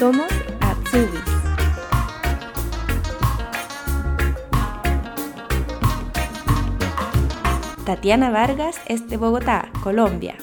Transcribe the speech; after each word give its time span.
Somos 0.00 0.32
Atsubis. 0.62 1.20
Tatiana 7.84 8.30
Vargas 8.30 8.80
es 8.86 9.10
de 9.10 9.18
Bogotá, 9.18 9.68
Colombia. 9.82 10.36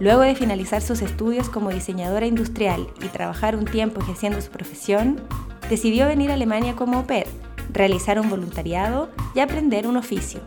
Luego 0.00 0.22
de 0.22 0.34
finalizar 0.34 0.80
sus 0.80 1.02
estudios 1.02 1.50
como 1.50 1.68
diseñadora 1.68 2.24
industrial 2.24 2.86
y 3.02 3.08
trabajar 3.08 3.56
un 3.56 3.66
tiempo 3.66 4.00
ejerciendo 4.00 4.40
su 4.40 4.50
profesión, 4.50 5.20
decidió 5.68 6.06
venir 6.06 6.30
a 6.30 6.34
Alemania 6.34 6.74
como 6.74 6.96
au 6.96 7.06
pair, 7.06 7.26
realizar 7.74 8.18
un 8.18 8.30
voluntariado 8.30 9.10
y 9.34 9.40
aprender 9.40 9.86
un 9.86 9.98
oficio. 9.98 10.40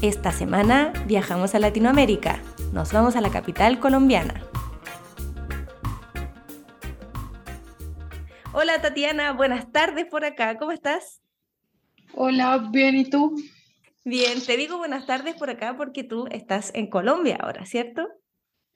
Esta 0.00 0.32
semana 0.32 0.94
viajamos 1.06 1.54
a 1.54 1.58
Latinoamérica. 1.58 2.38
Nos 2.72 2.94
vamos 2.94 3.14
a 3.14 3.20
la 3.20 3.28
capital 3.28 3.78
colombiana. 3.78 4.48
Hola 8.60 8.82
Tatiana, 8.82 9.34
buenas 9.34 9.70
tardes 9.70 10.06
por 10.06 10.24
acá. 10.24 10.58
¿Cómo 10.58 10.72
estás? 10.72 11.22
Hola, 12.12 12.68
bien, 12.72 12.96
¿y 12.96 13.08
tú? 13.08 13.40
Bien, 14.04 14.44
te 14.44 14.56
digo 14.56 14.78
buenas 14.78 15.06
tardes 15.06 15.36
por 15.36 15.48
acá 15.48 15.76
porque 15.76 16.02
tú 16.02 16.26
estás 16.32 16.72
en 16.74 16.88
Colombia 16.90 17.38
ahora, 17.40 17.66
¿cierto? 17.66 18.08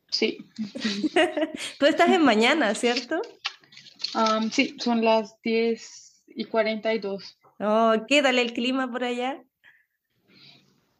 Sí. 0.08 0.38
tú 1.80 1.86
estás 1.86 2.10
en 2.10 2.24
mañana, 2.24 2.76
¿cierto? 2.76 3.20
sí, 4.52 4.76
son 4.78 5.04
las 5.04 5.42
10 5.42 6.22
y 6.28 6.44
42. 6.44 7.36
Oh, 7.58 7.94
¿Qué 8.06 8.22
tal 8.22 8.38
el 8.38 8.52
clima 8.52 8.88
por 8.88 9.02
allá? 9.02 9.42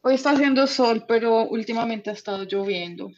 Hoy 0.01 0.15
está 0.15 0.33
haciendo 0.33 0.67
sol, 0.67 1.05
pero 1.07 1.45
últimamente 1.45 2.11
ha 2.11 2.15
estado 2.15 2.43
lloviendo. 2.43 3.13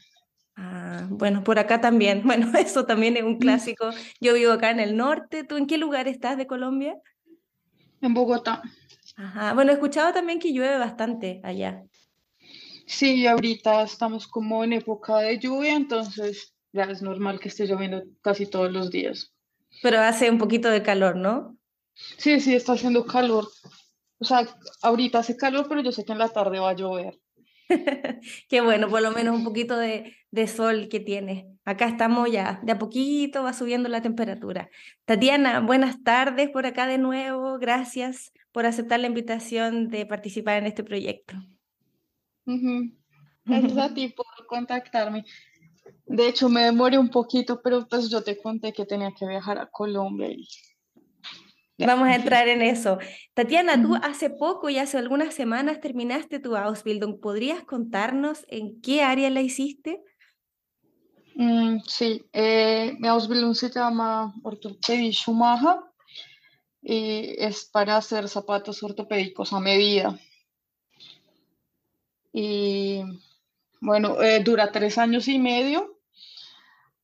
Ah, 0.56 1.06
bueno, 1.10 1.42
por 1.44 1.58
acá 1.58 1.80
también. 1.80 2.22
Bueno, 2.24 2.50
eso 2.58 2.86
también 2.86 3.16
es 3.16 3.22
un 3.22 3.34
mm. 3.34 3.38
clásico. 3.38 3.90
Yo 4.20 4.34
vivo 4.34 4.52
acá 4.52 4.70
en 4.70 4.80
el 4.80 4.96
norte. 4.96 5.44
¿Tú 5.44 5.56
en 5.56 5.66
qué 5.66 5.78
lugar 5.78 6.08
estás 6.08 6.36
de 6.36 6.46
Colombia? 6.46 6.96
En 8.00 8.14
Bogotá. 8.14 8.62
Ajá. 9.16 9.54
Bueno, 9.54 9.70
he 9.70 9.74
escuchado 9.74 10.12
también 10.12 10.38
que 10.38 10.52
llueve 10.52 10.78
bastante 10.78 11.40
allá. 11.44 11.82
Sí, 12.86 13.26
ahorita 13.26 13.82
estamos 13.82 14.28
como 14.28 14.62
en 14.62 14.74
época 14.74 15.18
de 15.18 15.38
lluvia, 15.38 15.74
entonces 15.74 16.54
ya 16.72 16.84
es 16.84 17.00
normal 17.00 17.40
que 17.40 17.48
esté 17.48 17.66
lloviendo 17.66 18.02
casi 18.20 18.46
todos 18.46 18.70
los 18.70 18.90
días. 18.90 19.32
Pero 19.82 20.00
hace 20.00 20.30
un 20.30 20.38
poquito 20.38 20.68
de 20.68 20.82
calor, 20.82 21.16
¿no? 21.16 21.56
Sí, 21.94 22.40
sí, 22.40 22.54
está 22.54 22.72
haciendo 22.72 23.06
calor. 23.06 23.48
O 24.18 24.24
sea, 24.24 24.46
ahorita 24.82 25.20
hace 25.20 25.36
calor, 25.36 25.66
pero 25.68 25.82
yo 25.82 25.92
sé 25.92 26.04
que 26.04 26.12
en 26.12 26.18
la 26.18 26.28
tarde 26.28 26.58
va 26.58 26.70
a 26.70 26.74
llover. 26.74 27.18
Qué 28.48 28.60
bueno, 28.60 28.88
por 28.88 29.02
lo 29.02 29.10
menos 29.12 29.34
un 29.36 29.44
poquito 29.44 29.76
de, 29.76 30.14
de, 30.34 30.46
sol 30.46 30.88
que 30.88 31.00
tiene. 31.00 31.48
Acá 31.64 31.86
estamos 31.86 32.30
ya, 32.30 32.60
de 32.62 32.72
a 32.72 32.78
poquito 32.78 33.42
va 33.42 33.52
subiendo 33.52 33.88
la 33.88 34.02
temperatura. 34.02 34.68
Tatiana, 35.04 35.60
buenas 35.60 36.02
tardes 36.02 36.50
por 36.50 36.66
acá 36.66 36.86
de 36.86 36.98
nuevo. 36.98 37.58
Gracias 37.58 38.32
por 38.52 38.66
aceptar 38.66 39.00
la 39.00 39.06
invitación 39.06 39.88
de 39.88 40.06
participar 40.06 40.58
en 40.58 40.66
este 40.66 40.84
proyecto. 40.84 41.34
Gracias 43.44 43.78
a 43.78 43.94
ti 43.94 44.08
por 44.08 44.26
contactarme. 44.46 45.24
De 46.06 46.28
hecho, 46.28 46.48
me 46.48 46.64
demoré 46.64 46.98
un 46.98 47.10
poquito, 47.10 47.60
pero 47.62 47.86
pues 47.86 48.08
yo 48.10 48.22
te 48.22 48.38
conté 48.38 48.72
que 48.72 48.86
tenía 48.86 49.12
que 49.12 49.26
viajar 49.26 49.58
a 49.58 49.66
Colombia 49.66 50.28
y 50.30 50.46
Vamos 51.78 52.08
a 52.08 52.14
entrar 52.14 52.46
en 52.48 52.62
eso. 52.62 52.98
Tatiana, 53.34 53.80
tú 53.80 53.96
hace 53.96 54.30
poco 54.30 54.68
y 54.68 54.78
hace 54.78 54.96
algunas 54.96 55.34
semanas 55.34 55.80
terminaste 55.80 56.38
tu 56.38 56.56
Ausbildung. 56.56 57.20
¿Podrías 57.20 57.64
contarnos 57.64 58.44
en 58.48 58.80
qué 58.80 59.02
área 59.02 59.28
la 59.30 59.40
hiciste? 59.40 60.00
Mm, 61.36 61.80
sí, 61.88 62.24
eh, 62.32 62.96
Ausbildung 63.02 63.54
se 63.54 63.70
llama 63.70 64.32
Ortopedia 64.44 65.10
Schumacher 65.12 65.80
y 66.80 67.34
es 67.38 67.64
para 67.64 67.96
hacer 67.96 68.28
zapatos 68.28 68.82
ortopédicos 68.82 69.52
a 69.52 69.58
medida. 69.58 70.18
Y 72.32 73.02
bueno, 73.80 74.20
eh, 74.22 74.40
dura 74.44 74.70
tres 74.70 74.98
años 74.98 75.26
y 75.28 75.38
medio, 75.38 75.98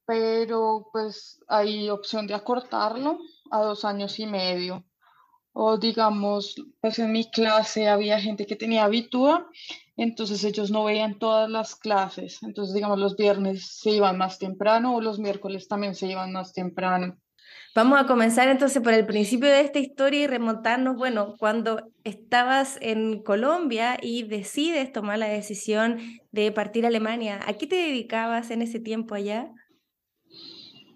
pero 0.06 0.88
pues 0.92 1.40
hay 1.48 1.90
opción 1.90 2.26
de 2.26 2.34
acortarlo 2.34 3.18
a 3.50 3.62
dos 3.62 3.84
años 3.84 4.18
y 4.20 4.26
medio. 4.26 4.84
O 5.52 5.76
digamos, 5.76 6.54
pues 6.80 6.98
en 7.00 7.12
mi 7.12 7.28
clase 7.30 7.88
había 7.88 8.20
gente 8.20 8.46
que 8.46 8.56
tenía 8.56 8.84
habitúa, 8.84 9.48
entonces 10.02 10.42
ellos 10.44 10.70
no 10.70 10.84
veían 10.84 11.18
todas 11.18 11.50
las 11.50 11.76
clases. 11.76 12.42
Entonces, 12.42 12.74
digamos, 12.74 12.98
los 12.98 13.16
viernes 13.16 13.78
se 13.80 13.90
iban 13.90 14.16
más 14.16 14.38
temprano 14.38 14.94
o 14.94 15.02
los 15.02 15.18
miércoles 15.18 15.68
también 15.68 15.94
se 15.94 16.06
iban 16.06 16.32
más 16.32 16.54
temprano. 16.54 17.18
Vamos 17.74 18.00
a 18.00 18.06
comenzar 18.06 18.48
entonces 18.48 18.82
por 18.82 18.94
el 18.94 19.04
principio 19.04 19.48
de 19.50 19.60
esta 19.60 19.78
historia 19.78 20.22
y 20.22 20.26
remontarnos, 20.26 20.96
bueno, 20.96 21.36
cuando 21.38 21.92
estabas 22.02 22.78
en 22.80 23.22
Colombia 23.22 23.98
y 24.00 24.22
decides 24.22 24.90
tomar 24.90 25.18
la 25.18 25.28
decisión 25.28 25.98
de 26.32 26.50
partir 26.50 26.86
a 26.86 26.88
Alemania, 26.88 27.40
¿a 27.46 27.52
qué 27.52 27.66
te 27.66 27.76
dedicabas 27.76 28.50
en 28.50 28.62
ese 28.62 28.80
tiempo 28.80 29.14
allá? 29.14 29.52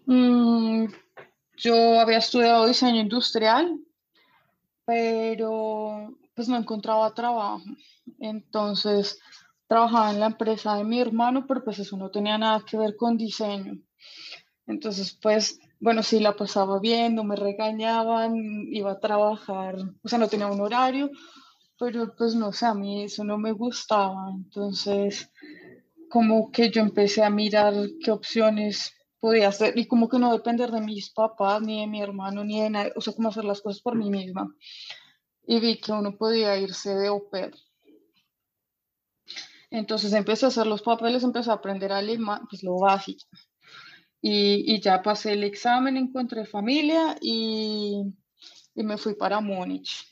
Mm, 0.06 0.86
yo 1.58 2.00
había 2.00 2.18
estudiado 2.18 2.66
diseño 2.66 3.00
industrial, 3.00 3.78
pero 4.86 6.16
pues 6.34 6.48
no 6.48 6.56
encontraba 6.56 7.14
trabajo. 7.14 7.62
Entonces 8.18 9.18
trabajaba 9.66 10.10
en 10.10 10.20
la 10.20 10.26
empresa 10.26 10.76
de 10.76 10.84
mi 10.84 11.00
hermano, 11.00 11.46
pero 11.46 11.64
pues 11.64 11.78
eso 11.78 11.96
no 11.96 12.10
tenía 12.10 12.38
nada 12.38 12.64
que 12.68 12.76
ver 12.76 12.96
con 12.96 13.16
diseño. 13.16 13.78
Entonces, 14.66 15.18
pues, 15.20 15.58
bueno, 15.80 16.02
sí 16.02 16.20
la 16.20 16.36
pasaba 16.36 16.78
bien, 16.80 17.14
no 17.14 17.24
me 17.24 17.36
regañaban, 17.36 18.34
iba 18.70 18.92
a 18.92 19.00
trabajar, 19.00 19.76
o 20.02 20.08
sea, 20.08 20.18
no 20.18 20.28
tenía 20.28 20.46
un 20.46 20.60
horario, 20.60 21.10
pero 21.78 22.14
pues 22.16 22.34
no 22.34 22.52
sé, 22.52 22.66
a 22.66 22.74
mí 22.74 23.02
eso 23.04 23.24
no 23.24 23.36
me 23.36 23.52
gustaba. 23.52 24.30
Entonces, 24.34 25.30
como 26.08 26.50
que 26.50 26.70
yo 26.70 26.80
empecé 26.80 27.22
a 27.22 27.30
mirar 27.30 27.74
qué 28.02 28.10
opciones 28.10 28.94
podía 29.20 29.48
hacer 29.48 29.76
y 29.78 29.86
como 29.86 30.08
que 30.08 30.18
no 30.18 30.32
depender 30.32 30.70
de 30.70 30.80
mis 30.80 31.10
papás, 31.10 31.60
ni 31.62 31.80
de 31.80 31.86
mi 31.86 32.00
hermano, 32.00 32.44
ni 32.44 32.60
de 32.60 32.70
nadie, 32.70 32.92
o 32.96 33.00
sea, 33.00 33.14
como 33.14 33.30
hacer 33.30 33.44
las 33.44 33.60
cosas 33.60 33.82
por 33.82 33.96
mí 33.96 34.10
misma. 34.10 34.54
Y 35.46 35.60
vi 35.60 35.78
que 35.78 35.92
uno 35.92 36.16
podía 36.16 36.56
irse 36.58 36.94
de 36.94 37.08
au 37.08 37.28
pair. 37.30 37.54
Entonces 39.70 40.12
empecé 40.12 40.46
a 40.46 40.48
hacer 40.48 40.66
los 40.66 40.82
papeles, 40.82 41.24
empecé 41.24 41.50
a 41.50 41.54
aprender 41.54 41.92
alemán, 41.92 42.46
pues 42.48 42.62
lo 42.62 42.78
básico. 42.78 43.26
Y, 44.20 44.72
y 44.72 44.80
ya 44.80 45.02
pasé 45.02 45.32
el 45.32 45.44
examen, 45.44 45.96
encontré 45.96 46.46
familia 46.46 47.16
y, 47.20 48.04
y 48.74 48.82
me 48.82 48.96
fui 48.96 49.14
para 49.14 49.40
Múnich. 49.40 50.06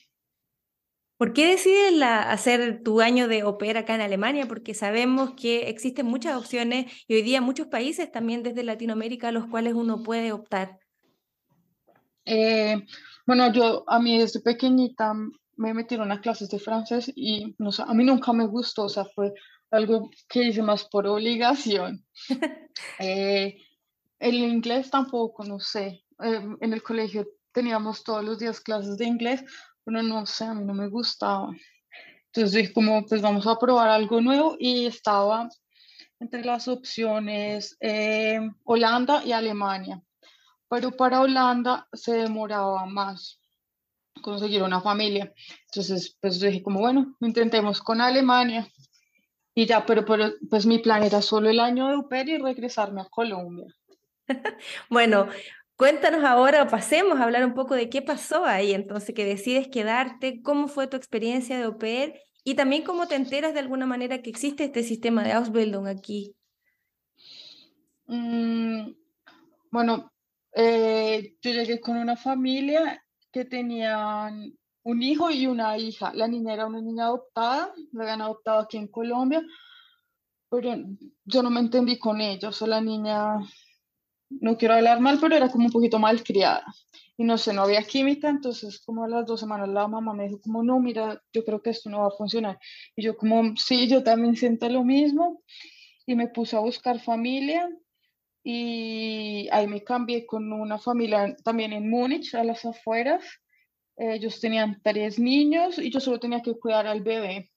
¿Por 1.22 1.32
qué 1.32 1.46
decides 1.46 2.02
hacer 2.02 2.82
tu 2.82 3.00
año 3.00 3.28
de 3.28 3.44
ópera 3.44 3.80
acá 3.80 3.94
en 3.94 4.00
Alemania? 4.00 4.48
Porque 4.48 4.74
sabemos 4.74 5.34
que 5.34 5.68
existen 5.68 6.06
muchas 6.06 6.36
opciones 6.36 6.92
y 7.06 7.14
hoy 7.14 7.22
día 7.22 7.40
muchos 7.40 7.68
países 7.68 8.10
también 8.10 8.42
desde 8.42 8.64
Latinoamérica 8.64 9.28
a 9.28 9.32
los 9.32 9.46
cuales 9.46 9.74
uno 9.74 10.02
puede 10.02 10.32
optar. 10.32 10.80
Eh, 12.24 12.74
bueno, 13.26 13.52
yo 13.52 13.84
a 13.86 13.98
mí 13.98 14.18
desde 14.18 14.40
pequeñita 14.40 15.14
me 15.56 15.74
metieron 15.74 16.10
a 16.12 16.20
clases 16.20 16.48
de 16.50 16.58
francés 16.58 17.10
y 17.14 17.54
no 17.58 17.72
sé, 17.72 17.82
a 17.86 17.94
mí 17.94 18.04
nunca 18.04 18.32
me 18.32 18.46
gustó, 18.46 18.84
o 18.84 18.88
sea, 18.88 19.04
fue 19.04 19.32
algo 19.70 20.10
que 20.28 20.44
hice 20.44 20.62
más 20.62 20.84
por 20.84 21.06
obligación. 21.06 22.04
Eh, 22.98 23.58
el 24.18 24.34
inglés 24.36 24.90
tampoco, 24.90 25.44
no 25.44 25.58
sé. 25.60 26.04
Eh, 26.24 26.40
en 26.60 26.72
el 26.72 26.82
colegio 26.82 27.26
teníamos 27.52 28.02
todos 28.02 28.24
los 28.24 28.38
días 28.38 28.60
clases 28.60 28.96
de 28.96 29.04
inglés, 29.04 29.44
pero 29.84 30.02
no 30.02 30.24
sé, 30.24 30.44
a 30.44 30.54
mí 30.54 30.64
no 30.64 30.72
me 30.72 30.88
gustaba. 30.88 31.50
Entonces 32.26 32.52
dije 32.52 32.72
como, 32.72 33.04
pues 33.04 33.20
vamos 33.20 33.46
a 33.46 33.58
probar 33.58 33.90
algo 33.90 34.22
nuevo 34.22 34.56
y 34.58 34.86
estaba 34.86 35.50
entre 36.18 36.44
las 36.44 36.66
opciones 36.66 37.76
eh, 37.80 38.40
Holanda 38.64 39.22
y 39.22 39.32
Alemania. 39.32 40.00
Pero 40.72 40.90
para 40.90 41.20
Holanda 41.20 41.86
se 41.92 42.14
demoraba 42.14 42.86
más 42.86 43.38
conseguir 44.22 44.62
una 44.62 44.80
familia. 44.80 45.30
Entonces, 45.66 46.16
pues 46.18 46.40
dije 46.40 46.62
como, 46.62 46.80
bueno, 46.80 47.14
intentemos 47.20 47.82
con 47.82 48.00
Alemania. 48.00 48.66
Y 49.54 49.66
ya, 49.66 49.84
pero, 49.84 50.02
pero 50.06 50.32
pues 50.48 50.64
mi 50.64 50.78
plan 50.78 51.02
era 51.02 51.20
solo 51.20 51.50
el 51.50 51.60
año 51.60 51.88
de 51.88 51.98
UPER 51.98 52.26
y 52.26 52.38
regresarme 52.38 53.02
a 53.02 53.10
Colombia. 53.10 53.66
bueno, 54.88 55.28
Cuéntanos 55.76 56.22
ahora, 56.24 56.68
pasemos 56.68 57.18
a 57.18 57.24
hablar 57.24 57.44
un 57.44 57.54
poco 57.54 57.74
de 57.74 57.90
qué 57.90 58.02
pasó 58.02 58.44
ahí, 58.44 58.72
entonces, 58.72 59.14
que 59.14 59.24
decides 59.24 59.68
quedarte, 59.68 60.40
cómo 60.40 60.68
fue 60.68 60.86
tu 60.86 60.96
experiencia 60.96 61.58
de 61.58 61.66
OPER 61.66 62.20
y 62.44 62.54
también 62.54 62.84
cómo 62.84 63.08
te 63.08 63.16
enteras 63.16 63.52
de 63.52 63.60
alguna 63.60 63.84
manera 63.84 64.22
que 64.22 64.30
existe 64.30 64.64
este 64.64 64.84
sistema 64.84 65.24
de 65.24 65.32
Ausbildung 65.32 65.88
aquí. 65.88 66.36
Mm, 68.06 68.92
bueno, 69.72 70.11
eh, 70.54 71.36
yo 71.40 71.50
llegué 71.50 71.80
con 71.80 71.96
una 71.96 72.16
familia 72.16 73.02
que 73.32 73.44
tenían 73.44 74.52
un 74.84 75.02
hijo 75.02 75.30
y 75.30 75.46
una 75.46 75.78
hija. 75.78 76.12
La 76.14 76.28
niña 76.28 76.54
era 76.54 76.66
una 76.66 76.80
niña 76.80 77.04
adoptada, 77.04 77.72
la 77.92 78.02
habían 78.02 78.22
adoptado 78.22 78.60
aquí 78.60 78.76
en 78.76 78.88
Colombia, 78.88 79.42
pero 80.50 80.74
yo 81.24 81.42
no 81.42 81.50
me 81.50 81.60
entendí 81.60 81.98
con 81.98 82.20
ellos. 82.20 82.60
La 82.62 82.80
niña 82.80 83.38
no 84.28 84.56
quiero 84.56 84.74
hablar 84.74 85.00
mal, 85.00 85.18
pero 85.20 85.36
era 85.36 85.48
como 85.50 85.66
un 85.66 85.72
poquito 85.72 85.98
mal 85.98 86.22
criada. 86.22 86.64
Y 87.16 87.24
no 87.24 87.38
sé, 87.38 87.52
no 87.52 87.62
había 87.62 87.82
química, 87.82 88.28
entonces 88.28 88.80
como 88.84 89.04
a 89.04 89.08
las 89.08 89.26
dos 89.26 89.40
semanas 89.40 89.68
la 89.68 89.86
mamá 89.86 90.14
me 90.14 90.24
dijo 90.24 90.40
como, 90.40 90.62
no, 90.62 90.80
mira, 90.80 91.22
yo 91.32 91.44
creo 91.44 91.62
que 91.62 91.70
esto 91.70 91.90
no 91.90 92.00
va 92.00 92.08
a 92.08 92.16
funcionar. 92.16 92.58
Y 92.96 93.02
yo 93.02 93.16
como, 93.16 93.54
sí, 93.56 93.86
yo 93.88 94.02
también 94.02 94.36
siento 94.36 94.68
lo 94.68 94.84
mismo. 94.84 95.42
Y 96.04 96.16
me 96.16 96.28
puse 96.28 96.56
a 96.56 96.60
buscar 96.60 96.98
familia 97.00 97.68
y 98.44 99.48
ahí 99.52 99.66
me 99.66 99.84
cambié 99.84 100.26
con 100.26 100.52
una 100.52 100.78
familia 100.78 101.36
también 101.44 101.72
en 101.72 101.88
Múnich, 101.88 102.34
a 102.34 102.44
las 102.44 102.64
afueras. 102.64 103.24
Ellos 103.96 104.40
tenían 104.40 104.80
tres 104.82 105.18
niños 105.18 105.78
y 105.78 105.90
yo 105.90 106.00
solo 106.00 106.18
tenía 106.18 106.42
que 106.42 106.58
cuidar 106.58 106.86
al 106.86 107.02
bebé. 107.02 107.50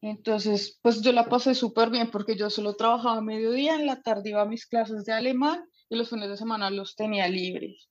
Entonces, 0.00 0.80
pues 0.82 1.00
yo 1.00 1.12
la 1.12 1.28
pasé 1.28 1.54
súper 1.54 1.90
bien 1.90 2.10
porque 2.10 2.36
yo 2.36 2.50
solo 2.50 2.74
trabajaba 2.74 3.18
a 3.18 3.20
mediodía, 3.20 3.76
en 3.76 3.86
la 3.86 4.02
tarde 4.02 4.30
iba 4.30 4.42
a 4.42 4.46
mis 4.46 4.66
clases 4.66 5.04
de 5.04 5.12
alemán 5.12 5.64
y 5.88 5.96
los 5.96 6.10
fines 6.10 6.28
de 6.28 6.36
semana 6.36 6.70
los 6.70 6.96
tenía 6.96 7.28
libres. 7.28 7.88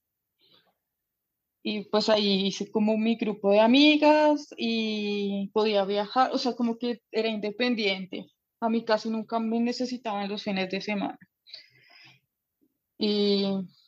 Y 1.62 1.84
pues 1.84 2.10
ahí 2.10 2.48
hice 2.48 2.70
como 2.70 2.98
mi 2.98 3.16
grupo 3.16 3.52
de 3.52 3.60
amigas 3.60 4.52
y 4.58 5.48
podía 5.54 5.84
viajar, 5.86 6.32
o 6.34 6.38
sea, 6.38 6.54
como 6.54 6.76
que 6.76 7.00
era 7.10 7.28
independiente. 7.28 8.26
A 8.62 8.68
mí 8.68 8.84
casi 8.84 9.10
nunca 9.10 9.38
me 9.38 9.60
necesitaban 9.60 10.28
los 10.28 10.42
fines 10.42 10.70
de 10.70 10.80
semana. 10.80 11.18
Y, 12.96 13.44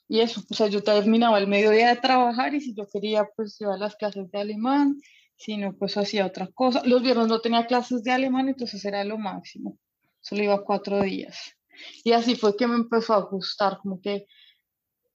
y 0.09 0.21
eso, 0.21 0.43
o 0.51 0.55
sea, 0.55 0.67
yo 0.67 0.83
terminaba 0.83 1.39
el 1.39 1.47
mediodía 1.47 1.89
de 1.89 2.01
trabajar 2.01 2.55
y 2.55 2.61
si 2.61 2.75
yo 2.75 2.87
quería, 2.93 3.29
pues 3.37 3.61
iba 3.61 3.75
a 3.75 3.79
las 3.79 3.97
clases 3.97 4.31
de 4.31 4.39
alemán 4.39 5.01
sino 5.37 5.77
pues 5.77 5.97
hacía 5.97 6.27
otra 6.27 6.49
cosa. 6.49 6.83
Los 6.85 7.03
viernes 7.03 7.29
no 7.29 7.41
tenía 7.41 7.67
clases 7.67 8.03
de 8.03 8.13
alemán, 8.13 8.49
entonces 8.49 8.85
era 8.85 9.05
lo 9.05 9.19
máximo. 9.19 9.79
Solo 10.21 10.43
iba 10.43 10.65
cuatro 10.65 11.03
días. 11.03 11.57
Y 12.05 12.13
así 12.13 12.37
fue 12.37 12.57
que 12.57 12.67
me 12.67 12.77
empezó 12.77 13.15
a 13.15 13.21
gustar, 13.21 13.79
como 13.79 14.01
que 14.01 14.27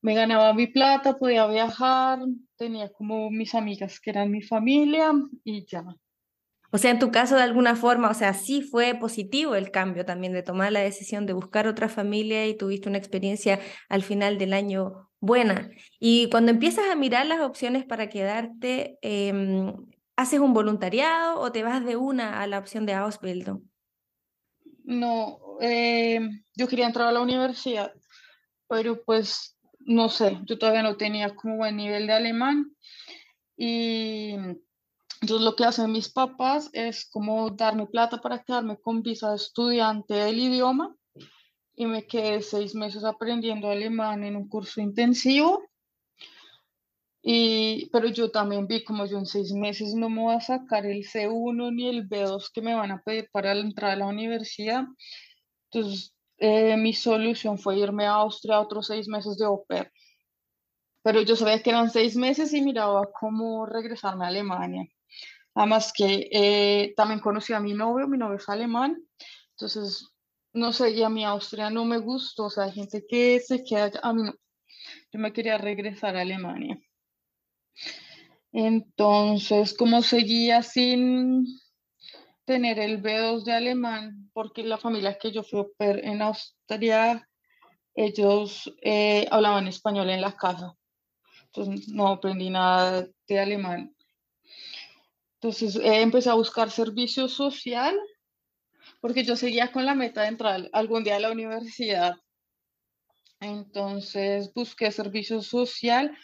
me 0.02 0.14
ganaba 0.14 0.54
mi 0.54 0.68
plata, 0.68 1.18
podía 1.18 1.48
viajar, 1.48 2.20
tenía 2.58 2.90
como 2.90 3.30
mis 3.30 3.56
amigas 3.56 4.00
que 4.00 4.12
eran 4.12 4.32
mi 4.32 4.42
familia 4.42 5.12
y 5.44 5.66
ya. 5.66 5.84
O 6.72 6.78
sea, 6.78 6.92
en 6.92 7.00
tu 7.00 7.12
caso, 7.12 7.36
de 7.36 7.44
alguna 7.44 7.76
forma, 7.76 8.10
o 8.10 8.14
sea, 8.14 8.34
sí 8.34 8.62
fue 8.62 8.96
positivo 8.96 9.56
el 9.56 9.72
cambio 9.72 10.06
también 10.06 10.34
de 10.34 10.44
tomar 10.44 10.72
la 10.72 10.82
decisión 10.82 11.26
de 11.26 11.34
buscar 11.34 11.68
otra 11.68 11.90
familia 11.90 12.48
y 12.48 12.58
tuviste 12.58 12.90
una 12.90 12.98
experiencia 12.98 13.60
al 13.90 14.04
final 14.04 14.38
del 14.38 14.54
año 14.54 15.10
buena. 15.20 15.70
Y 16.00 16.30
cuando 16.30 16.52
empiezas 16.52 16.86
a 16.92 16.96
mirar 16.96 17.26
las 17.26 17.42
opciones 17.42 17.86
para 17.86 18.10
quedarte, 18.10 19.00
eh, 19.02 19.74
¿Haces 20.20 20.42
un 20.42 20.54
voluntariado 20.54 21.40
o 21.40 21.50
te 21.54 21.64
vas 21.64 21.86
de 21.86 21.96
una 21.96 22.42
a 22.42 22.48
la 22.48 22.60
opción 22.60 22.86
de 22.86 22.92
Ausbildung? 22.92 23.62
No, 24.84 25.40
eh, 25.62 26.20
yo 26.58 26.68
quería 26.68 26.88
entrar 26.88 27.08
a 27.08 27.14
la 27.14 27.22
universidad, 27.22 27.94
pero 28.68 29.02
pues 29.06 29.58
no 29.80 30.10
sé, 30.10 30.38
yo 30.44 30.58
todavía 30.58 30.84
no 30.84 30.98
tenía 30.98 31.34
como 31.34 31.56
buen 31.56 31.78
nivel 31.78 32.06
de 32.06 32.12
alemán 32.12 32.76
y 33.56 34.36
entonces 35.22 35.46
lo 35.46 35.56
que 35.56 35.66
hacen 35.66 35.92
mis 35.92 36.10
papás 36.10 36.70
es 36.74 37.10
como 37.10 37.50
darme 37.50 37.88
plata 37.88 38.22
para 38.22 38.44
quedarme 38.44 38.78
con 38.78 39.02
visa 39.02 39.32
de 39.32 39.36
estudiante 39.36 40.14
del 40.14 40.40
idioma 40.40 40.96
y 41.76 41.86
me 41.86 42.08
quedé 42.08 42.42
seis 42.42 42.76
meses 42.76 43.04
aprendiendo 43.04 43.70
alemán 43.70 44.24
en 44.24 44.36
un 44.36 44.48
curso 44.48 44.82
intensivo 44.82 45.70
y, 47.22 47.90
pero 47.92 48.08
yo 48.08 48.32
también 48.32 48.68
vi 48.68 48.84
como 48.84 49.06
yo 49.06 49.18
en 49.18 49.26
seis 49.26 49.52
meses 49.52 49.94
no 49.94 50.10
me 50.10 50.22
voy 50.22 50.36
a 50.36 50.42
sacar 50.42 50.86
el 50.86 51.04
C1 51.04 51.74
ni 51.74 51.90
el 51.90 52.08
B2 52.08 52.50
que 52.54 52.62
me 52.62 52.74
van 52.74 52.92
a 52.92 53.02
pedir 53.02 53.30
para 53.32 53.52
entrar 53.52 53.92
a 53.92 53.96
la 53.98 54.06
universidad. 54.08 54.86
Entonces, 55.72 56.16
eh, 56.38 56.78
mi 56.78 56.94
solución 56.94 57.58
fue 57.58 57.78
irme 57.78 58.06
a 58.06 58.14
Austria 58.14 58.62
otros 58.62 58.88
seis 58.88 59.08
meses 59.08 59.38
de 59.38 59.46
au 59.46 59.66
Pero 61.04 61.22
yo 61.22 61.36
sabía 61.36 61.62
que 61.62 61.70
eran 61.72 61.90
seis 61.90 62.16
meses 62.16 62.54
y 62.54 62.62
miraba 62.62 63.10
cómo 63.20 63.66
regresarme 63.66 64.26
a 64.26 64.30
Alemania. 64.30 64.86
Además 65.56 65.92
que 65.94 66.30
eh, 66.32 66.94
también 66.96 67.20
conocí 67.20 67.54
a 67.54 67.60
mi 67.60 67.74
novio, 67.74 68.08
mi 68.08 68.18
novio 68.18 68.38
es 68.38 68.50
alemán. 68.50 68.98
Entonces, 69.52 70.08
no 70.54 70.74
sé, 70.74 70.92
y 70.92 71.04
a 71.04 71.10
mi 71.10 71.26
Austria 71.26 71.70
no 71.70 71.86
me 71.86 71.98
gustó. 71.98 72.46
O 72.46 72.50
sea, 72.50 72.66
hay 72.66 72.72
gente 72.72 73.06
que 73.08 73.40
se 73.40 73.64
queda, 73.64 73.92
a 74.02 74.14
mí 74.14 74.24
no. 74.24 74.34
Yo 75.12 75.20
me 75.20 75.34
quería 75.34 75.58
regresar 75.58 76.16
a 76.16 76.22
Alemania. 76.22 76.80
Entonces, 78.52 79.76
como 79.76 80.02
seguía 80.02 80.64
sin 80.64 81.46
tener 82.46 82.80
el 82.80 83.02
B2 83.02 83.44
de 83.44 83.54
alemán, 83.54 84.30
porque 84.34 84.64
la 84.64 84.78
familia 84.78 85.18
que 85.20 85.32
yo 85.32 85.44
fui 85.44 85.66
en 85.80 86.22
Austria, 86.22 87.28
ellos 87.94 88.74
eh, 88.82 89.28
hablaban 89.30 89.68
español 89.68 90.10
en 90.10 90.22
la 90.22 90.36
casa. 90.36 90.74
Entonces, 91.46 91.90
no 91.90 92.08
aprendí 92.08 92.50
nada 92.50 93.08
de 93.28 93.40
alemán. 93.40 93.96
Entonces, 95.42 95.76
eh, 95.78 96.02
empecé 96.02 96.30
a 96.30 96.36
buscar 96.36 96.70
servicio 96.70 97.28
social, 97.28 97.98
porque 99.02 99.24
yo 99.24 99.36
seguía 99.36 99.72
con 99.72 99.86
la 99.86 99.96
meta 99.96 100.22
de 100.22 100.28
entrar 100.28 100.70
algún 100.74 101.04
día 101.04 101.16
a 101.16 101.20
la 101.20 101.32
universidad. 101.32 102.16
Entonces, 103.40 104.52
busqué 104.54 104.92
servicio 104.92 105.42
social 105.42 106.18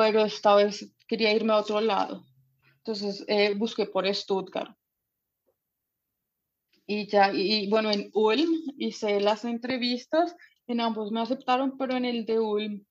pero 0.00 0.24
esta 0.24 0.54
vez 0.54 0.94
quería 1.06 1.34
irme 1.34 1.52
a 1.52 1.58
otro 1.58 1.80
lado. 1.80 2.24
Entonces 2.78 3.24
eh, 3.28 3.54
busqué 3.54 3.86
por 3.86 4.06
Stuttgart. 4.14 4.74
Y 6.86 7.06
ya, 7.06 7.32
y 7.32 7.68
bueno, 7.68 7.90
en 7.90 8.10
Ulm 8.14 8.50
hice 8.78 9.20
las 9.20 9.44
entrevistas, 9.44 10.34
en 10.66 10.80
ambos 10.80 11.12
me 11.12 11.20
aceptaron, 11.20 11.76
pero 11.76 11.96
en 11.96 12.04
el 12.04 12.24
de 12.24 12.40
Ulm 12.40 12.84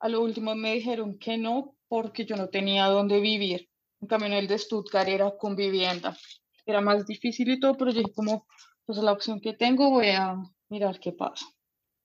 a 0.00 0.08
lo 0.08 0.22
último 0.22 0.54
me 0.54 0.72
dijeron 0.74 1.18
que 1.18 1.36
no, 1.36 1.76
porque 1.88 2.24
yo 2.24 2.36
no 2.36 2.48
tenía 2.48 2.86
dónde 2.86 3.20
vivir. 3.20 3.68
En 4.00 4.08
cambio, 4.08 4.28
en 4.28 4.34
el 4.34 4.48
de 4.48 4.58
Stuttgart 4.58 5.08
era 5.08 5.30
con 5.36 5.56
vivienda. 5.56 6.16
Era 6.64 6.80
más 6.80 7.06
difícil 7.06 7.48
y 7.50 7.60
todo, 7.60 7.76
pero 7.76 7.90
yo 7.90 8.00
dije 8.00 8.12
como, 8.14 8.46
pues 8.84 8.98
la 8.98 9.12
opción 9.12 9.40
que 9.40 9.54
tengo, 9.54 9.90
voy 9.90 10.08
a 10.08 10.36
mirar 10.68 11.00
qué 11.00 11.12
pasa. 11.12 11.46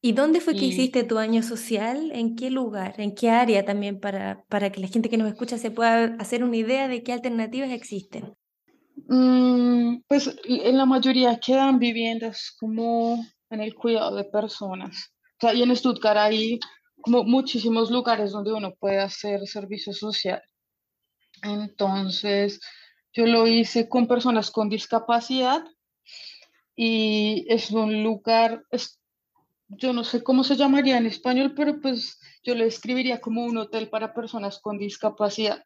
¿Y 0.03 0.13
dónde 0.13 0.41
fue 0.41 0.55
que 0.55 0.65
hiciste 0.65 1.03
tu 1.03 1.19
año 1.19 1.43
social? 1.43 2.11
¿En 2.11 2.35
qué 2.35 2.49
lugar? 2.49 2.99
¿En 2.99 3.13
qué 3.13 3.29
área 3.29 3.65
también 3.65 3.99
para, 3.99 4.43
para 4.49 4.71
que 4.71 4.81
la 4.81 4.87
gente 4.87 5.09
que 5.09 5.17
nos 5.17 5.27
escucha 5.27 5.59
se 5.59 5.69
pueda 5.69 6.15
hacer 6.17 6.43
una 6.43 6.57
idea 6.57 6.87
de 6.87 7.03
qué 7.03 7.13
alternativas 7.13 7.69
existen? 7.69 8.33
Mm, 9.07 10.01
pues 10.07 10.35
en 10.45 10.77
la 10.77 10.87
mayoría 10.87 11.39
quedan 11.39 11.77
viviendas 11.77 12.55
como 12.59 13.23
en 13.51 13.61
el 13.61 13.75
cuidado 13.75 14.15
de 14.15 14.23
personas. 14.23 15.11
O 15.37 15.41
sea, 15.41 15.53
y 15.53 15.61
en 15.61 15.75
Stuttgart 15.75 16.17
hay 16.17 16.59
como 17.01 17.23
muchísimos 17.23 17.91
lugares 17.91 18.31
donde 18.31 18.53
uno 18.53 18.73
puede 18.79 18.99
hacer 18.99 19.45
servicio 19.45 19.93
social. 19.93 20.41
Entonces, 21.41 22.61
yo 23.13 23.25
lo 23.25 23.47
hice 23.47 23.89
con 23.89 24.07
personas 24.07 24.51
con 24.51 24.69
discapacidad 24.69 25.63
y 26.75 27.45
es 27.49 27.71
un 27.71 28.03
lugar, 28.03 28.63
yo 29.67 29.93
no 29.93 30.03
sé 30.03 30.23
cómo 30.23 30.43
se 30.43 30.55
llamaría 30.55 30.97
en 30.97 31.05
español, 31.05 31.53
pero 31.55 31.81
pues 31.81 32.19
yo 32.43 32.55
lo 32.55 32.63
escribiría 32.63 33.19
como 33.21 33.43
un 33.43 33.57
hotel 33.57 33.89
para 33.89 34.13
personas 34.13 34.59
con 34.59 34.77
discapacidad. 34.77 35.65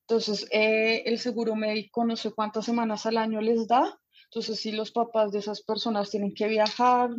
Entonces, 0.00 0.46
eh, 0.50 1.02
el 1.04 1.18
seguro 1.18 1.54
médico 1.54 2.04
no 2.04 2.16
sé 2.16 2.32
cuántas 2.32 2.64
semanas 2.64 3.04
al 3.04 3.18
año 3.18 3.40
les 3.40 3.68
da. 3.68 3.98
Entonces, 4.24 4.58
si 4.58 4.72
los 4.72 4.90
papás 4.90 5.32
de 5.32 5.40
esas 5.40 5.62
personas 5.62 6.10
tienen 6.10 6.34
que 6.34 6.48
viajar, 6.48 7.10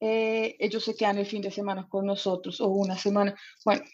eh, 0.00 0.56
ellos 0.58 0.84
se 0.84 0.96
quedan 0.96 1.18
el 1.18 1.26
fin 1.26 1.42
de 1.42 1.52
semana 1.52 1.88
con 1.88 2.06
nosotros 2.06 2.60
o 2.60 2.68
una 2.68 2.98
semana. 2.98 3.36
Bueno, 3.64 3.84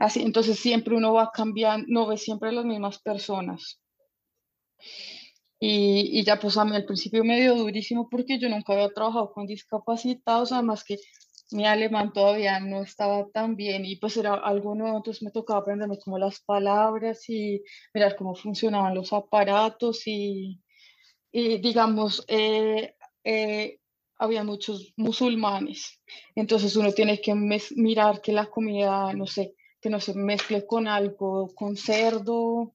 así, 0.00 0.22
entonces 0.22 0.58
siempre 0.58 0.96
uno 0.96 1.12
va 1.12 1.30
cambiando, 1.32 1.86
no 1.88 2.06
ve 2.08 2.16
siempre 2.16 2.52
las 2.52 2.64
mismas 2.64 2.98
personas. 3.00 3.80
Y, 5.60 6.24
ya 6.24 6.40
pues 6.40 6.56
a 6.56 6.64
mí 6.64 6.74
al 6.74 6.86
principio 6.86 7.22
me 7.22 7.38
dio 7.38 7.54
durísimo 7.54 8.08
porque 8.10 8.38
yo 8.38 8.48
nunca 8.48 8.72
había 8.72 8.88
trabajado 8.88 9.30
con 9.32 9.46
discapacitados, 9.46 10.52
además 10.52 10.84
que 10.84 10.96
mi 11.52 11.66
alemán 11.66 12.12
todavía 12.12 12.60
no 12.60 12.82
estaba 12.82 13.28
tan 13.30 13.56
bien 13.56 13.84
y 13.84 13.96
pues 13.96 14.16
era 14.16 14.34
algo 14.34 14.74
nuevo, 14.74 14.96
entonces 14.96 15.22
me 15.22 15.30
tocaba 15.30 15.60
aprenderme 15.60 15.98
como 15.98 16.18
las 16.18 16.40
palabras 16.40 17.28
y 17.28 17.62
mirar 17.92 18.16
cómo 18.16 18.34
funcionaban 18.34 18.94
los 18.94 19.12
aparatos 19.12 20.06
y, 20.06 20.62
y 21.32 21.58
digamos, 21.58 22.24
eh, 22.28 22.94
eh, 23.24 23.78
había 24.16 24.44
muchos 24.44 24.94
musulmanes, 24.96 26.00
entonces 26.34 26.74
uno 26.76 26.92
tiene 26.92 27.20
que 27.20 27.34
mirar 27.34 28.22
que 28.22 28.32
la 28.32 28.46
comida, 28.46 29.12
no 29.12 29.26
sé, 29.26 29.54
que 29.80 29.90
no 29.90 30.00
se 30.00 30.14
mezcle 30.14 30.66
con 30.66 30.86
algo, 30.88 31.54
con 31.54 31.76
cerdo 31.76 32.74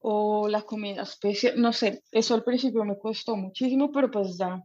o 0.00 0.48
la 0.48 0.62
comida 0.62 1.02
especial, 1.02 1.60
no 1.60 1.72
sé, 1.72 2.02
eso 2.12 2.34
al 2.34 2.44
principio 2.44 2.84
me 2.84 2.98
costó 2.98 3.36
muchísimo, 3.36 3.90
pero 3.90 4.10
pues 4.10 4.38
ya. 4.38 4.62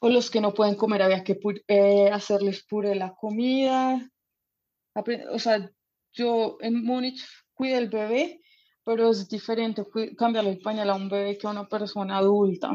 O 0.00 0.08
los 0.08 0.30
que 0.30 0.40
no 0.40 0.54
pueden 0.54 0.76
comer, 0.76 1.02
había 1.02 1.22
que 1.22 1.38
eh, 1.68 2.08
hacerles 2.10 2.64
puré 2.64 2.94
la 2.94 3.14
comida. 3.14 4.00
O 5.30 5.38
sea, 5.38 5.70
yo 6.12 6.56
en 6.60 6.82
Múnich 6.82 7.22
cuidé 7.52 7.76
el 7.76 7.90
bebé, 7.90 8.40
pero 8.82 9.10
es 9.10 9.28
diferente 9.28 9.84
cambiarle 10.16 10.52
el 10.52 10.60
pañal 10.60 10.88
a 10.88 10.94
un 10.94 11.10
bebé 11.10 11.36
que 11.36 11.46
a 11.46 11.50
una 11.50 11.68
persona 11.68 12.16
adulta. 12.16 12.72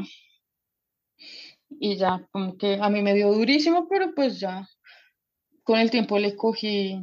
Y 1.80 1.98
ya, 1.98 2.28
como 2.32 2.56
que 2.58 2.78
a 2.80 2.90
mí 2.90 3.02
me 3.02 3.16
dio 3.16 3.34
durísimo, 3.34 3.88
pero 3.90 4.14
pues 4.14 4.40
ya. 4.40 4.70
con 5.64 5.80
el 5.80 5.90
tiempo 5.90 6.20
le 6.20 6.36
cogí 6.36 7.02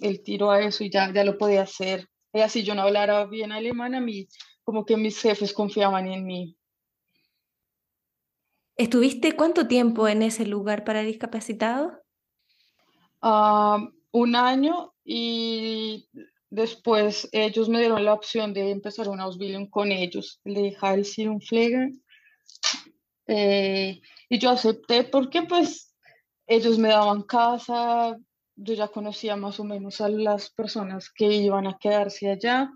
el 0.00 0.22
tiro 0.22 0.50
a 0.50 0.60
eso 0.60 0.84
y 0.84 0.90
ya, 0.90 1.12
ya 1.12 1.24
lo 1.24 1.38
podía 1.38 1.62
hacer. 1.62 2.08
Y 2.32 2.40
así 2.40 2.62
yo 2.62 2.74
no 2.74 2.82
hablara 2.82 3.26
bien 3.26 3.52
alemán, 3.52 3.94
a 3.94 4.00
mí 4.00 4.28
como 4.62 4.84
que 4.84 4.96
mis 4.96 5.20
jefes 5.20 5.52
confiaban 5.52 6.06
en 6.06 6.24
mí. 6.24 6.56
¿Estuviste 8.76 9.34
cuánto 9.36 9.66
tiempo 9.66 10.08
en 10.08 10.22
ese 10.22 10.46
lugar 10.46 10.84
para 10.84 11.02
discapacitados? 11.02 11.92
Ah, 13.20 13.84
un 14.12 14.36
año 14.36 14.94
y 15.04 16.08
después 16.48 17.28
ellos 17.32 17.68
me 17.68 17.80
dieron 17.80 18.04
la 18.04 18.14
opción 18.14 18.54
de 18.54 18.70
empezar 18.70 19.08
una 19.08 19.24
Ausbildung 19.24 19.68
con 19.68 19.92
ellos, 19.92 20.40
el 20.44 20.54
de 20.54 20.76
Heilsirunpfleger. 20.80 21.90
Eh, 23.26 24.00
y 24.28 24.38
yo 24.38 24.50
acepté 24.50 25.04
porque 25.04 25.42
pues 25.42 25.94
ellos 26.46 26.78
me 26.78 26.88
daban 26.88 27.22
casa, 27.22 28.16
yo 28.62 28.74
ya 28.74 28.88
conocía 28.88 29.36
más 29.36 29.58
o 29.58 29.64
menos 29.64 30.00
a 30.00 30.08
las 30.08 30.50
personas 30.50 31.10
que 31.10 31.26
iban 31.26 31.66
a 31.66 31.78
quedarse 31.78 32.30
allá 32.30 32.70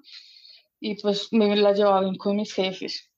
y 0.81 1.00
pues 1.00 1.29
me 1.33 1.55
la 1.57 1.73
llevaba 1.73 2.00
bien 2.00 2.17
con 2.17 2.37
mis 2.37 2.53
jefes. 2.53 3.11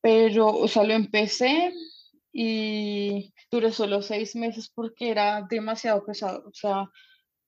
Pero, 0.00 0.48
o 0.48 0.66
sea, 0.66 0.82
lo 0.82 0.94
empecé 0.94 1.72
y 2.32 3.32
duré 3.50 3.70
solo 3.70 4.02
seis 4.02 4.34
meses 4.34 4.68
porque 4.74 5.10
era 5.10 5.46
demasiado 5.48 6.04
pesado. 6.04 6.44
O 6.48 6.54
sea, 6.54 6.90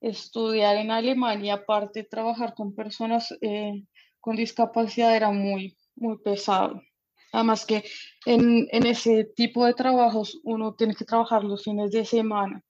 estudiar 0.01 0.77
en 0.77 0.93
Alemania, 0.93 1.55
aparte 1.55 2.05
trabajar 2.05 2.55
con 2.55 2.75
personas 2.75 3.35
eh, 3.41 3.85
con 4.21 4.37
discapacidad, 4.37 5.17
era 5.17 5.31
muy, 5.33 5.77
muy 5.97 6.19
pesado. 6.19 6.81
Además 7.33 7.67
que 7.67 7.85
en, 8.25 8.69
en, 8.71 8.87
ese 8.87 9.25
tipo 9.25 9.67
de 9.67 9.75
trabajos 9.75 10.41
uno 10.45 10.75
tiene 10.75 10.95
que 10.95 11.05
trabajar 11.05 11.43
los 11.43 11.65
fines 11.65 11.91
de 11.91 12.05
semana. 12.05 12.63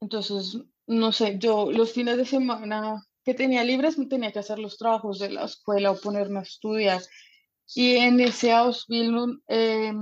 Entonces, 0.00 0.58
no 0.86 1.12
sé, 1.12 1.38
yo 1.38 1.70
los 1.72 1.92
fines 1.92 2.16
de 2.16 2.24
semana 2.24 3.02
que 3.24 3.34
tenía 3.34 3.64
libres 3.64 3.96
tenía 4.08 4.32
que 4.32 4.38
hacer 4.38 4.58
los 4.58 4.76
trabajos 4.78 5.18
de 5.18 5.30
la 5.30 5.44
escuela 5.44 5.90
o 5.90 6.00
ponerme 6.00 6.38
a 6.38 6.42
estudiar. 6.42 7.02
Y 7.74 7.96
en 7.96 8.20
ese 8.20 8.52
Ausbildung 8.52 9.40
eh, 9.48 9.92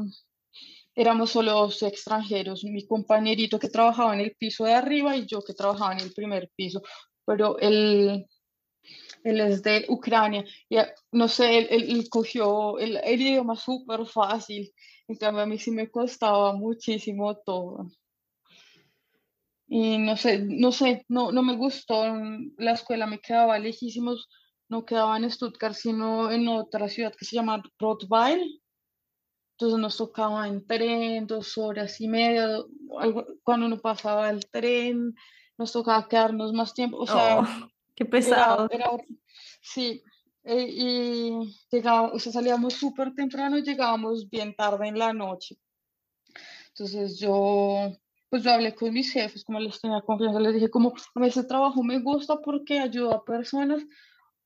éramos 0.94 1.30
solo 1.30 1.52
dos 1.52 1.82
extranjeros, 1.82 2.64
mi 2.64 2.86
compañerito 2.86 3.58
que 3.58 3.68
trabajaba 3.68 4.14
en 4.14 4.20
el 4.20 4.36
piso 4.36 4.64
de 4.64 4.74
arriba 4.74 5.16
y 5.16 5.26
yo 5.26 5.42
que 5.42 5.54
trabajaba 5.54 5.94
en 5.94 6.00
el 6.00 6.12
primer 6.12 6.50
piso, 6.54 6.82
pero 7.24 7.58
él, 7.58 8.26
él 9.24 9.40
es 9.40 9.62
de 9.62 9.86
Ucrania, 9.88 10.44
y 10.68 10.76
no 11.12 11.28
sé, 11.28 11.58
él, 11.58 11.68
él 11.70 12.08
cogió 12.10 12.78
el, 12.78 12.98
el 13.02 13.20
idioma 13.20 13.56
súper 13.56 14.06
fácil, 14.06 14.72
en 15.08 15.16
cambio 15.16 15.42
a 15.42 15.46
mí 15.46 15.58
sí 15.58 15.70
me 15.70 15.90
costaba 15.90 16.52
muchísimo 16.52 17.36
todo. 17.38 17.88
Y 19.76 19.98
no 19.98 20.16
sé, 20.16 20.38
no 20.38 20.70
sé, 20.70 21.04
no, 21.08 21.32
no 21.32 21.42
me 21.42 21.56
gustó, 21.56 22.04
la 22.58 22.74
escuela 22.74 23.08
me 23.08 23.18
quedaba 23.18 23.58
lejísimos, 23.58 24.28
no 24.68 24.84
quedaba 24.84 25.16
en 25.16 25.28
Stuttgart, 25.28 25.74
sino 25.74 26.30
en 26.30 26.46
otra 26.46 26.88
ciudad 26.88 27.12
que 27.12 27.24
se 27.24 27.34
llama 27.34 27.60
Rottweil, 27.80 28.62
entonces 29.54 29.80
nos 29.80 29.96
tocaba 29.96 30.46
en 30.46 30.64
tren, 30.64 31.26
dos 31.26 31.58
horas 31.58 32.00
y 32.00 32.06
media, 32.06 32.62
cuando 33.42 33.66
uno 33.66 33.80
pasaba 33.80 34.30
el 34.30 34.48
tren, 34.48 35.12
nos 35.58 35.72
tocaba 35.72 36.06
quedarnos 36.06 36.52
más 36.52 36.72
tiempo. 36.72 36.98
O 36.98 37.06
sea, 37.08 37.40
oh, 37.40 37.68
qué 37.96 38.04
pesado. 38.04 38.68
sí, 39.60 40.04
eh, 40.44 40.68
y 40.70 41.56
llegaba, 41.72 42.12
o 42.12 42.20
sea, 42.20 42.30
salíamos 42.30 42.74
súper 42.74 43.12
temprano 43.12 43.58
y 43.58 43.64
llegábamos 43.64 44.30
bien 44.30 44.54
tarde 44.54 44.86
en 44.86 45.00
la 45.00 45.12
noche. 45.12 45.56
Entonces 46.68 47.18
yo, 47.18 47.90
pues 48.34 48.42
yo 48.42 48.50
hablé 48.50 48.74
con 48.74 48.92
mis 48.92 49.12
jefes, 49.12 49.44
como 49.44 49.60
les 49.60 49.80
tenía 49.80 50.00
confianza, 50.00 50.40
les 50.40 50.54
dije 50.54 50.68
como, 50.68 50.92
a 51.14 51.20
mí 51.20 51.28
ese 51.28 51.44
trabajo 51.44 51.84
me 51.84 52.00
gusta 52.00 52.40
porque 52.40 52.80
ayuda 52.80 53.14
a 53.14 53.24
personas, 53.24 53.80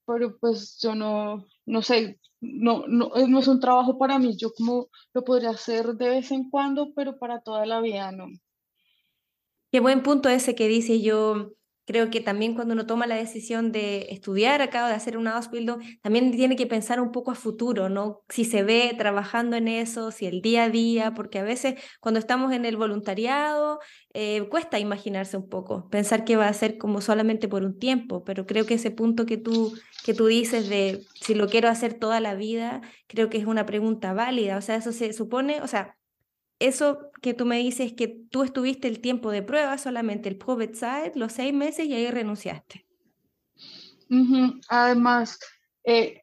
pero 0.04 0.36
pues 0.38 0.78
yo 0.82 0.94
no, 0.94 1.46
no 1.64 1.80
sé, 1.80 2.20
no, 2.38 2.84
no, 2.86 3.10
no 3.26 3.38
es 3.38 3.48
un 3.48 3.60
trabajo 3.60 3.96
para 3.96 4.18
mí, 4.18 4.36
yo 4.36 4.52
como 4.52 4.88
lo 5.14 5.24
podría 5.24 5.52
hacer 5.52 5.94
de 5.94 6.10
vez 6.10 6.30
en 6.32 6.50
cuando, 6.50 6.92
pero 6.94 7.18
para 7.18 7.40
toda 7.40 7.64
la 7.64 7.80
vida 7.80 8.12
no. 8.12 8.26
Qué 9.72 9.80
buen 9.80 10.02
punto 10.02 10.28
ese 10.28 10.54
que 10.54 10.68
dice 10.68 11.00
yo. 11.00 11.52
Creo 11.88 12.10
que 12.10 12.20
también 12.20 12.54
cuando 12.54 12.74
uno 12.74 12.84
toma 12.84 13.06
la 13.06 13.14
decisión 13.14 13.72
de 13.72 14.08
estudiar 14.10 14.60
acá 14.60 14.84
o 14.84 14.88
de 14.88 14.92
hacer 14.92 15.16
una 15.16 15.38
Ausbildung, 15.38 15.80
también 16.02 16.32
tiene 16.32 16.54
que 16.54 16.66
pensar 16.66 17.00
un 17.00 17.12
poco 17.12 17.30
a 17.30 17.34
futuro, 17.34 17.88
¿no? 17.88 18.20
Si 18.28 18.44
se 18.44 18.62
ve 18.62 18.94
trabajando 18.98 19.56
en 19.56 19.68
eso, 19.68 20.10
si 20.10 20.26
el 20.26 20.42
día 20.42 20.64
a 20.64 20.68
día, 20.68 21.14
porque 21.14 21.38
a 21.38 21.44
veces 21.44 21.80
cuando 21.98 22.20
estamos 22.20 22.52
en 22.52 22.66
el 22.66 22.76
voluntariado 22.76 23.78
eh, 24.12 24.46
cuesta 24.50 24.78
imaginarse 24.78 25.38
un 25.38 25.48
poco, 25.48 25.88
pensar 25.88 26.26
que 26.26 26.36
va 26.36 26.48
a 26.48 26.52
ser 26.52 26.76
como 26.76 27.00
solamente 27.00 27.48
por 27.48 27.62
un 27.62 27.78
tiempo, 27.78 28.22
pero 28.22 28.44
creo 28.44 28.66
que 28.66 28.74
ese 28.74 28.90
punto 28.90 29.24
que 29.24 29.38
tú, 29.38 29.72
que 30.04 30.12
tú 30.12 30.26
dices 30.26 30.68
de 30.68 31.06
si 31.14 31.34
lo 31.34 31.48
quiero 31.48 31.70
hacer 31.70 31.94
toda 31.94 32.20
la 32.20 32.34
vida, 32.34 32.82
creo 33.06 33.30
que 33.30 33.38
es 33.38 33.46
una 33.46 33.64
pregunta 33.64 34.12
válida, 34.12 34.58
o 34.58 34.60
sea, 34.60 34.76
eso 34.76 34.92
se 34.92 35.14
supone, 35.14 35.62
o 35.62 35.66
sea, 35.66 35.96
eso 36.58 37.10
que 37.22 37.34
tú 37.34 37.46
me 37.46 37.58
dices 37.58 37.92
que 37.92 38.08
tú 38.08 38.42
estuviste 38.42 38.88
el 38.88 39.00
tiempo 39.00 39.30
de 39.30 39.42
prueba, 39.42 39.78
solamente 39.78 40.28
el 40.28 40.36
Probezeit, 40.36 41.14
los 41.14 41.32
seis 41.32 41.54
meses 41.54 41.86
y 41.86 41.94
ahí 41.94 42.10
renunciaste. 42.10 42.86
Además, 44.68 45.38
eh, 45.84 46.22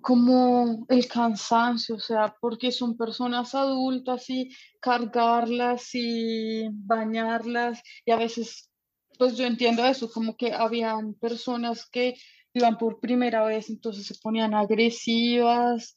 como 0.00 0.84
el 0.88 1.06
cansancio, 1.08 1.96
o 1.96 2.00
sea, 2.00 2.34
porque 2.40 2.72
son 2.72 2.96
personas 2.96 3.54
adultas 3.54 4.28
y 4.28 4.54
cargarlas 4.80 5.90
y 5.94 6.68
bañarlas 6.70 7.80
y 8.04 8.10
a 8.10 8.16
veces, 8.16 8.70
pues 9.18 9.36
yo 9.36 9.46
entiendo 9.46 9.84
eso, 9.84 10.10
como 10.10 10.36
que 10.36 10.52
habían 10.52 11.14
personas 11.14 11.88
que 11.90 12.14
iban 12.52 12.76
por 12.78 13.00
primera 13.00 13.44
vez, 13.44 13.70
entonces 13.70 14.06
se 14.06 14.16
ponían 14.22 14.54
agresivas 14.54 15.96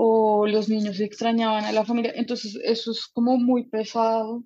o 0.00 0.46
los 0.46 0.68
niños 0.68 1.00
extrañaban 1.00 1.64
a 1.64 1.72
la 1.72 1.84
familia, 1.84 2.12
entonces 2.14 2.56
eso 2.62 2.92
es 2.92 3.08
como 3.08 3.36
muy 3.36 3.64
pesado. 3.64 4.44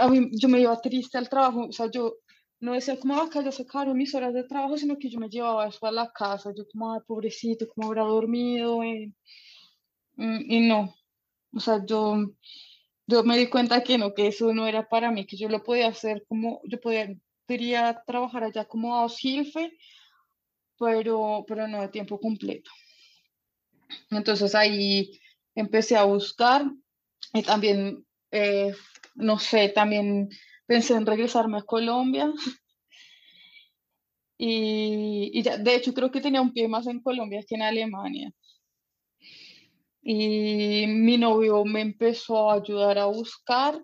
A, 0.00 0.08
mí, 0.08 0.30
yo 0.32 0.48
me 0.48 0.60
iba 0.60 0.80
triste 0.80 1.18
al 1.18 1.28
trabajo, 1.28 1.66
o 1.68 1.72
sea, 1.72 1.90
yo 1.90 2.14
no 2.60 2.72
decía 2.72 2.98
como 2.98 3.20
acá 3.20 3.42
ya 3.42 3.52
sacaron 3.52 3.98
mis 3.98 4.14
horas 4.14 4.32
de 4.32 4.44
trabajo, 4.44 4.78
sino 4.78 4.96
que 4.96 5.10
yo 5.10 5.18
me 5.20 5.28
llevaba 5.28 5.68
eso 5.68 5.84
a 5.86 5.92
la 5.92 6.10
casa, 6.10 6.54
yo 6.56 6.64
como, 6.72 6.94
ay, 6.94 7.00
pobrecito, 7.06 7.68
como 7.68 7.88
habrá 7.88 8.04
dormido, 8.04 8.82
y, 8.82 9.14
mm, 10.16 10.50
y 10.50 10.60
no, 10.60 10.94
o 11.52 11.60
sea, 11.60 11.84
yo, 11.84 12.16
yo 13.06 13.24
me 13.24 13.36
di 13.36 13.48
cuenta 13.48 13.82
que 13.84 13.98
no, 13.98 14.14
que 14.14 14.28
eso 14.28 14.54
no 14.54 14.66
era 14.66 14.88
para 14.88 15.10
mí, 15.10 15.26
que 15.26 15.36
yo 15.36 15.50
lo 15.50 15.62
podía 15.62 15.88
hacer 15.88 16.24
como, 16.28 16.62
yo 16.64 16.80
podía, 16.80 17.14
quería 17.46 18.02
trabajar 18.06 18.44
allá 18.44 18.64
como 18.64 18.94
a 18.96 19.04
Osilfe, 19.04 19.70
pero, 20.78 21.44
pero 21.46 21.68
no 21.68 21.82
de 21.82 21.88
tiempo 21.88 22.18
completo. 22.18 22.70
Entonces 24.10 24.54
ahí 24.54 25.18
empecé 25.54 25.96
a 25.96 26.04
buscar 26.04 26.64
y 27.32 27.42
también, 27.42 28.04
eh, 28.30 28.74
no 29.14 29.38
sé, 29.38 29.68
también 29.68 30.28
pensé 30.66 30.94
en 30.94 31.06
regresarme 31.06 31.58
a 31.58 31.62
Colombia. 31.62 32.32
Y, 34.38 35.30
y 35.32 35.42
ya, 35.42 35.56
de 35.56 35.74
hecho 35.74 35.94
creo 35.94 36.10
que 36.10 36.20
tenía 36.20 36.42
un 36.42 36.52
pie 36.52 36.68
más 36.68 36.86
en 36.86 37.00
Colombia 37.00 37.42
que 37.48 37.54
en 37.54 37.62
Alemania. 37.62 38.30
Y 40.02 40.86
mi 40.86 41.16
novio 41.16 41.64
me 41.64 41.80
empezó 41.80 42.50
a 42.50 42.56
ayudar 42.56 42.98
a 42.98 43.06
buscar 43.06 43.82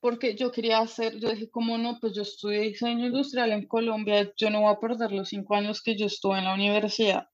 porque 0.00 0.36
yo 0.36 0.52
quería 0.52 0.78
hacer, 0.78 1.18
yo 1.18 1.30
dije, 1.30 1.50
¿cómo 1.50 1.78
no? 1.78 1.98
Pues 2.00 2.14
yo 2.14 2.22
estudié 2.22 2.60
diseño 2.60 3.06
industrial 3.06 3.50
en 3.50 3.66
Colombia, 3.66 4.32
yo 4.36 4.50
no 4.50 4.60
voy 4.60 4.72
a 4.72 4.78
perder 4.78 5.10
los 5.10 5.28
cinco 5.28 5.56
años 5.56 5.82
que 5.82 5.96
yo 5.96 6.06
estuve 6.06 6.38
en 6.38 6.44
la 6.44 6.54
universidad. 6.54 7.26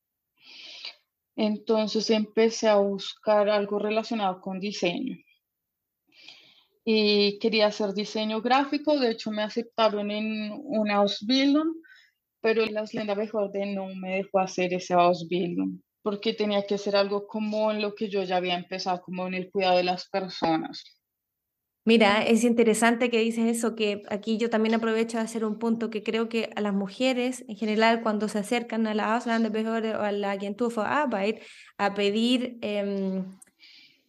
Entonces 1.37 2.11
empecé 2.11 2.69
a 2.69 2.77
buscar 2.77 3.49
algo 3.49 3.79
relacionado 3.79 4.41
con 4.41 4.61
diseño. 4.61 5.17
Y 6.85 7.39
quería 7.39 7.67
hacer 7.67 7.95
diseño 7.95 8.43
gráfico, 8.43 8.99
de 8.99 9.13
hecho 9.13 9.31
me 9.31 9.43
aceptaron 9.43 10.11
en 10.11 10.53
una 10.65 10.97
Ausbildung, 10.97 11.77
pero 12.41 12.67
la 12.67 12.87
Slenda 12.87 13.15
de 13.15 13.67
no 13.67 13.87
me 13.95 14.17
dejó 14.17 14.41
hacer 14.41 14.75
ese 14.75 14.95
Ausbildung, 14.95 15.81
porque 16.03 16.35
tenía 16.35 16.67
que 16.67 16.75
hacer 16.75 16.97
algo 16.97 17.29
como 17.29 17.71
en 17.71 17.81
lo 17.81 17.95
que 17.95 18.09
yo 18.11 18.25
ya 18.25 18.37
había 18.37 18.57
empezado, 18.57 19.01
como 19.01 19.29
en 19.29 19.35
el 19.35 19.51
cuidado 19.51 19.77
de 19.77 19.85
las 19.85 20.09
personas. 20.09 21.02
Mira, 21.85 22.23
es 22.23 22.45
interesante 22.45 23.11
que 23.11 23.19
dices 23.19 23.57
eso, 23.57 23.75
que 23.75 24.03
aquí 24.09 24.39
yo 24.39 24.51
también 24.51 24.75
aprovecho 24.75 25.19
de 25.19 25.25
hacer 25.25 25.45
un 25.45 25.59
punto 25.59 25.91
que 25.91 26.05
creo 26.05 26.29
que 26.29 26.51
a 26.55 26.61
las 26.61 26.73
mujeres 26.73 27.45
en 27.49 27.57
general 27.57 28.03
cuando 28.03 28.29
se 28.29 28.39
acercan 28.39 28.87
a 28.87 28.95
la 28.95 29.15
Ausländerbehörde 29.17 29.97
o 29.97 30.03
a 30.03 30.13
la 30.13 30.31
Agentur 30.31 30.71
für 30.71 30.87
Arbeit 30.87 31.43
a 31.79 31.95
pedir 31.95 32.57
em, 32.61 33.25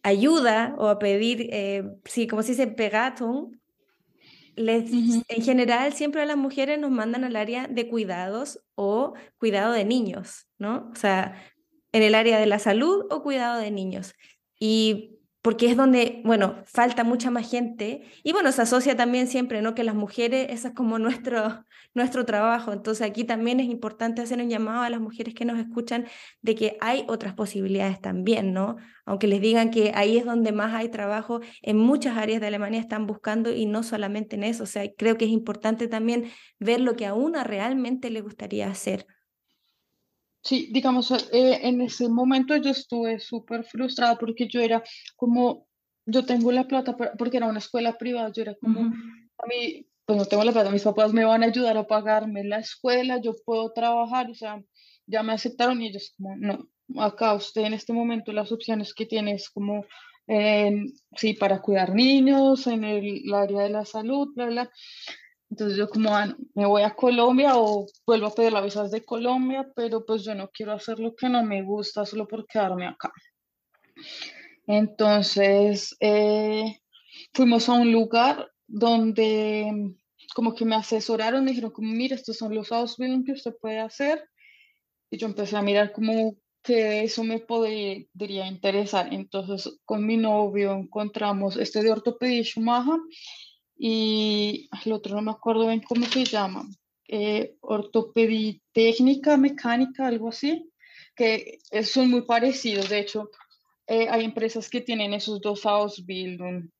ayuda 0.04 0.76
o 0.78 0.86
a 0.86 1.00
pedir, 1.00 1.48
eh, 1.50 1.82
sí, 2.04 2.28
como 2.28 2.42
se 2.42 2.52
dice, 2.52 2.68
pegatón, 2.68 3.60
les, 4.54 4.92
en 4.92 5.42
general 5.42 5.94
siempre 5.94 6.22
a 6.22 6.26
las 6.26 6.36
mujeres 6.36 6.78
nos 6.78 6.92
mandan 6.92 7.24
al 7.24 7.34
área 7.34 7.66
de 7.66 7.88
cuidados 7.88 8.60
o 8.76 9.14
cuidado 9.38 9.72
de 9.72 9.84
niños, 9.84 10.46
¿no? 10.58 10.90
O 10.92 10.96
sea, 10.96 11.42
en 11.90 12.02
el 12.04 12.14
área 12.14 12.38
de 12.38 12.46
la 12.46 12.60
salud 12.60 13.06
o 13.10 13.22
cuidado 13.22 13.58
de 13.58 13.72
niños. 13.72 14.14
Y 14.60 15.13
porque 15.44 15.66
es 15.70 15.76
donde, 15.76 16.22
bueno, 16.24 16.56
falta 16.64 17.04
mucha 17.04 17.30
más 17.30 17.50
gente 17.50 18.02
y 18.22 18.32
bueno, 18.32 18.50
se 18.50 18.62
asocia 18.62 18.96
también 18.96 19.26
siempre, 19.26 19.60
¿no? 19.60 19.74
Que 19.74 19.84
las 19.84 19.94
mujeres, 19.94 20.46
eso 20.48 20.68
es 20.68 20.74
como 20.74 20.98
nuestro, 20.98 21.66
nuestro 21.94 22.24
trabajo. 22.24 22.72
Entonces 22.72 23.06
aquí 23.06 23.24
también 23.24 23.60
es 23.60 23.66
importante 23.66 24.22
hacer 24.22 24.40
un 24.40 24.48
llamado 24.48 24.80
a 24.80 24.88
las 24.88 25.02
mujeres 25.02 25.34
que 25.34 25.44
nos 25.44 25.58
escuchan 25.58 26.06
de 26.40 26.54
que 26.54 26.78
hay 26.80 27.04
otras 27.08 27.34
posibilidades 27.34 28.00
también, 28.00 28.54
¿no? 28.54 28.76
Aunque 29.04 29.26
les 29.26 29.42
digan 29.42 29.70
que 29.70 29.92
ahí 29.94 30.16
es 30.16 30.24
donde 30.24 30.52
más 30.52 30.72
hay 30.72 30.88
trabajo, 30.88 31.42
en 31.60 31.76
muchas 31.76 32.16
áreas 32.16 32.40
de 32.40 32.46
Alemania 32.46 32.80
están 32.80 33.06
buscando 33.06 33.52
y 33.52 33.66
no 33.66 33.82
solamente 33.82 34.36
en 34.36 34.44
eso. 34.44 34.62
O 34.62 34.66
sea, 34.66 34.84
creo 34.96 35.18
que 35.18 35.26
es 35.26 35.30
importante 35.30 35.88
también 35.88 36.30
ver 36.58 36.80
lo 36.80 36.96
que 36.96 37.04
a 37.04 37.12
una 37.12 37.44
realmente 37.44 38.08
le 38.08 38.22
gustaría 38.22 38.68
hacer. 38.68 39.06
Sí, 40.44 40.68
digamos, 40.70 41.10
eh, 41.10 41.60
en 41.62 41.80
ese 41.80 42.06
momento 42.08 42.54
yo 42.56 42.70
estuve 42.70 43.18
súper 43.18 43.64
frustrada 43.64 44.18
porque 44.18 44.46
yo 44.46 44.60
era 44.60 44.82
como, 45.16 45.66
yo 46.04 46.26
tengo 46.26 46.52
la 46.52 46.68
plata, 46.68 46.94
porque 47.18 47.38
era 47.38 47.46
una 47.46 47.60
escuela 47.60 47.96
privada, 47.96 48.30
yo 48.30 48.42
era 48.42 48.54
como, 48.56 48.80
a 48.80 49.46
mí, 49.46 49.86
pues 50.04 50.18
no 50.18 50.26
tengo 50.26 50.44
la 50.44 50.52
plata, 50.52 50.70
mis 50.70 50.82
papás 50.82 51.14
me 51.14 51.24
van 51.24 51.42
a 51.42 51.46
ayudar 51.46 51.78
a 51.78 51.86
pagarme 51.86 52.44
la 52.44 52.58
escuela, 52.58 53.18
yo 53.22 53.32
puedo 53.46 53.72
trabajar, 53.72 54.30
o 54.30 54.34
sea, 54.34 54.62
ya 55.06 55.22
me 55.22 55.32
aceptaron 55.32 55.80
y 55.80 55.88
ellos 55.88 56.12
como, 56.14 56.36
no, 56.36 56.68
acá 57.02 57.32
usted 57.32 57.62
en 57.62 57.72
este 57.72 57.94
momento 57.94 58.30
las 58.30 58.52
opciones 58.52 58.92
que 58.92 59.06
tiene 59.06 59.32
es 59.32 59.48
como, 59.48 59.86
sí, 61.16 61.32
para 61.40 61.62
cuidar 61.62 61.94
niños, 61.94 62.66
en 62.66 62.84
el, 62.84 63.32
área 63.32 63.62
de 63.62 63.70
la 63.70 63.86
salud, 63.86 64.28
bla, 64.34 64.46
bla. 64.46 64.70
Entonces 65.50 65.76
yo 65.78 65.88
como, 65.88 66.14
ah, 66.14 66.34
me 66.54 66.66
voy 66.66 66.82
a 66.82 66.94
Colombia 66.94 67.56
o 67.56 67.86
vuelvo 68.06 68.26
a 68.26 68.34
pedir 68.34 68.52
la 68.52 68.60
visa 68.60 68.88
de 68.88 69.04
Colombia, 69.04 69.70
pero 69.74 70.04
pues 70.04 70.24
yo 70.24 70.34
no 70.34 70.48
quiero 70.48 70.72
hacer 70.72 70.98
lo 70.98 71.14
que 71.14 71.28
no 71.28 71.44
me 71.44 71.62
gusta 71.62 72.04
solo 72.04 72.26
por 72.26 72.46
quedarme 72.46 72.86
acá. 72.86 73.12
Entonces 74.66 75.94
eh, 76.00 76.80
fuimos 77.32 77.68
a 77.68 77.74
un 77.74 77.92
lugar 77.92 78.50
donde 78.66 79.94
como 80.34 80.54
que 80.54 80.64
me 80.64 80.74
asesoraron, 80.74 81.44
me 81.44 81.50
dijeron 81.50 81.70
como, 81.70 81.92
mira, 81.92 82.16
estos 82.16 82.38
son 82.38 82.54
los 82.54 82.72
Ausbildung 82.72 83.24
que 83.24 83.32
usted 83.32 83.54
puede 83.60 83.78
hacer. 83.78 84.28
Y 85.10 85.18
yo 85.18 85.26
empecé 85.26 85.56
a 85.56 85.62
mirar 85.62 85.92
como 85.92 86.36
que 86.62 87.04
eso 87.04 87.22
me 87.22 87.38
podría 87.38 88.46
interesar. 88.48 89.12
Entonces 89.12 89.78
con 89.84 90.04
mi 90.06 90.16
novio 90.16 90.72
encontramos 90.72 91.56
este 91.56 91.82
de 91.82 91.92
ortopedia 91.92 92.42
Schumacher 92.42 92.98
y 93.76 94.68
el 94.84 94.92
otro 94.92 95.16
no 95.16 95.22
me 95.22 95.30
acuerdo 95.32 95.66
bien 95.66 95.82
cómo 95.82 96.06
se 96.06 96.24
llama, 96.24 96.64
eh, 97.08 97.56
ortopedia 97.60 98.54
técnica, 98.72 99.36
mecánica, 99.36 100.06
algo 100.06 100.28
así, 100.28 100.70
que 101.14 101.58
son 101.82 102.10
muy 102.10 102.22
parecidos. 102.22 102.88
De 102.88 103.00
hecho, 103.00 103.30
eh, 103.86 104.08
hay 104.08 104.24
empresas 104.24 104.70
que 104.70 104.80
tienen 104.80 105.12
esos 105.12 105.40
dos 105.40 105.66
Ausbildung. 105.66 106.70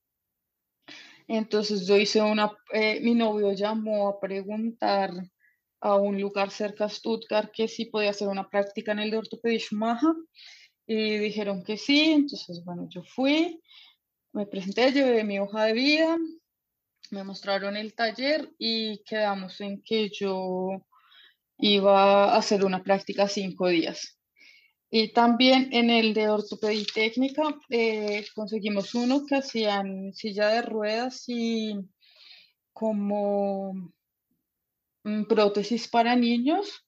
Entonces 1.27 1.87
yo 1.87 1.97
hice 1.97 2.21
una, 2.21 2.53
eh, 2.73 3.01
mi 3.01 3.15
novio 3.15 3.53
llamó 3.53 4.09
a 4.09 4.21
preguntar 4.21 5.11
a 5.81 5.97
un 5.97 6.21
lugar 6.21 6.51
cerca 6.51 6.87
de 6.87 6.95
Stuttgart 6.95 7.51
que 7.53 7.69
sí 7.69 7.87
podía 7.87 8.11
hacer 8.11 8.29
una 8.29 8.49
práctica 8.49 8.93
en 8.93 9.01
el 9.01 9.11
de 9.11 9.19
ortopedia 9.19 9.59
Schumacher 9.59 10.15
y 10.87 11.19
dijeron 11.19 11.63
que 11.65 11.77
sí, 11.77 12.13
entonces 12.13 12.63
bueno, 12.65 12.89
yo 12.91 13.03
fui, 13.05 13.61
me 14.33 14.47
presenté, 14.47 14.93
llevé 14.93 15.25
mi 15.25 15.39
hoja 15.39 15.65
de 15.65 15.73
vida, 15.73 16.19
me 17.11 17.25
mostraron 17.25 17.77
el 17.77 17.95
taller 17.95 18.51
y 18.59 18.99
quedamos 19.05 19.61
en 19.61 19.83
que 19.83 20.11
yo 20.11 20.85
iba 21.59 22.25
a 22.33 22.37
hacer 22.37 22.65
una 22.65 22.83
práctica 22.83 23.29
cinco 23.29 23.69
días. 23.69 24.19
Y 24.91 25.13
también 25.13 25.71
en 25.73 25.91
el 25.91 26.15
de 26.15 26.29
ortopedia 26.29 26.85
técnica 26.95 27.43
eh, 27.69 28.25
conseguimos 28.35 28.95
uno 28.95 29.25
que 29.27 29.37
hacían 29.37 30.13
silla 30.15 30.49
de 30.49 30.63
ruedas 30.63 31.25
y 31.27 31.81
como 32.73 33.93
mm, 35.03 35.25
prótesis 35.25 35.89
para 35.89 36.15
niños. 36.15 36.85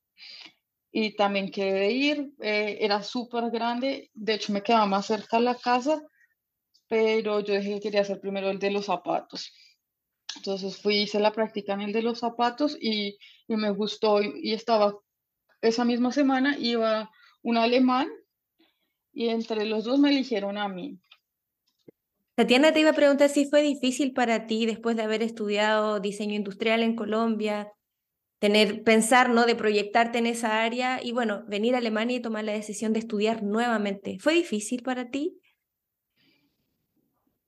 Y 0.93 1.15
también 1.17 1.51
quedé 1.51 1.91
ir, 1.91 2.33
eh, 2.41 2.79
era 2.81 3.03
súper 3.03 3.51
grande, 3.51 4.11
de 4.15 4.35
hecho 4.35 4.53
me 4.53 4.63
quedaba 4.63 4.87
más 4.87 5.07
cerca 5.07 5.37
de 5.37 5.43
la 5.43 5.55
casa, 5.55 6.01
pero 6.89 7.41
yo 7.41 7.55
dije 7.55 7.75
que 7.75 7.81
quería 7.81 8.01
hacer 8.01 8.21
primero 8.21 8.49
el 8.51 8.59
de 8.59 8.71
los 8.71 8.87
zapatos. 8.87 9.53
Entonces 10.35 10.77
fui, 10.77 11.03
hice 11.03 11.21
la 11.21 11.33
práctica 11.33 11.75
en 11.75 11.83
el 11.83 11.93
de 11.93 12.03
los 12.03 12.19
zapatos 12.19 12.77
y, 12.81 13.17
me 13.49 13.71
gustó 13.71 14.21
y, 14.23 14.53
estaba 14.53 14.99
esa 15.61 15.85
misma 15.85 16.13
semana, 16.13 16.57
iba 16.59 17.11
un 17.43 17.57
alemán 17.57 18.09
y 19.13 19.29
entre 19.29 19.65
los 19.65 19.85
dos 19.85 19.99
me 19.99 20.11
eligieron 20.11 20.59
a 20.59 20.69
mí. 20.69 20.99
Tatiana, 22.35 22.73
te 22.73 22.81
iba 22.81 22.91
a 22.91 22.95
preguntar 22.95 23.31
si 23.31 23.47
fue 23.47 23.63
difícil 23.63 24.13
para 24.13 24.47
ti 24.47 24.67
después 24.67 24.97
de 24.97 25.03
haber 25.03 25.23
estudiado 25.23 26.01
diseño 26.01 26.35
industrial 26.35 26.83
en 26.83 26.95
Colombia, 26.95 27.73
tener, 28.39 28.83
pensar, 28.85 29.31
¿no? 29.31 29.47
De 29.47 29.55
proyectarte 29.55 30.19
en 30.19 30.27
esa 30.27 30.63
área 30.63 31.03
y 31.03 31.13
bueno, 31.13 31.45
venir 31.49 31.75
a 31.75 31.79
Alemania 31.79 32.19
y 32.19 32.21
tomar 32.21 32.45
la 32.45 32.53
decisión 32.53 32.93
de 32.93 32.99
estudiar 32.99 33.43
nuevamente. 33.43 34.19
¿Fue 34.21 34.35
difícil 34.35 34.83
para 34.83 35.11
ti? 35.11 35.41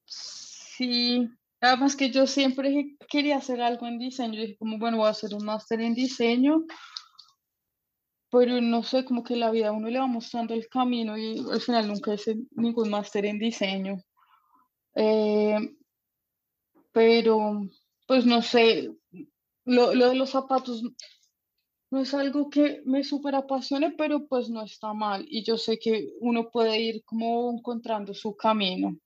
Sí, 0.07 1.29
Además 1.61 1.97
que 1.97 2.11
yo 2.11 2.27
siempre 2.27 2.97
quería 3.09 3.37
hacer 3.37 3.61
algo 3.61 3.87
en 3.87 3.99
diseño. 3.99 4.35
Yo 4.35 4.43
dije, 4.43 4.57
como, 4.59 4.79
bueno, 4.79 4.99
voy 4.99 5.07
a 5.07 5.11
hacer 5.11 5.35
un 5.35 5.45
máster 5.45 5.81
en 5.81 5.95
diseño. 5.95 6.65
Pero 8.31 8.61
no 8.61 8.83
sé, 8.83 9.05
como 9.05 9.25
que 9.25 9.37
la 9.37 9.51
vida 9.51 9.69
a 9.69 9.73
uno 9.73 9.89
le 9.89 9.99
va 9.99 10.07
mostrando 10.07 10.55
el 10.55 10.69
camino 10.69 11.17
y 11.17 11.39
al 11.51 11.61
final 11.61 11.89
nunca 11.89 12.15
hice 12.15 12.37
ningún 12.53 12.91
máster 12.91 13.25
en 13.25 13.39
diseño. 13.39 13.97
Eh, 14.95 15.59
pero, 16.93 17.63
pues 18.07 18.27
no 18.27 18.43
sé, 18.43 18.91
lo, 19.65 19.95
lo 19.95 20.09
de 20.11 20.15
los 20.15 20.31
zapatos 20.31 20.83
no 21.91 22.01
es 22.01 22.13
algo 22.13 22.51
que 22.51 22.83
me 22.85 23.03
súper 23.03 23.35
apasione, 23.35 23.93
pero 23.93 24.27
pues 24.27 24.51
no 24.51 24.63
está 24.63 24.93
mal. 24.93 25.25
Y 25.29 25.43
yo 25.43 25.57
sé 25.57 25.79
que 25.79 26.13
uno 26.21 26.51
puede 26.51 26.81
ir 26.81 27.03
como 27.05 27.51
encontrando 27.51 28.13
su 28.15 28.37
camino. 28.37 28.97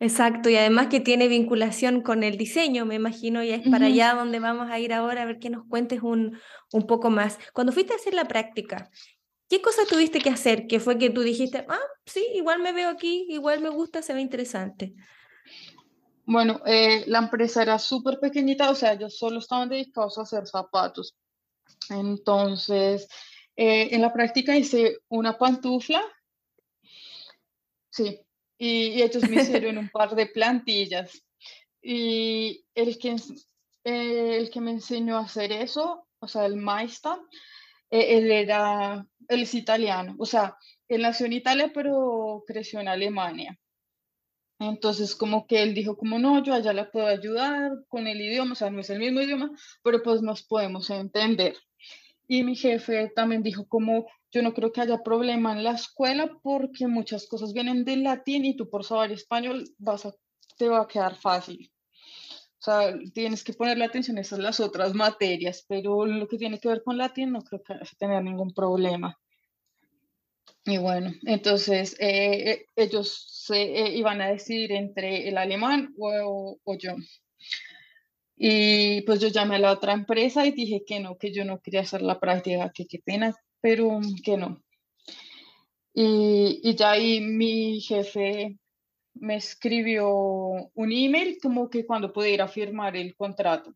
Exacto, 0.00 0.50
y 0.50 0.56
además 0.56 0.88
que 0.88 1.00
tiene 1.00 1.28
vinculación 1.28 2.02
con 2.02 2.24
el 2.24 2.36
diseño, 2.36 2.84
me 2.84 2.96
imagino, 2.96 3.42
y 3.44 3.50
es 3.50 3.66
para 3.68 3.86
allá 3.86 4.14
donde 4.14 4.40
vamos 4.40 4.68
a 4.70 4.78
ir 4.78 4.92
ahora, 4.92 5.22
a 5.22 5.24
ver 5.24 5.38
que 5.38 5.50
nos 5.50 5.64
cuentes 5.66 6.02
un, 6.02 6.38
un 6.72 6.86
poco 6.86 7.10
más. 7.10 7.38
Cuando 7.52 7.72
fuiste 7.72 7.92
a 7.92 7.96
hacer 7.96 8.12
la 8.12 8.26
práctica, 8.26 8.90
¿qué 9.48 9.62
cosa 9.62 9.82
tuviste 9.88 10.18
que 10.18 10.30
hacer? 10.30 10.66
Que 10.66 10.80
fue 10.80 10.98
que 10.98 11.10
tú 11.10 11.22
dijiste, 11.22 11.64
ah, 11.68 11.78
sí, 12.04 12.26
igual 12.34 12.60
me 12.60 12.72
veo 12.72 12.90
aquí, 12.90 13.26
igual 13.28 13.60
me 13.60 13.68
gusta, 13.68 14.02
se 14.02 14.12
ve 14.14 14.20
interesante. 14.20 14.94
Bueno, 16.26 16.60
eh, 16.66 17.04
la 17.06 17.18
empresa 17.18 17.62
era 17.62 17.78
súper 17.78 18.18
pequeñita, 18.18 18.70
o 18.70 18.74
sea, 18.74 18.94
ellos 18.94 19.16
solo 19.16 19.38
estaban 19.38 19.68
dedicados 19.68 20.18
a 20.18 20.22
hacer 20.22 20.46
zapatos. 20.46 21.14
Entonces, 21.90 23.08
eh, 23.56 23.88
en 23.92 24.02
la 24.02 24.12
práctica 24.12 24.56
hice 24.56 24.98
una 25.08 25.38
pantufla, 25.38 26.02
sí, 27.90 28.20
y, 28.64 29.02
ellos 29.02 29.28
me 29.28 29.36
hicieron 29.42 29.78
un 29.78 29.88
par 29.90 30.14
de 30.14 30.26
plantillas. 30.26 31.22
Y 31.82 32.64
el 32.74 32.98
que, 32.98 33.16
eh, 33.84 34.36
el 34.38 34.50
que 34.50 34.60
me 34.60 34.70
enseñó 34.70 35.18
a 35.18 35.24
hacer 35.24 35.52
eso, 35.52 36.06
o 36.18 36.28
sea, 36.28 36.46
el 36.46 36.56
maestra, 36.56 37.18
eh, 37.90 38.16
él 38.16 38.30
era, 38.30 39.06
él 39.28 39.42
es 39.42 39.54
italiano, 39.54 40.14
o 40.18 40.24
sea, 40.24 40.56
él 40.88 41.02
nació 41.02 41.26
en 41.26 41.34
Italia, 41.34 41.70
pero 41.74 42.42
creció 42.46 42.80
en 42.80 42.88
Alemania. 42.88 43.58
Entonces, 44.58 45.14
como 45.14 45.46
que 45.46 45.62
él 45.62 45.74
dijo, 45.74 45.96
como 45.96 46.18
no, 46.18 46.42
yo 46.42 46.54
allá 46.54 46.72
la 46.72 46.90
puedo 46.90 47.06
ayudar 47.06 47.72
con 47.88 48.06
el 48.06 48.20
idioma, 48.20 48.52
o 48.52 48.54
sea, 48.54 48.70
no 48.70 48.80
es 48.80 48.88
el 48.88 49.00
mismo 49.00 49.20
idioma, 49.20 49.50
pero 49.82 50.02
pues 50.02 50.22
nos 50.22 50.42
podemos 50.42 50.88
entender. 50.88 51.56
Y 52.26 52.44
mi 52.44 52.56
jefe 52.56 53.12
también 53.14 53.42
dijo 53.42 53.66
como 53.66 54.06
yo 54.34 54.42
no 54.42 54.52
creo 54.52 54.72
que 54.72 54.80
haya 54.80 54.98
problema 55.04 55.52
en 55.52 55.62
la 55.62 55.72
escuela 55.72 56.28
porque 56.42 56.88
muchas 56.88 57.28
cosas 57.28 57.52
vienen 57.52 57.84
del 57.84 58.02
latín 58.02 58.44
y 58.44 58.56
tú 58.56 58.68
por 58.68 58.84
saber 58.84 59.12
español 59.12 59.64
vas 59.78 60.06
a, 60.06 60.14
te 60.58 60.68
va 60.68 60.82
a 60.82 60.88
quedar 60.88 61.14
fácil. 61.14 61.70
O 62.58 62.64
sea, 62.64 62.94
tienes 63.12 63.44
que 63.44 63.52
ponerle 63.52 63.84
atención 63.84 64.18
a 64.18 64.22
esas 64.22 64.40
las 64.40 64.58
otras 64.58 64.92
materias, 64.92 65.64
pero 65.68 66.04
lo 66.04 66.26
que 66.26 66.36
tiene 66.36 66.58
que 66.58 66.68
ver 66.68 66.82
con 66.82 66.98
latín 66.98 67.30
no 67.30 67.42
creo 67.42 67.62
que 67.62 67.74
tener 67.96 68.24
ningún 68.24 68.52
problema. 68.52 69.16
Y 70.64 70.78
bueno, 70.78 71.12
entonces 71.26 71.94
eh, 72.00 72.50
eh, 72.50 72.66
ellos 72.74 73.44
se 73.44 73.62
eh, 73.62 73.96
iban 73.96 74.20
a 74.20 74.30
decidir 74.30 74.72
entre 74.72 75.28
el 75.28 75.38
alemán 75.38 75.94
o, 75.96 76.58
o 76.64 76.78
yo. 76.78 76.96
Y 78.36 79.02
pues 79.02 79.20
yo 79.20 79.28
llamé 79.28 79.56
a 79.56 79.60
la 79.60 79.72
otra 79.72 79.92
empresa 79.92 80.44
y 80.44 80.52
dije 80.52 80.82
que 80.86 81.00
no, 81.00 81.16
que 81.16 81.32
yo 81.32 81.44
no 81.44 81.60
quería 81.60 81.80
hacer 81.80 82.02
la 82.02 82.18
práctica, 82.18 82.72
que 82.74 82.86
qué 82.86 82.98
pena, 82.98 83.34
pero 83.60 84.00
que 84.24 84.36
no. 84.36 84.62
Y, 85.92 86.60
y 86.62 86.74
ya 86.74 86.92
ahí 86.92 87.20
mi 87.20 87.80
jefe 87.80 88.58
me 89.14 89.36
escribió 89.36 90.08
un 90.10 90.92
email 90.92 91.38
como 91.40 91.70
que 91.70 91.86
cuando 91.86 92.12
pudiera 92.12 92.48
firmar 92.48 92.96
el 92.96 93.14
contrato. 93.14 93.72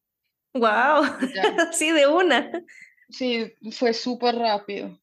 ¡Wow! 0.55 1.05
sí, 1.73 1.93
de 1.93 2.07
una. 2.07 2.51
Sí, 3.09 3.55
fue 3.71 3.95
súper 3.95 4.37
rápido. 4.37 5.01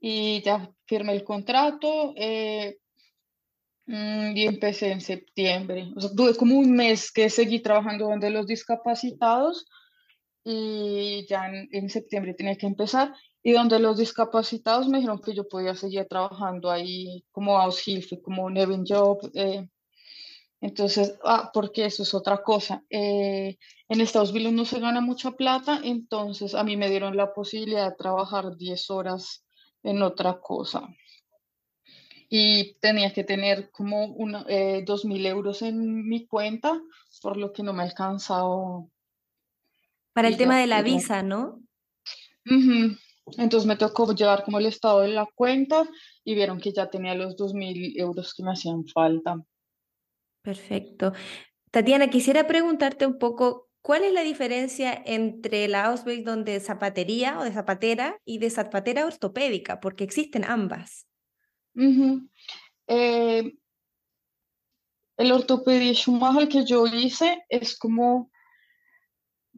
Y 0.00 0.42
ya 0.42 0.70
firmé 0.86 1.12
el 1.12 1.24
contrato. 1.24 2.14
Eh, 2.16 2.78
y 3.88 4.44
empecé 4.44 4.92
en 4.92 5.00
septiembre. 5.00 5.90
O 5.96 6.00
sea, 6.00 6.10
tuve 6.14 6.34
como 6.36 6.58
un 6.58 6.72
mes 6.72 7.10
que 7.10 7.30
seguí 7.30 7.60
trabajando 7.60 8.06
donde 8.06 8.28
los 8.30 8.46
discapacitados 8.46 9.66
y 10.44 11.26
ya 11.26 11.48
en, 11.48 11.88
septiembre 11.88 12.34
tenía 12.34 12.56
que 12.56 12.66
empezar. 12.66 13.14
Y 13.42 13.52
donde 13.52 13.78
los 13.78 13.96
discapacitados 13.96 14.88
me 14.88 14.98
dijeron 14.98 15.20
que 15.20 15.34
yo 15.34 15.48
podía 15.48 15.74
seguir 15.74 16.06
trabajando 16.06 16.70
ahí 16.70 17.24
como 17.30 17.58
auxilio, 17.58 18.20
como 18.22 18.44
un 18.44 18.84
job. 18.86 19.18
Eh. 19.34 19.66
entonces, 20.60 21.18
ah, 21.24 21.50
porque 21.54 21.86
eso 21.86 22.02
es 22.02 22.12
otra 22.12 22.42
cosa. 22.42 22.84
Eh, 22.90 23.56
en 23.88 24.00
Estados 24.02 24.32
Unidos 24.32 24.52
no 24.52 24.64
se 24.66 24.80
gana 24.80 25.00
mucha 25.00 25.30
plata, 25.30 25.80
entonces 25.82 26.54
a 26.54 26.62
mí 26.62 26.76
me 26.76 26.90
dieron 26.90 27.16
la 27.16 27.32
posibilidad 27.32 27.90
de 27.90 27.96
trabajar 27.96 28.56
10 28.56 28.90
horas 28.90 29.44
en 29.82 30.02
otra 30.02 30.40
cosa 30.40 30.88
y 32.28 32.74
tenía 32.80 33.12
que 33.12 33.24
tener 33.24 33.70
como 33.70 34.06
una, 34.06 34.44
eh, 34.48 34.82
dos 34.86 35.04
mil 35.04 35.24
euros 35.24 35.62
en 35.62 36.06
mi 36.06 36.26
cuenta, 36.26 36.80
por 37.22 37.36
lo 37.36 37.52
que 37.52 37.62
no 37.62 37.72
me 37.72 37.82
ha 37.82 37.86
alcanzado. 37.86 38.90
Para 40.12 40.28
el 40.28 40.36
tema 40.36 40.58
de 40.58 40.66
la 40.66 40.82
visa, 40.82 41.22
¿no? 41.22 41.62
Entonces 42.44 43.66
me 43.66 43.76
tocó 43.76 44.12
llevar 44.14 44.44
como 44.44 44.58
el 44.58 44.66
estado 44.66 45.00
de 45.00 45.08
la 45.08 45.26
cuenta 45.34 45.88
y 46.24 46.34
vieron 46.34 46.60
que 46.60 46.72
ya 46.72 46.88
tenía 46.88 47.14
los 47.14 47.36
dos 47.36 47.54
mil 47.54 47.98
euros 47.98 48.34
que 48.34 48.42
me 48.42 48.52
hacían 48.52 48.86
falta. 48.86 49.42
Perfecto. 50.42 51.12
Tatiana, 51.70 52.08
quisiera 52.08 52.46
preguntarte 52.46 53.06
un 53.06 53.18
poco, 53.18 53.68
¿cuál 53.82 54.04
es 54.04 54.12
la 54.12 54.22
diferencia 54.22 55.02
entre 55.04 55.68
la 55.68 55.86
Ausbildung 55.86 56.44
de 56.44 56.60
zapatería 56.60 57.38
o 57.38 57.44
de 57.44 57.52
zapatera 57.52 58.18
y 58.24 58.38
de 58.38 58.50
zapatera 58.50 59.06
ortopédica? 59.06 59.80
Porque 59.80 60.04
existen 60.04 60.44
ambas. 60.44 61.06
Eh, 62.86 63.54
el 65.16 65.32
ortopedia 65.32 65.92
Schumacher 65.92 66.48
que 66.48 66.64
yo 66.64 66.86
hice 66.86 67.44
es 67.48 67.78
como 67.78 68.30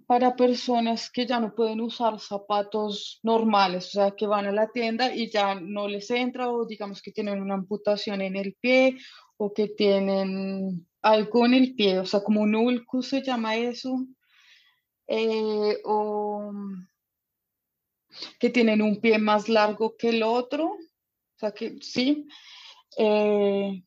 para 0.07 0.35
personas 0.35 1.09
que 1.09 1.25
ya 1.25 1.39
no 1.39 1.55
pueden 1.55 1.81
usar 1.81 2.19
zapatos 2.19 3.21
normales, 3.23 3.87
o 3.87 3.91
sea, 3.91 4.11
que 4.11 4.27
van 4.27 4.47
a 4.47 4.53
la 4.53 4.69
tienda 4.73 5.15
y 5.15 5.31
ya 5.31 5.55
no 5.55 5.87
les 5.87 6.11
entra 6.11 6.51
o 6.51 6.67
digamos 6.67 7.01
que 7.01 7.13
tienen 7.13 7.41
una 7.41 7.55
amputación 7.55 8.21
en 8.21 8.35
el 8.35 8.57
pie 8.61 8.99
o 9.37 9.53
que 9.55 9.69
tienen 9.69 10.87
algo 11.01 11.47
en 11.47 11.55
el 11.55 11.75
pie, 11.75 12.01
o 12.01 12.07
sea, 12.07 12.25
como 12.25 12.41
un 12.41 12.57
ulcus 12.57 13.09
se 13.09 13.23
llama 13.23 13.57
eso, 13.57 14.05
eh, 15.07 15.79
o 15.85 16.53
que 18.39 18.51
tienen 18.51 18.83
un 18.83 19.01
pie 19.01 19.19
más 19.19 19.49
largo 19.49 19.97
que 19.97 20.09
el 20.09 20.23
otro, 20.23 20.77
sea 21.41 21.53
que 21.53 21.77
sí. 21.81 22.27
Eh, 22.99 23.83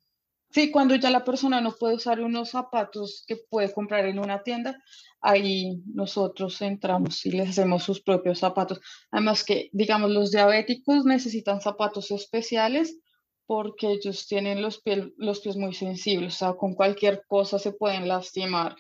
sí, 0.50 0.72
cuando 0.72 0.96
ya 0.96 1.10
la 1.10 1.24
persona 1.24 1.62
no 1.62 1.74
puede 1.74 1.96
usar 1.96 2.22
unos 2.22 2.50
zapatos 2.50 3.24
que 3.28 3.38
puede 3.50 3.72
comprar 3.72 4.06
en 4.06 4.20
una 4.20 4.44
tienda, 4.44 4.82
ahí 5.22 5.82
nosotros 5.86 6.62
entramos 6.62 7.26
y 7.26 7.32
les 7.32 7.50
hacemos 7.50 7.84
sus 7.84 8.02
propios 8.02 8.40
zapatos. 8.40 8.80
Además 9.12 9.44
que, 9.44 9.70
digamos, 9.72 10.12
los 10.12 10.32
diabéticos 10.32 11.06
necesitan 11.06 11.62
zapatos 11.62 12.12
especiales 12.12 13.00
porque 13.46 13.92
ellos 13.92 14.28
tienen 14.28 14.62
los, 14.62 14.82
pies, 14.82 15.06
los 15.18 15.42
pies 15.42 15.58
muy 15.58 15.74
sensibles, 15.74 16.36
o 16.36 16.38
sea, 16.38 16.54
con 16.54 16.76
cualquier 16.76 17.24
cosa 17.28 17.60
se 17.60 17.74
pueden 17.74 18.08
lastimar. 18.08 18.76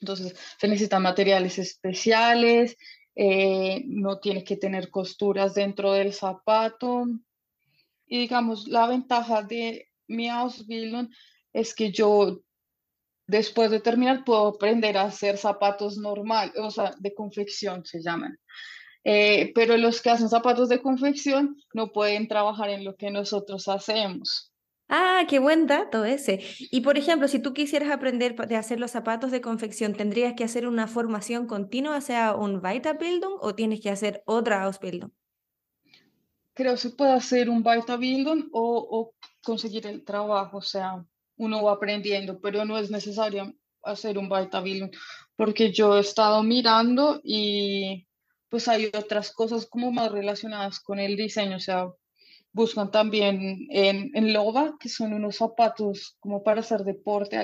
Entonces, 0.00 0.36
se 0.58 0.68
necesitan 0.68 1.02
materiales 1.02 1.58
especiales, 1.58 2.76
eh, 3.14 3.82
no 3.86 4.18
tiene 4.18 4.44
que 4.44 4.56
tener 4.56 4.90
costuras 4.90 5.54
dentro 5.54 5.92
del 5.92 6.12
zapato. 6.12 7.06
Y 8.06 8.18
digamos, 8.18 8.68
la 8.68 8.86
ventaja 8.86 9.42
de 9.42 9.88
mi 10.06 10.28
Ausbildung 10.28 11.08
es 11.52 11.74
que 11.74 11.90
yo 11.90 12.40
después 13.26 13.70
de 13.70 13.80
terminar 13.80 14.24
puedo 14.24 14.48
aprender 14.48 14.96
a 14.96 15.02
hacer 15.02 15.36
zapatos 15.36 15.96
normales, 15.96 16.54
o 16.56 16.70
sea, 16.70 16.94
de 16.98 17.14
confección 17.14 17.84
se 17.84 18.02
llaman. 18.02 18.38
Eh, 19.04 19.52
pero 19.54 19.76
los 19.76 20.02
que 20.02 20.10
hacen 20.10 20.28
zapatos 20.28 20.68
de 20.68 20.82
confección 20.82 21.56
no 21.72 21.92
pueden 21.92 22.26
trabajar 22.26 22.70
en 22.70 22.84
lo 22.84 22.96
que 22.96 23.10
nosotros 23.10 23.68
hacemos. 23.68 24.52
Ah, 24.88 25.24
qué 25.28 25.38
buen 25.40 25.66
dato 25.66 26.04
ese. 26.04 26.40
Y 26.58 26.80
por 26.80 26.96
ejemplo, 26.96 27.26
si 27.26 27.40
tú 27.40 27.52
quisieras 27.52 27.90
aprender 27.90 28.36
de 28.36 28.56
hacer 28.56 28.78
los 28.78 28.92
zapatos 28.92 29.32
de 29.32 29.40
confección, 29.40 29.94
¿tendrías 29.94 30.34
que 30.34 30.44
hacer 30.44 30.66
una 30.66 30.86
formación 30.86 31.46
continua, 31.46 32.00
sea 32.00 32.34
un 32.36 32.60
Weiterbildung 32.64 33.38
o 33.40 33.54
tienes 33.54 33.80
que 33.80 33.90
hacer 33.90 34.22
otra 34.26 34.62
Ausbildung? 34.62 35.10
Creo 36.56 36.76
se 36.78 36.90
puede 36.90 37.12
hacer 37.12 37.50
un 37.50 37.62
Weiterbildung 37.64 38.48
o, 38.52 38.88
o 38.90 39.14
conseguir 39.44 39.86
el 39.86 40.02
trabajo, 40.04 40.56
o 40.56 40.62
sea, 40.62 41.04
uno 41.36 41.62
va 41.62 41.72
aprendiendo, 41.72 42.40
pero 42.40 42.64
no 42.64 42.78
es 42.78 42.90
necesario 42.90 43.54
hacer 43.82 44.16
un 44.16 44.32
Weiterbildung, 44.32 44.90
porque 45.36 45.70
yo 45.70 45.96
he 45.96 46.00
estado 46.00 46.42
mirando 46.42 47.20
y 47.22 48.06
pues 48.48 48.68
hay 48.68 48.86
otras 48.86 49.32
cosas 49.32 49.66
como 49.66 49.92
más 49.92 50.10
relacionadas 50.10 50.80
con 50.80 50.98
el 50.98 51.14
diseño, 51.16 51.56
o 51.56 51.60
sea, 51.60 51.88
buscan 52.52 52.90
también 52.90 53.66
en, 53.70 54.10
en 54.14 54.32
Loba, 54.32 54.76
que 54.80 54.88
son 54.88 55.12
unos 55.12 55.36
zapatos 55.36 56.16
como 56.20 56.42
para 56.42 56.60
hacer 56.60 56.84
deporte, 56.84 57.36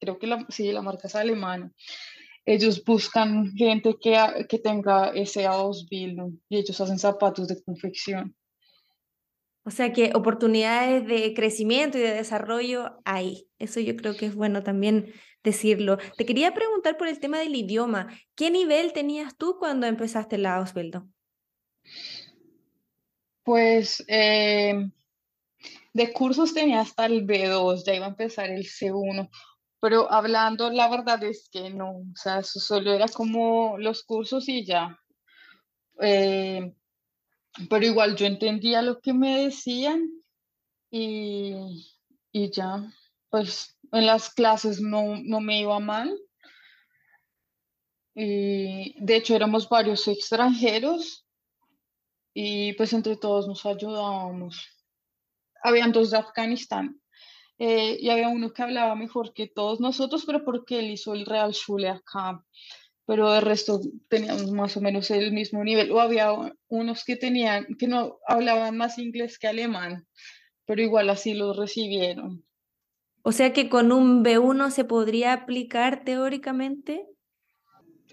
creo 0.00 0.18
que 0.18 0.26
la, 0.26 0.44
sí, 0.48 0.72
la 0.72 0.82
marca 0.82 1.06
es 1.06 1.14
alemana. 1.14 1.72
Ellos 2.44 2.82
buscan 2.82 3.52
gente 3.54 3.96
que, 4.00 4.16
que 4.48 4.58
tenga 4.58 5.10
ese 5.10 5.46
Ausbildung 5.46 6.38
y 6.48 6.56
ellos 6.56 6.80
hacen 6.80 6.98
zapatos 6.98 7.46
de 7.46 7.62
confección. 7.62 8.34
O 9.68 9.70
sea 9.70 9.92
que 9.92 10.12
oportunidades 10.14 11.06
de 11.06 11.34
crecimiento 11.34 11.98
y 11.98 12.00
de 12.00 12.14
desarrollo 12.14 13.02
hay. 13.04 13.50
Eso 13.58 13.80
yo 13.80 13.96
creo 13.96 14.16
que 14.16 14.24
es 14.24 14.34
bueno 14.34 14.62
también 14.62 15.12
decirlo. 15.44 15.98
Te 16.16 16.24
quería 16.24 16.54
preguntar 16.54 16.96
por 16.96 17.06
el 17.06 17.20
tema 17.20 17.38
del 17.38 17.54
idioma. 17.54 18.08
¿Qué 18.34 18.50
nivel 18.50 18.94
tenías 18.94 19.36
tú 19.36 19.58
cuando 19.58 19.86
empezaste 19.86 20.38
la 20.38 20.56
Ausbildung? 20.56 21.12
Pues 23.42 24.02
eh, 24.08 24.90
de 25.92 26.12
cursos 26.14 26.54
tenía 26.54 26.80
hasta 26.80 27.04
el 27.04 27.26
B2, 27.26 27.84
ya 27.84 27.94
iba 27.94 28.06
a 28.06 28.08
empezar 28.16 28.48
el 28.48 28.64
C1, 28.64 29.28
pero 29.82 30.10
hablando, 30.10 30.70
la 30.70 30.88
verdad 30.88 31.22
es 31.24 31.50
que 31.52 31.68
no, 31.68 31.90
o 31.90 32.14
sea, 32.14 32.42
solo 32.42 32.94
era 32.94 33.08
como 33.08 33.76
los 33.76 34.02
cursos 34.02 34.48
y 34.48 34.64
ya. 34.64 34.98
Eh, 36.00 36.72
pero 37.68 37.84
igual 37.84 38.16
yo 38.16 38.26
entendía 38.26 38.82
lo 38.82 39.00
que 39.00 39.12
me 39.12 39.44
decían 39.44 40.08
y, 40.90 41.86
y 42.32 42.50
ya, 42.50 42.92
pues 43.30 43.76
en 43.92 44.06
las 44.06 44.32
clases 44.32 44.80
no, 44.80 45.16
no 45.22 45.40
me 45.40 45.60
iba 45.60 45.78
mal. 45.80 46.16
Y 48.14 48.94
de 49.02 49.16
hecho 49.16 49.36
éramos 49.36 49.68
varios 49.68 50.08
extranjeros 50.08 51.24
y 52.34 52.72
pues 52.74 52.92
entre 52.92 53.16
todos 53.16 53.46
nos 53.46 53.64
ayudábamos. 53.64 54.66
Habían 55.62 55.92
dos 55.92 56.10
de 56.10 56.18
Afganistán 56.18 57.00
eh, 57.58 57.96
y 58.00 58.10
había 58.10 58.28
uno 58.28 58.52
que 58.52 58.62
hablaba 58.62 58.94
mejor 58.94 59.32
que 59.32 59.48
todos 59.48 59.80
nosotros, 59.80 60.24
pero 60.26 60.44
porque 60.44 60.78
él 60.80 60.90
hizo 60.90 61.14
el 61.14 61.26
Real 61.26 61.52
Schule 61.52 61.88
acá 61.88 62.44
pero 63.08 63.32
de 63.32 63.40
resto 63.40 63.80
teníamos 64.10 64.50
más 64.52 64.76
o 64.76 64.82
menos 64.82 65.10
el 65.10 65.32
mismo 65.32 65.64
nivel. 65.64 65.90
O 65.92 65.98
había 65.98 66.30
unos 66.68 67.04
que 67.06 67.16
tenían, 67.16 67.66
que 67.78 67.88
no 67.88 68.18
hablaban 68.26 68.76
más 68.76 68.98
inglés 68.98 69.38
que 69.38 69.48
alemán, 69.48 70.06
pero 70.66 70.82
igual 70.82 71.08
así 71.08 71.32
los 71.32 71.56
recibieron. 71.56 72.44
O 73.22 73.32
sea 73.32 73.54
que 73.54 73.70
con 73.70 73.92
un 73.92 74.22
B1 74.22 74.70
se 74.70 74.84
podría 74.84 75.32
aplicar 75.32 76.04
teóricamente. 76.04 77.06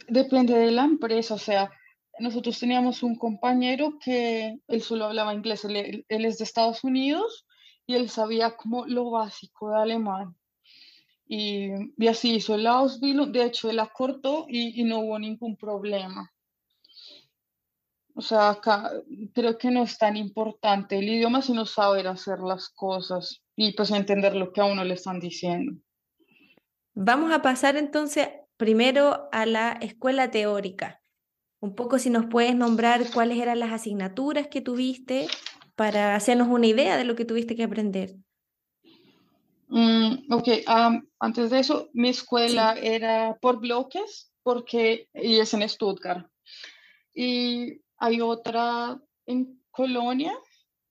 Depende 0.08 0.58
de 0.58 0.72
la 0.72 0.86
empresa, 0.86 1.34
o 1.34 1.40
sea, 1.40 1.70
nosotros 2.18 2.58
teníamos 2.58 3.04
un 3.04 3.18
compañero 3.18 3.98
que 4.02 4.60
él 4.66 4.82
solo 4.82 5.08
hablaba 5.08 5.34
inglés, 5.34 5.66
él, 5.66 6.06
él 6.08 6.26
es 6.26 6.38
de 6.38 6.46
Estados 6.46 6.86
Unidos 6.86 7.46
y 7.86 7.96
él 7.96 8.10
sabía 8.10 8.56
como 8.56 8.86
lo 8.86 9.12
básico 9.12 9.72
de 9.72 9.78
alemán 9.82 10.38
y, 11.28 11.70
y 11.98 12.08
así 12.08 12.36
hizo 12.36 12.56
el 12.56 12.68
Ausbildung, 12.68 13.32
de 13.32 13.46
hecho 13.46 13.70
él 13.70 13.80
acortó 13.80 14.46
y, 14.48 14.82
y 14.82 14.84
no 14.84 15.00
hubo 15.00 15.20
ningún 15.20 15.56
problema. 15.56 16.32
O 18.18 18.22
sea, 18.22 18.50
acá 18.52 18.92
creo 19.34 19.58
que 19.58 19.70
no 19.70 19.84
es 19.84 19.98
tan 19.98 20.16
importante 20.16 20.98
el 20.98 21.10
idioma, 21.10 21.42
sino 21.42 21.66
saber 21.66 22.08
hacer 22.08 22.40
las 22.40 22.70
cosas 22.70 23.42
y 23.58 23.74
pues 23.74 23.92
entender 23.92 24.36
lo 24.36 24.54
que 24.54 24.62
a 24.62 24.66
uno 24.66 24.86
le 24.86 24.94
están 24.94 25.20
diciendo. 25.20 25.74
Vamos 26.94 27.34
a 27.34 27.42
pasar 27.42 27.76
entonces 27.76 28.30
primero 28.56 29.28
a 29.34 29.46
la 29.46 29.74
escuela 29.82 30.32
teórica. 30.32 31.02
Un 31.60 31.76
poco 31.76 32.00
si 32.00 32.10
nos 32.10 32.26
puedes 32.28 32.56
nombrar 32.56 33.12
cuáles 33.14 33.38
eran 33.38 33.60
las 33.60 33.74
asignaturas 33.74 34.48
que 34.48 34.62
tuviste 34.62 35.28
para 35.76 36.16
hacernos 36.16 36.48
una 36.48 36.68
idea 36.68 36.96
de 36.96 37.04
lo 37.04 37.16
que 37.16 37.26
tuviste 37.26 37.58
que 37.58 37.64
aprender. 37.64 38.16
Mm, 39.68 40.32
ok, 40.32 40.48
antes 41.20 41.50
de 41.50 41.60
eso, 41.60 41.90
mi 41.94 42.10
escuela 42.10 42.74
era 42.74 43.38
por 43.42 43.60
bloques, 43.60 44.32
porque, 44.44 45.10
y 45.14 45.40
es 45.40 45.54
en 45.54 45.68
Stuttgart. 45.68 46.28
Y 47.14 47.82
hay 47.98 48.22
otra 48.22 49.02
en 49.26 49.62
Colonia, 49.72 50.34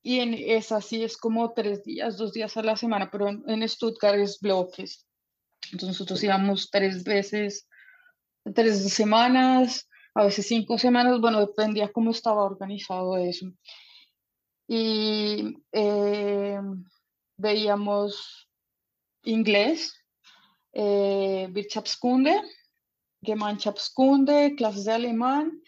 y 0.03 0.21
en 0.21 0.35
esa 0.35 0.83
sí 0.83 1.03
es 1.03 1.17
como 1.17 1.55
tres 1.55 1.83
días, 1.83 2.19
dos 2.19 2.33
días 2.33 2.57
a 2.57 2.63
la 2.63 2.77
semana, 2.77 3.11
pero 3.11 3.29
en, 3.29 3.69
Stuttgart 3.69 4.19
es 4.19 4.39
bloques. 4.39 5.07
Entonces 5.73 5.89
nosotros 5.89 6.23
íbamos 6.23 6.71
tres 6.71 7.05
veces, 7.05 7.67
tres 8.55 8.93
semanas, 8.93 9.89
a 10.15 10.25
veces 10.25 10.47
cinco 10.47 10.77
semanas, 10.77 11.21
bueno, 11.21 11.41
dependía 11.41 11.91
cómo 11.91 12.11
estaba 12.11 12.45
organizado 12.45 13.17
eso. 13.17 13.47
Y 14.69 15.57
eh, 15.73 16.61
veíamos 17.39 18.44
inglés, 19.25 19.95
eh, 20.73 21.49
Wirtschaftskunde, 21.53 22.41
Gemeinschaftskunde, 23.23 24.55
clases 24.57 24.85
de 24.85 24.93
alemán, 24.93 25.63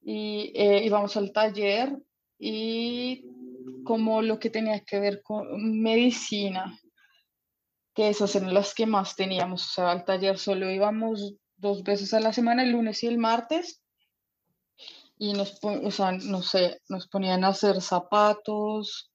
y 0.00 0.52
eh, 0.54 0.84
íbamos 0.84 1.16
al 1.16 1.32
taller 1.32 1.96
y 2.38 3.24
como 3.84 4.22
lo 4.22 4.38
que 4.38 4.50
tenía 4.50 4.80
que 4.80 5.00
ver 5.00 5.22
con 5.22 5.80
medicina, 5.80 6.78
que 7.94 8.08
esas 8.08 8.34
eran 8.36 8.54
las 8.54 8.74
que 8.74 8.86
más 8.86 9.16
teníamos. 9.16 9.64
O 9.66 9.68
sea, 9.74 9.90
al 9.90 10.04
taller 10.04 10.38
solo 10.38 10.70
íbamos 10.70 11.34
dos 11.56 11.82
veces 11.82 12.14
a 12.14 12.20
la 12.20 12.32
semana, 12.32 12.62
el 12.62 12.72
lunes 12.72 13.02
y 13.02 13.06
el 13.06 13.18
martes, 13.18 13.82
y 15.18 15.32
nos, 15.32 15.58
o 15.62 15.90
sea, 15.90 16.12
no 16.12 16.42
sé, 16.42 16.80
nos 16.88 17.08
ponían 17.08 17.44
a 17.44 17.48
hacer 17.48 17.80
zapatos 17.82 19.10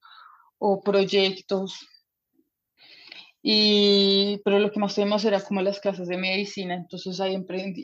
o 0.58 0.82
proyectos. 0.82 1.88
Y, 3.46 4.40
pero 4.42 4.58
lo 4.58 4.72
que 4.72 4.80
más 4.80 4.94
teníamos 4.94 5.22
era 5.26 5.38
como 5.38 5.60
las 5.60 5.78
clases 5.78 6.08
de 6.08 6.16
medicina, 6.16 6.74
entonces 6.74 7.20
ahí 7.20 7.36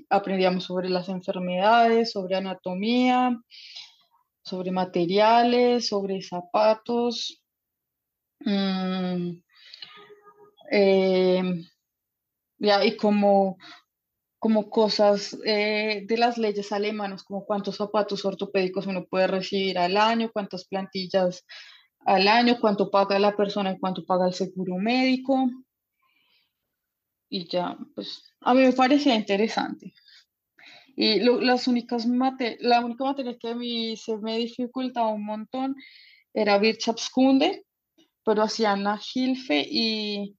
aprendíamos 0.08 0.64
sobre 0.64 0.88
las 0.88 1.10
enfermedades, 1.10 2.12
sobre 2.12 2.36
anatomía, 2.36 3.38
sobre 4.42 4.70
materiales, 4.70 5.88
sobre 5.88 6.22
zapatos, 6.22 7.42
mm, 8.40 9.32
eh, 10.70 11.62
y 12.58 12.96
como, 12.96 13.58
como 14.38 14.70
cosas 14.70 15.36
eh, 15.44 16.04
de 16.06 16.16
las 16.16 16.38
leyes 16.38 16.72
alemanas, 16.72 17.22
como 17.22 17.44
cuántos 17.44 17.76
zapatos 17.76 18.24
ortopédicos 18.24 18.86
uno 18.86 19.04
puede 19.04 19.26
recibir 19.26 19.76
al 19.78 19.98
año, 19.98 20.30
cuántas 20.32 20.66
plantillas 20.66 21.44
al 22.04 22.28
año, 22.28 22.58
cuánto 22.60 22.90
paga 22.90 23.18
la 23.18 23.36
persona 23.36 23.72
y 23.72 23.78
cuánto 23.78 24.04
paga 24.04 24.26
el 24.26 24.34
seguro 24.34 24.76
médico. 24.76 25.50
Y 27.28 27.48
ya, 27.48 27.76
pues 27.94 28.22
a 28.40 28.54
mí 28.54 28.62
me 28.62 28.72
parecía 28.72 29.14
interesante. 29.14 29.92
Y 30.96 31.20
las 31.20 31.68
únicas 31.68 32.06
la 32.58 32.84
única 32.84 33.04
materia 33.04 33.38
que 33.38 33.48
a 33.48 33.54
mí 33.54 33.96
se 33.96 34.18
me 34.18 34.38
dificultaba 34.38 35.08
un 35.08 35.24
montón 35.24 35.76
era 36.34 36.58
Wirtschaftskunde, 36.58 37.64
pero 38.24 38.42
hacía 38.42 38.76
la 38.76 39.00
Hilfe 39.14 39.66
y, 39.68 40.36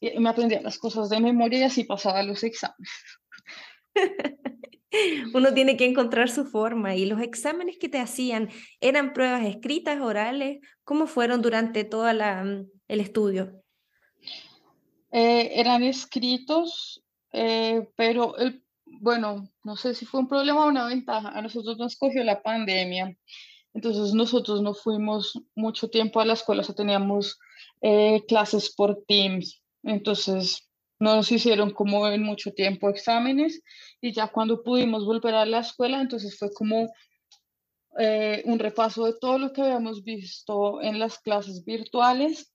y, 0.00 0.18
me 0.20 0.28
aprendía 0.28 0.60
las 0.62 0.78
cosas 0.78 1.08
de 1.08 1.20
memoria 1.20 1.60
y 1.60 1.62
así 1.64 1.84
pasaba 1.84 2.22
los 2.22 2.44
exámenes. 2.44 2.90
Uno 5.34 5.52
tiene 5.54 5.76
que 5.76 5.86
encontrar 5.86 6.28
su 6.30 6.44
forma 6.44 6.94
y 6.94 7.06
los 7.06 7.20
exámenes 7.20 7.78
que 7.78 7.88
te 7.88 7.98
hacían 7.98 8.48
eran 8.80 9.12
pruebas 9.12 9.44
escritas, 9.44 10.00
orales, 10.00 10.60
¿cómo 10.84 11.06
fueron 11.06 11.42
durante 11.42 11.84
todo 11.84 12.08
el 12.08 13.00
estudio? 13.00 13.62
Eh, 15.10 15.60
eran 15.60 15.82
escritos, 15.82 17.02
eh, 17.32 17.88
pero 17.96 18.34
bueno, 18.84 19.48
no 19.62 19.76
sé 19.76 19.94
si 19.94 20.06
fue 20.06 20.20
un 20.20 20.28
problema 20.28 20.64
o 20.64 20.68
una 20.68 20.86
ventaja. 20.86 21.28
A 21.30 21.42
nosotros 21.42 21.78
nos 21.78 21.96
cogió 21.96 22.24
la 22.24 22.42
pandemia. 22.42 23.16
Entonces 23.74 24.14
nosotros 24.14 24.62
no 24.62 24.74
fuimos 24.74 25.40
mucho 25.54 25.88
tiempo 25.88 26.20
a 26.20 26.24
la 26.24 26.34
escuela, 26.34 26.62
o 26.62 26.64
sea, 26.64 26.74
teníamos 26.74 27.38
eh, 27.82 28.22
clases 28.28 28.74
por 28.74 29.04
Teams. 29.06 29.62
Entonces 29.82 30.68
nos 31.12 31.30
hicieron 31.30 31.70
como 31.70 32.08
en 32.08 32.22
mucho 32.22 32.52
tiempo 32.52 32.88
exámenes 32.88 33.62
y 34.00 34.12
ya 34.12 34.28
cuando 34.28 34.62
pudimos 34.62 35.04
volver 35.04 35.34
a 35.34 35.46
la 35.46 35.60
escuela, 35.60 36.00
entonces 36.00 36.38
fue 36.38 36.52
como 36.52 36.88
eh, 37.98 38.42
un 38.46 38.58
repaso 38.58 39.04
de 39.04 39.14
todo 39.20 39.38
lo 39.38 39.52
que 39.52 39.62
habíamos 39.62 40.02
visto 40.02 40.80
en 40.82 40.98
las 40.98 41.18
clases 41.18 41.64
virtuales 41.64 42.52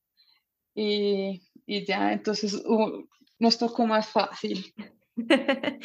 y, 0.75 1.41
y 1.65 1.85
ya 1.85 2.13
entonces 2.13 2.53
uh, 2.65 3.05
nos 3.37 3.57
tocó 3.57 3.85
más 3.85 4.07
fácil. 4.07 4.73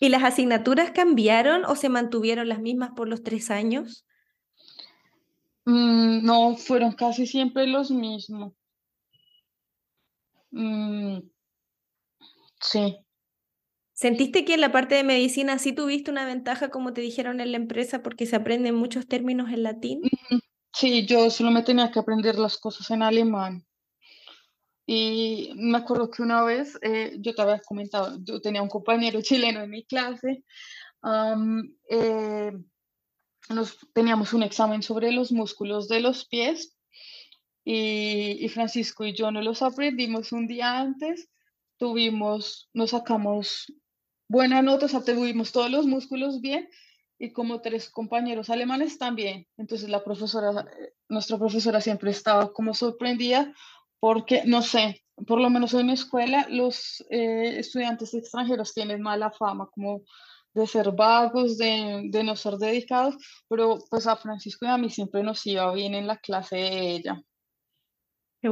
¿Y 0.00 0.08
las 0.08 0.22
asignaturas 0.22 0.90
cambiaron 0.92 1.64
o 1.64 1.76
se 1.76 1.88
mantuvieron 1.88 2.48
las 2.48 2.60
mismas 2.60 2.90
por 2.96 3.08
los 3.08 3.22
tres 3.22 3.50
años? 3.50 4.06
Mm, 5.64 6.24
no, 6.24 6.56
fueron 6.56 6.92
casi 6.92 7.26
siempre 7.26 7.66
los 7.66 7.90
mismos. 7.90 8.52
Mm, 10.50 11.18
sí. 12.70 12.98
¿Sentiste 13.96 14.44
que 14.44 14.54
en 14.54 14.60
la 14.60 14.72
parte 14.72 14.94
de 14.94 15.04
medicina 15.04 15.58
sí 15.58 15.72
tuviste 15.72 16.10
una 16.10 16.26
ventaja, 16.26 16.68
como 16.68 16.92
te 16.92 17.00
dijeron 17.00 17.40
en 17.40 17.50
la 17.50 17.56
empresa, 17.56 18.02
porque 18.02 18.26
se 18.26 18.36
aprenden 18.36 18.74
muchos 18.74 19.08
términos 19.08 19.50
en 19.50 19.62
latín? 19.62 20.02
Sí, 20.74 21.06
yo 21.06 21.30
solo 21.30 21.50
me 21.50 21.62
tenía 21.62 21.90
que 21.90 21.98
aprender 21.98 22.38
las 22.38 22.58
cosas 22.58 22.90
en 22.90 23.02
alemán. 23.02 23.64
Y 24.86 25.50
me 25.56 25.78
acuerdo 25.78 26.10
que 26.10 26.22
una 26.22 26.44
vez, 26.44 26.78
eh, 26.82 27.16
yo 27.20 27.34
te 27.34 27.40
había 27.40 27.60
comentado, 27.60 28.18
yo 28.22 28.42
tenía 28.42 28.60
un 28.60 28.68
compañero 28.68 29.22
chileno 29.22 29.62
en 29.62 29.70
mi 29.70 29.86
clase, 29.86 30.44
eh, 31.88 32.52
nos, 33.48 33.78
teníamos 33.94 34.32
un 34.32 34.42
examen 34.42 34.82
sobre 34.82 35.12
los 35.12 35.32
músculos 35.32 35.88
de 35.88 36.00
los 36.00 36.26
pies 36.26 36.76
y, 37.64 38.44
y, 38.44 38.48
Francisco 38.48 39.04
y 39.04 39.14
yo 39.14 39.30
no 39.30 39.40
los 39.40 39.62
aprendimos 39.62 40.32
un 40.32 40.46
día 40.46 40.78
antes, 40.78 41.28
tuvimos, 41.78 42.68
nos 42.72 42.90
sacamos 42.90 43.72
buena 44.28 44.62
nota, 44.62 44.86
o 44.86 45.44
todos 45.52 45.70
los 45.70 45.86
músculos 45.86 46.40
bien 46.40 46.68
y 47.18 47.32
como 47.32 47.60
tres 47.60 47.88
compañeros 47.90 48.50
alemanes 48.50 48.98
también. 48.98 49.46
Entonces 49.56 49.88
la 49.88 50.04
profesora, 50.04 50.66
eh, 50.78 50.92
nuestra 51.08 51.38
profesora 51.38 51.80
siempre 51.80 52.10
estaba 52.10 52.52
como 52.52 52.74
sorprendida 52.74 53.54
porque, 54.00 54.42
no 54.44 54.62
sé, 54.62 55.02
por 55.26 55.40
lo 55.40 55.48
menos 55.48 55.72
en 55.74 55.86
mi 55.86 55.92
escuela, 55.92 56.46
los 56.50 57.04
eh, 57.10 57.58
estudiantes 57.58 58.12
extranjeros 58.14 58.74
tienen 58.74 59.00
mala 59.00 59.30
fama, 59.30 59.68
como 59.72 60.02
de 60.52 60.66
ser 60.66 60.92
vagos, 60.92 61.58
de, 61.58 62.02
de, 62.10 62.24
no 62.24 62.36
ser 62.36 62.56
dedicados, 62.56 63.16
pero 63.48 63.78
pues 63.90 64.06
a 64.06 64.16
Francisco 64.16 64.66
y 64.66 64.68
a 64.68 64.78
mí 64.78 64.90
siempre 64.90 65.22
nos 65.22 65.46
iba 65.46 65.72
bien 65.72 65.94
en 65.94 66.06
la 66.06 66.16
clase 66.18 66.56
de 66.56 66.90
ella. 66.96 67.22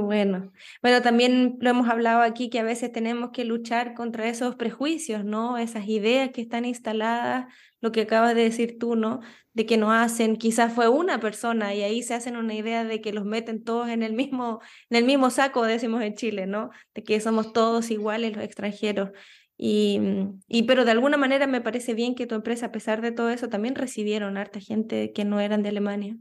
Bueno. 0.03 0.53
Bueno, 0.83 1.03
también 1.03 1.57
lo 1.61 1.71
hemos 1.71 1.89
hablado 1.89 2.23
aquí 2.23 2.51
que 2.51 2.59
a 2.59 2.63
veces 2.63 2.93
tenemos 2.93 3.31
que 3.31 3.45
luchar 3.45 3.95
contra 3.95 4.29
esos 4.29 4.57
prejuicios, 4.57 5.25
¿no? 5.25 5.59
Esas 5.59 5.89
ideas 5.89 6.31
que 6.31 6.41
están 6.43 6.65
instaladas, 6.65 7.47
lo 7.81 7.93
que 7.93 8.03
acabas 8.03 8.35
de 8.35 8.43
decir 8.43 8.79
tú, 8.79 8.97
¿no? 8.97 9.21
De 9.53 9.67
que 9.67 9.77
no 9.77 9.93
hacen, 9.93 10.37
quizás 10.37 10.73
fue 10.73 10.89
una 10.89 11.21
persona 11.21 11.75
y 11.75 11.83
ahí 11.83 12.03
se 12.03 12.15
hacen 12.15 12.37
una 12.37 12.55
idea 12.55 12.85
de 12.85 13.01
que 13.01 13.13
los 13.13 13.25
meten 13.25 13.63
todos 13.63 13.89
en 13.89 14.03
el 14.03 14.13
mismo, 14.13 14.61
en 14.91 14.99
el 14.99 15.05
mismo 15.05 15.31
saco, 15.31 15.65
decimos 15.65 16.03
en 16.03 16.15
Chile, 16.15 16.47
¿no? 16.47 16.71
De 16.95 17.03
que 17.05 17.21
somos 17.21 17.53
todos 17.53 17.91
iguales 17.91 18.35
los 18.37 18.45
extranjeros. 18.45 19.11
Y, 19.57 20.01
y 20.49 20.65
pero 20.65 20.85
de 20.85 20.91
alguna 20.91 21.17
manera 21.17 21.47
me 21.47 21.61
parece 21.61 21.95
bien 21.95 22.15
que 22.15 22.27
tu 22.27 22.35
empresa, 22.35 22.67
a 22.67 22.73
pesar 22.73 23.01
de 23.01 23.13
todo 23.13 23.31
eso, 23.31 23.49
también 23.49 23.75
recibieron 23.75 24.37
harta 24.37 24.61
gente 24.61 25.13
que 25.13 25.25
no 25.25 25.41
eran 25.41 25.63
de 25.63 25.69
Alemania. 25.69 26.17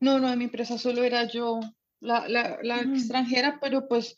No, 0.00 0.18
no, 0.18 0.30
en 0.30 0.38
mi 0.38 0.44
empresa 0.44 0.76
solo 0.78 1.02
era 1.02 1.24
yo 1.24 1.60
la, 2.04 2.28
la, 2.28 2.58
la 2.62 2.80
extranjera, 2.80 3.58
pero 3.60 3.88
pues 3.88 4.16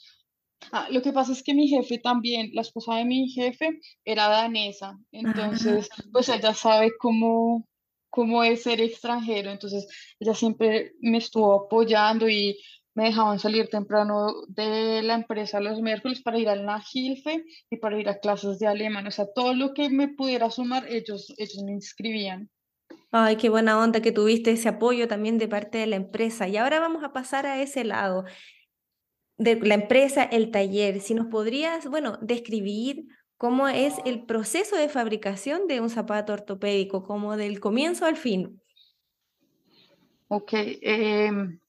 ah, 0.72 0.88
lo 0.90 1.00
que 1.02 1.12
pasa 1.12 1.32
es 1.32 1.42
que 1.42 1.54
mi 1.54 1.68
jefe 1.68 1.98
también, 1.98 2.50
la 2.52 2.62
esposa 2.62 2.96
de 2.96 3.04
mi 3.04 3.28
jefe 3.30 3.80
era 4.04 4.28
danesa, 4.28 4.98
entonces 5.12 5.88
pues 6.12 6.28
ella 6.28 6.52
sabe 6.52 6.92
cómo, 6.98 7.66
cómo 8.10 8.42
es 8.44 8.64
ser 8.64 8.80
extranjero, 8.80 9.50
entonces 9.50 9.86
ella 10.18 10.34
siempre 10.34 10.92
me 11.00 11.18
estuvo 11.18 11.66
apoyando 11.66 12.28
y 12.28 12.58
me 12.94 13.04
dejaban 13.04 13.38
salir 13.38 13.68
temprano 13.68 14.32
de 14.48 15.02
la 15.02 15.14
empresa 15.14 15.60
los 15.60 15.82
miércoles 15.82 16.22
para 16.22 16.38
ir 16.38 16.48
al 16.48 16.64
Nahilfe 16.64 17.44
y 17.70 17.76
para 17.76 18.00
ir 18.00 18.08
a 18.08 18.18
clases 18.18 18.58
de 18.58 18.66
alemán, 18.66 19.06
o 19.06 19.10
sea, 19.10 19.26
todo 19.32 19.54
lo 19.54 19.74
que 19.74 19.90
me 19.90 20.08
pudiera 20.08 20.50
sumar, 20.50 20.86
ellos, 20.88 21.32
ellos 21.36 21.62
me 21.64 21.72
inscribían. 21.72 22.50
Ay, 23.10 23.36
qué 23.36 23.48
buena 23.48 23.78
onda 23.78 24.02
que 24.02 24.12
tuviste 24.12 24.50
ese 24.50 24.68
apoyo 24.68 25.08
también 25.08 25.38
de 25.38 25.48
parte 25.48 25.78
de 25.78 25.86
la 25.86 25.96
empresa. 25.96 26.48
Y 26.48 26.56
ahora 26.56 26.80
vamos 26.80 27.02
a 27.02 27.12
pasar 27.12 27.46
a 27.46 27.62
ese 27.62 27.84
lado 27.84 28.24
de 29.38 29.56
la 29.60 29.74
empresa, 29.74 30.24
el 30.24 30.50
taller. 30.50 31.00
Si 31.00 31.14
nos 31.14 31.26
podrías, 31.26 31.88
bueno, 31.88 32.18
describir 32.20 33.06
cómo 33.36 33.68
es 33.68 33.94
el 34.04 34.24
proceso 34.24 34.76
de 34.76 34.88
fabricación 34.88 35.66
de 35.66 35.80
un 35.80 35.90
zapato 35.90 36.32
ortopédico, 36.32 37.02
como 37.04 37.36
del 37.36 37.60
comienzo 37.60 38.06
al 38.06 38.16
fin. 38.16 38.60
Ok, 40.28 40.52
em, 40.54 41.60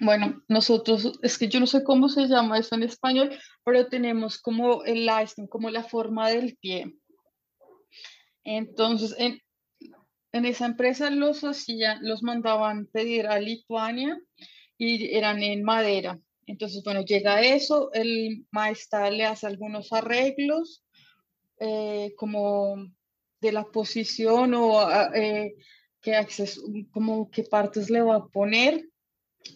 bueno, 0.00 0.42
nosotros, 0.48 1.18
es 1.22 1.38
que 1.38 1.48
yo 1.48 1.60
no 1.60 1.66
sé 1.66 1.84
cómo 1.84 2.08
se 2.08 2.26
llama 2.26 2.58
eso 2.58 2.74
en 2.74 2.84
español, 2.84 3.30
pero 3.64 3.86
tenemos 3.86 4.38
como 4.38 4.84
el 4.84 5.06
lasting, 5.06 5.46
como 5.46 5.70
la 5.70 5.84
forma 5.84 6.28
del 6.30 6.56
pie. 6.56 6.94
Entonces, 8.44 9.14
en, 9.18 9.40
en 10.32 10.46
esa 10.46 10.66
empresa 10.66 11.10
los 11.10 11.44
hacían, 11.44 11.98
los 12.02 12.22
mandaban 12.22 12.86
pedir 12.86 13.26
a 13.26 13.38
Lituania 13.38 14.18
y 14.78 15.14
eran 15.14 15.42
en 15.42 15.62
madera. 15.62 16.18
Entonces, 16.46 16.82
bueno, 16.82 17.02
llega 17.02 17.42
eso, 17.42 17.92
el 17.92 18.46
maestro 18.50 19.10
le 19.10 19.26
hace 19.26 19.46
algunos 19.46 19.92
arreglos, 19.92 20.84
eh, 21.60 22.14
como 22.16 22.76
de 23.40 23.52
la 23.52 23.64
posición 23.64 24.54
o 24.54 24.80
ah, 24.80 25.10
eh, 25.14 25.54
qué 26.00 26.16
acceso, 26.16 26.62
como 26.90 27.30
qué 27.30 27.44
partes 27.44 27.90
le 27.90 28.00
va 28.00 28.16
a 28.16 28.26
poner. 28.26 28.88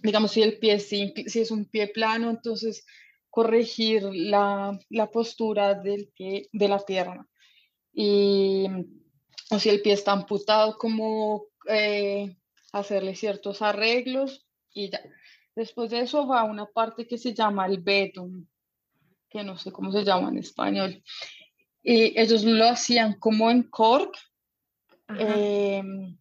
Digamos, 0.03 0.33
si 0.33 0.43
el 0.43 0.59
pie, 0.59 0.79
si, 0.79 1.13
si 1.27 1.41
es 1.41 1.51
un 1.51 1.65
pie 1.67 1.89
plano, 1.89 2.31
entonces 2.31 2.85
corregir 3.31 4.03
la, 4.03 4.79
la 4.91 5.11
postura 5.11 5.75
del 5.75 6.09
pie, 6.17 6.49
de 6.53 6.69
la 6.69 6.79
pierna. 6.79 7.29
Y 7.93 8.67
o 9.51 9.59
si 9.59 9.69
el 9.69 9.83
pie 9.83 9.93
está 9.93 10.13
amputado, 10.13 10.77
como 10.77 11.47
eh, 11.69 12.37
hacerle 12.73 13.15
ciertos 13.15 13.63
arreglos 13.63 14.47
y 14.73 14.91
ya. 14.91 15.01
Después 15.55 15.91
de 15.91 16.01
eso 16.01 16.27
va 16.27 16.45
una 16.45 16.67
parte 16.67 17.07
que 17.07 17.17
se 17.17 17.33
llama 17.33 17.67
el 17.67 17.79
betum, 17.79 18.47
que 19.31 19.43
no 19.43 19.57
sé 19.57 19.73
cómo 19.73 19.91
se 19.91 20.05
llama 20.05 20.29
en 20.29 20.39
español. 20.39 21.03
Y 21.83 22.19
ellos 22.21 22.45
lo 22.45 22.67
hacían 22.67 23.19
como 23.19 23.51
en 23.51 23.63
cork. 23.63 24.15
Em, 25.09 26.19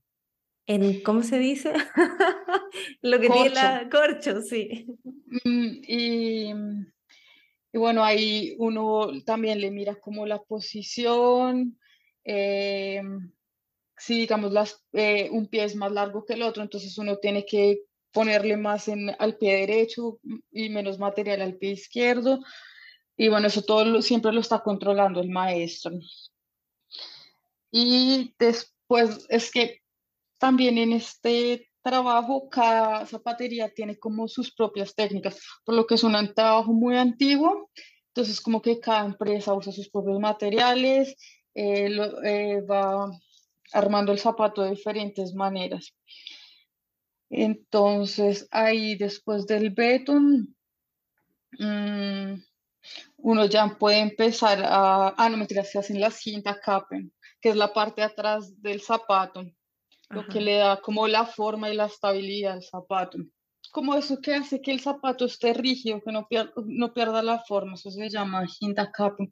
¿En 0.67 1.01
cómo 1.03 1.21
se 1.21 1.37
dice? 1.37 1.73
lo 3.01 3.19
que 3.19 3.29
tiene 3.29 3.49
la 3.49 3.89
corcho, 3.89 4.41
sí. 4.41 4.85
Mm, 5.43 5.71
y, 5.87 6.53
y, 7.73 7.77
bueno, 7.77 8.03
ahí 8.03 8.55
uno 8.57 9.09
también 9.25 9.59
le 9.59 9.69
mira 9.69 9.95
como 9.95 10.25
la 10.25 10.41
posición, 10.41 11.77
eh, 12.25 13.01
si 13.97 14.19
digamos 14.19 14.51
las, 14.51 14.83
eh, 14.93 15.29
un 15.31 15.47
pie 15.47 15.63
es 15.63 15.75
más 15.75 15.91
largo 15.91 16.25
que 16.25 16.33
el 16.33 16.41
otro, 16.41 16.63
entonces 16.63 16.97
uno 16.97 17.17
tiene 17.17 17.45
que 17.45 17.81
ponerle 18.11 18.57
más 18.57 18.87
en, 18.87 19.15
al 19.19 19.37
pie 19.37 19.57
derecho 19.57 20.19
y 20.51 20.69
menos 20.69 20.99
material 20.99 21.41
al 21.41 21.57
pie 21.57 21.71
izquierdo. 21.71 22.39
Y 23.17 23.29
bueno, 23.29 23.47
eso 23.47 23.61
todo 23.61 24.01
siempre 24.01 24.33
lo 24.33 24.41
está 24.41 24.59
controlando 24.59 25.21
el 25.21 25.29
maestro. 25.29 25.91
Y 27.71 28.33
después 28.39 29.25
es 29.29 29.51
que 29.51 29.81
también 30.37 30.77
en 30.77 30.93
este 30.93 31.69
trabajo 31.81 32.49
cada 32.49 33.05
zapatería 33.05 33.73
tiene 33.73 33.97
como 33.97 34.27
sus 34.27 34.53
propias 34.53 34.95
técnicas, 34.95 35.39
por 35.63 35.75
lo 35.75 35.85
que 35.85 35.95
es 35.95 36.03
un 36.03 36.33
trabajo 36.33 36.73
muy 36.73 36.97
antiguo. 36.97 37.69
Entonces 38.07 38.41
como 38.41 38.61
que 38.61 38.79
cada 38.79 39.05
empresa 39.05 39.53
usa 39.53 39.73
sus 39.73 39.89
propios 39.89 40.19
materiales 40.19 41.15
eh, 41.55 41.89
eh, 42.23 42.61
va 42.61 43.09
armando 43.71 44.11
el 44.11 44.19
zapato 44.19 44.61
de 44.61 44.71
diferentes 44.71 45.33
maneras. 45.33 45.93
Entonces, 47.29 48.47
ahí 48.51 48.95
después 48.95 49.47
del 49.47 49.71
betún, 49.71 50.55
mm, 51.57 52.33
uno 53.17 53.45
ya 53.45 53.67
puede 53.79 53.99
empezar 53.99 54.61
a, 54.63 55.15
ah, 55.17 55.29
no 55.29 55.37
mentira, 55.37 55.63
se 55.63 55.79
hacen 55.79 55.99
la 55.99 56.11
cinta 56.11 56.59
capen, 56.59 57.11
que 57.41 57.49
es 57.49 57.55
la 57.55 57.73
parte 57.73 58.01
de 58.01 58.07
atrás 58.07 58.61
del 58.61 58.81
zapato, 58.81 59.43
lo 60.09 60.27
que 60.27 60.39
le 60.41 60.57
da 60.57 60.79
como 60.81 61.07
la 61.07 61.25
forma 61.25 61.69
y 61.69 61.75
la 61.75 61.85
estabilidad 61.85 62.53
al 62.53 62.63
zapato. 62.63 63.17
Como 63.71 63.95
eso 63.95 64.21
que 64.21 64.35
hace 64.35 64.61
que 64.61 64.71
el 64.71 64.79
zapato 64.79 65.25
esté 65.25 65.53
rígido, 65.53 66.01
que 66.01 66.11
no 66.11 66.27
pierda, 66.27 66.53
no 66.65 66.93
pierda 66.93 67.23
la 67.23 67.39
forma, 67.39 67.73
eso 67.73 67.89
se 67.89 68.09
llama 68.09 68.47
cinta 68.47 68.91
capen. 68.91 69.31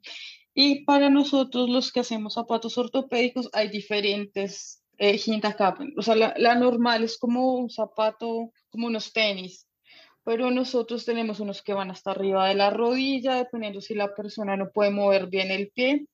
Y 0.54 0.84
para 0.84 1.10
nosotros 1.10 1.68
los 1.68 1.90
que 1.90 2.00
hacemos 2.00 2.34
zapatos 2.34 2.78
ortopédicos 2.78 3.50
hay 3.52 3.68
diferentes 3.68 4.84
eh, 4.98 5.20
O 5.96 6.02
sea, 6.02 6.14
la, 6.14 6.34
la, 6.36 6.54
normal 6.54 7.02
es 7.02 7.18
como 7.18 7.54
un 7.54 7.68
zapato, 7.70 8.52
como 8.70 8.86
unos 8.86 9.12
tenis, 9.12 9.68
pero 10.22 10.50
nosotros 10.50 11.04
tenemos 11.04 11.40
unos 11.40 11.62
que 11.62 11.74
van 11.74 11.90
hasta 11.90 12.12
arriba 12.12 12.48
de 12.48 12.54
la 12.54 12.70
rodilla, 12.70 13.36
dependiendo 13.36 13.80
si 13.80 13.94
la 13.94 14.14
persona 14.14 14.56
no 14.56 14.70
puede 14.70 14.90
mover 14.90 15.26
bien 15.26 15.50
el 15.50 15.70
pie. 15.70 16.06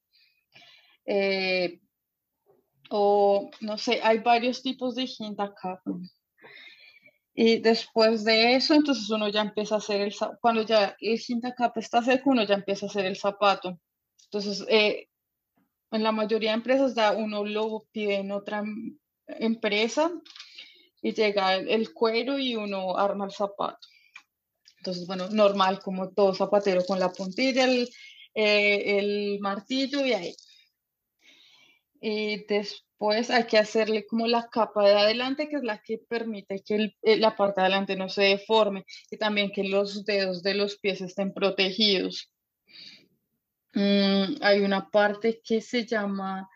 Eh, 1.04 1.80
o 2.90 3.50
no 3.60 3.78
sé, 3.78 4.00
hay 4.02 4.18
varios 4.18 4.62
tipos 4.62 4.94
de 4.94 5.08
Hinta 5.18 5.54
Y 7.34 7.58
después 7.58 8.24
de 8.24 8.56
eso, 8.56 8.74
entonces 8.74 9.08
uno 9.10 9.28
ya 9.28 9.42
empieza 9.42 9.76
a 9.76 9.78
hacer 9.78 10.00
el 10.00 10.14
cuando 10.40 10.62
ya 10.62 10.96
el 11.00 11.20
Hinta 11.26 11.54
está 11.76 12.02
seco, 12.02 12.30
uno 12.30 12.44
ya 12.44 12.54
empieza 12.54 12.86
a 12.86 12.88
hacer 12.88 13.04
el 13.04 13.16
zapato. 13.16 13.78
Entonces, 14.32 14.64
eh, 14.68 15.08
en 15.90 16.02
la 16.04 16.12
mayoría 16.12 16.50
de 16.50 16.56
empresas 16.56 16.94
ya 16.94 17.12
uno 17.12 17.44
lo 17.44 17.84
pide 17.90 18.16
en 18.16 18.30
otra 18.30 18.62
empresa 19.26 20.12
y 21.02 21.12
llega 21.12 21.56
el, 21.56 21.92
cuero 21.92 22.38
y 22.38 22.54
uno 22.54 22.96
arma 22.96 23.24
el 23.24 23.32
zapato. 23.32 23.88
Entonces, 24.78 25.06
bueno, 25.08 25.28
normal 25.30 25.80
como 25.80 26.10
todo 26.10 26.32
zapatero 26.32 26.84
con 26.84 27.00
la 27.00 27.10
puntilla, 27.10 27.64
el, 27.64 27.88
eh, 28.34 28.98
el 28.98 29.40
martillo 29.40 30.06
y 30.06 30.12
ahí. 30.12 30.34
Y 32.00 32.44
después 32.46 33.30
hay 33.30 33.44
que 33.44 33.58
hacerle 33.58 34.06
como 34.06 34.28
la 34.28 34.48
capa 34.48 34.86
de 34.86 34.94
adelante, 34.94 35.48
que 35.48 35.56
es 35.56 35.64
la 35.64 35.82
que 35.82 35.98
permite 35.98 36.62
que 36.64 36.94
eh, 37.02 37.16
la 37.16 37.36
parte 37.36 37.60
de 37.60 37.66
adelante 37.66 37.96
no 37.96 38.08
se 38.08 38.22
deforme 38.22 38.84
y 39.10 39.16
también 39.16 39.50
que 39.50 39.64
los 39.64 40.04
dedos 40.04 40.42
de 40.44 40.54
los 40.54 40.78
pies 40.78 41.00
estén 41.00 41.34
protegidos. 41.34 42.30
Mm, 43.74 44.42
hay 44.42 44.60
una 44.60 44.90
parte 44.90 45.40
que 45.44 45.60
se 45.60 45.86
llama 45.86 46.48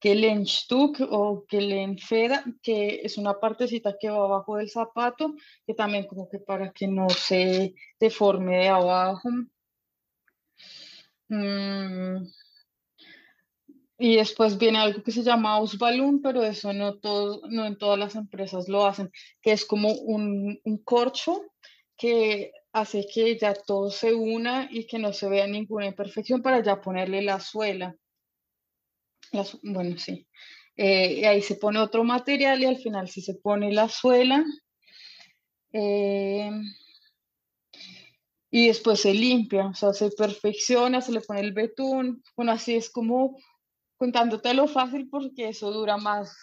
Gelenstück 0.00 1.00
o 1.10 1.44
Gelenfeda, 1.48 2.44
que 2.62 3.00
es 3.04 3.18
una 3.18 3.38
partecita 3.38 3.96
que 3.98 4.10
va 4.10 4.24
abajo 4.24 4.56
del 4.56 4.70
zapato, 4.70 5.34
que 5.66 5.74
también 5.74 6.06
como 6.06 6.28
que 6.28 6.38
para 6.38 6.72
que 6.72 6.88
no 6.88 7.08
se 7.08 7.74
deforme 7.98 8.58
de 8.58 8.68
abajo. 8.68 9.28
Mm, 11.28 12.26
y 13.98 14.16
después 14.16 14.58
viene 14.58 14.78
algo 14.78 15.02
que 15.02 15.12
se 15.12 15.22
llama 15.22 15.54
Ausballoon, 15.54 16.20
pero 16.22 16.42
eso 16.42 16.72
no, 16.72 16.98
todo, 16.98 17.42
no 17.48 17.64
en 17.66 17.78
todas 17.78 17.98
las 17.98 18.16
empresas 18.16 18.68
lo 18.68 18.84
hacen, 18.84 19.10
que 19.40 19.52
es 19.52 19.64
como 19.64 19.92
un, 19.92 20.60
un 20.64 20.78
corcho 20.78 21.40
que 21.96 22.52
hace 22.72 23.06
que 23.06 23.38
ya 23.38 23.54
todo 23.54 23.90
se 23.90 24.14
una 24.14 24.68
y 24.70 24.86
que 24.86 24.98
no 24.98 25.12
se 25.12 25.28
vea 25.28 25.46
ninguna 25.46 25.86
imperfección 25.86 26.42
para 26.42 26.62
ya 26.62 26.80
ponerle 26.80 27.22
la 27.22 27.38
suela. 27.38 27.94
bueno, 29.62 29.98
sí. 29.98 30.26
Eh, 30.76 31.26
ahí 31.26 31.42
se 31.42 31.56
pone 31.56 31.78
otro 31.78 32.02
material 32.02 32.62
y 32.62 32.66
al 32.66 32.78
final 32.78 33.08
sí 33.08 33.20
se 33.20 33.34
pone 33.34 33.72
la 33.72 33.88
suela. 33.88 34.44
Eh, 35.72 36.50
y 38.50 38.66
después 38.66 39.00
se 39.00 39.14
limpia, 39.14 39.66
o 39.66 39.74
sea, 39.74 39.94
se 39.94 40.10
perfecciona, 40.10 41.00
se 41.00 41.12
le 41.12 41.20
pone 41.20 41.40
el 41.40 41.52
betún. 41.52 42.22
Bueno, 42.36 42.52
así 42.52 42.74
es 42.74 42.90
como 42.90 43.38
contándote 43.96 44.54
lo 44.54 44.66
fácil 44.66 45.08
porque 45.10 45.48
eso 45.48 45.70
dura 45.72 45.96
más. 45.98 46.36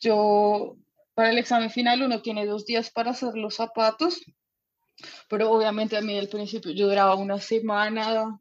yo, 0.00 0.76
para 1.14 1.30
el 1.30 1.38
examen 1.38 1.70
final, 1.70 2.02
uno 2.02 2.22
tiene 2.22 2.46
dos 2.46 2.66
días 2.66 2.90
para 2.90 3.10
hacer 3.10 3.34
los 3.34 3.56
zapatos 3.56 4.20
pero 5.28 5.50
obviamente 5.50 5.96
a 5.96 6.00
mí 6.00 6.18
al 6.18 6.28
principio 6.28 6.72
yo 6.72 6.88
duraba 6.88 7.14
una 7.14 7.38
semana, 7.38 8.40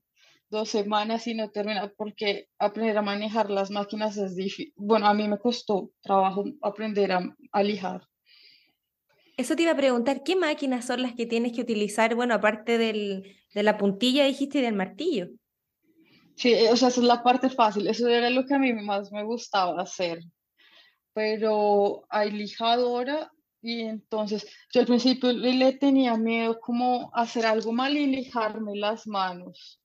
dos 0.50 0.70
semanas 0.70 1.28
y 1.28 1.34
no 1.34 1.50
terminaba 1.50 1.92
porque 1.96 2.50
aprender 2.58 2.98
a 2.98 3.02
manejar 3.02 3.50
las 3.50 3.70
máquinas 3.72 4.18
es 4.18 4.36
difícil. 4.36 4.74
Bueno, 4.76 5.08
a 5.08 5.14
mí 5.14 5.28
me 5.28 5.38
costó 5.38 5.92
trabajo 6.02 6.46
aprender 6.62 7.12
a, 7.12 7.36
a 7.52 7.64
lijar. 7.64 8.08
Eso 9.38 9.56
te 9.56 9.64
iba 9.64 9.72
a 9.72 9.78
preguntar, 9.78 10.24
¿qué 10.24 10.36
máquinas 10.36 10.86
son 10.86 11.02
las 11.02 11.14
que 11.14 11.26
tienes 11.26 11.54
que 11.54 11.62
utilizar? 11.62 12.14
Bueno, 12.14 12.34
aparte 12.34 12.78
del, 12.78 13.38
de 13.54 13.64
la 13.64 13.78
puntilla, 13.78 14.26
dijiste, 14.26 14.60
y 14.60 14.62
del 14.62 14.76
martillo. 14.76 15.30
Sí, 16.36 16.54
o 16.54 16.76
sea, 16.76 16.90
esa 16.90 17.00
es 17.00 17.06
la 17.06 17.24
parte 17.24 17.50
fácil. 17.50 17.88
Eso 17.88 18.08
era 18.08 18.30
lo 18.30 18.46
que 18.46 18.56
a 18.56 18.60
mí 18.60 18.74
más 18.74 19.12
me 19.12 19.24
gustaba 19.24 19.82
hacer. 19.82 20.20
Pero 21.14 22.06
hay 22.10 22.32
lijadora 22.32 23.32
y 23.62 23.82
entonces 23.82 24.48
yo 24.74 24.82
al 24.82 24.88
principio 24.88 25.32
le 25.34 25.74
tenía 25.74 26.16
miedo 26.16 26.60
como 26.60 27.12
hacer 27.14 27.46
algo 27.46 27.72
mal 27.72 27.96
y 27.98 28.08
lijarme 28.08 28.76
las 28.76 29.06
manos. 29.08 29.82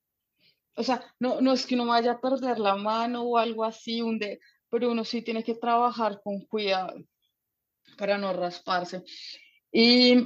O 0.77 0.83
sea, 0.83 1.05
no, 1.19 1.41
no 1.41 1.53
es 1.53 1.67
que 1.67 1.75
uno 1.75 1.87
vaya 1.87 2.13
a 2.13 2.21
perder 2.21 2.59
la 2.59 2.77
mano 2.77 3.23
o 3.23 3.39
algo 3.39 3.65
así, 3.65 4.03
un 4.03 4.19
de, 4.19 4.41
pero 4.69 4.91
uno 4.91 5.05
sí 5.05 5.23
tiene 5.23 5.45
que 5.45 5.55
trabajar 5.55 6.21
con 6.23 6.41
cuidado 6.47 6.95
para 7.97 8.19
no 8.19 8.33
rasparse. 8.33 9.03
Y 9.73 10.17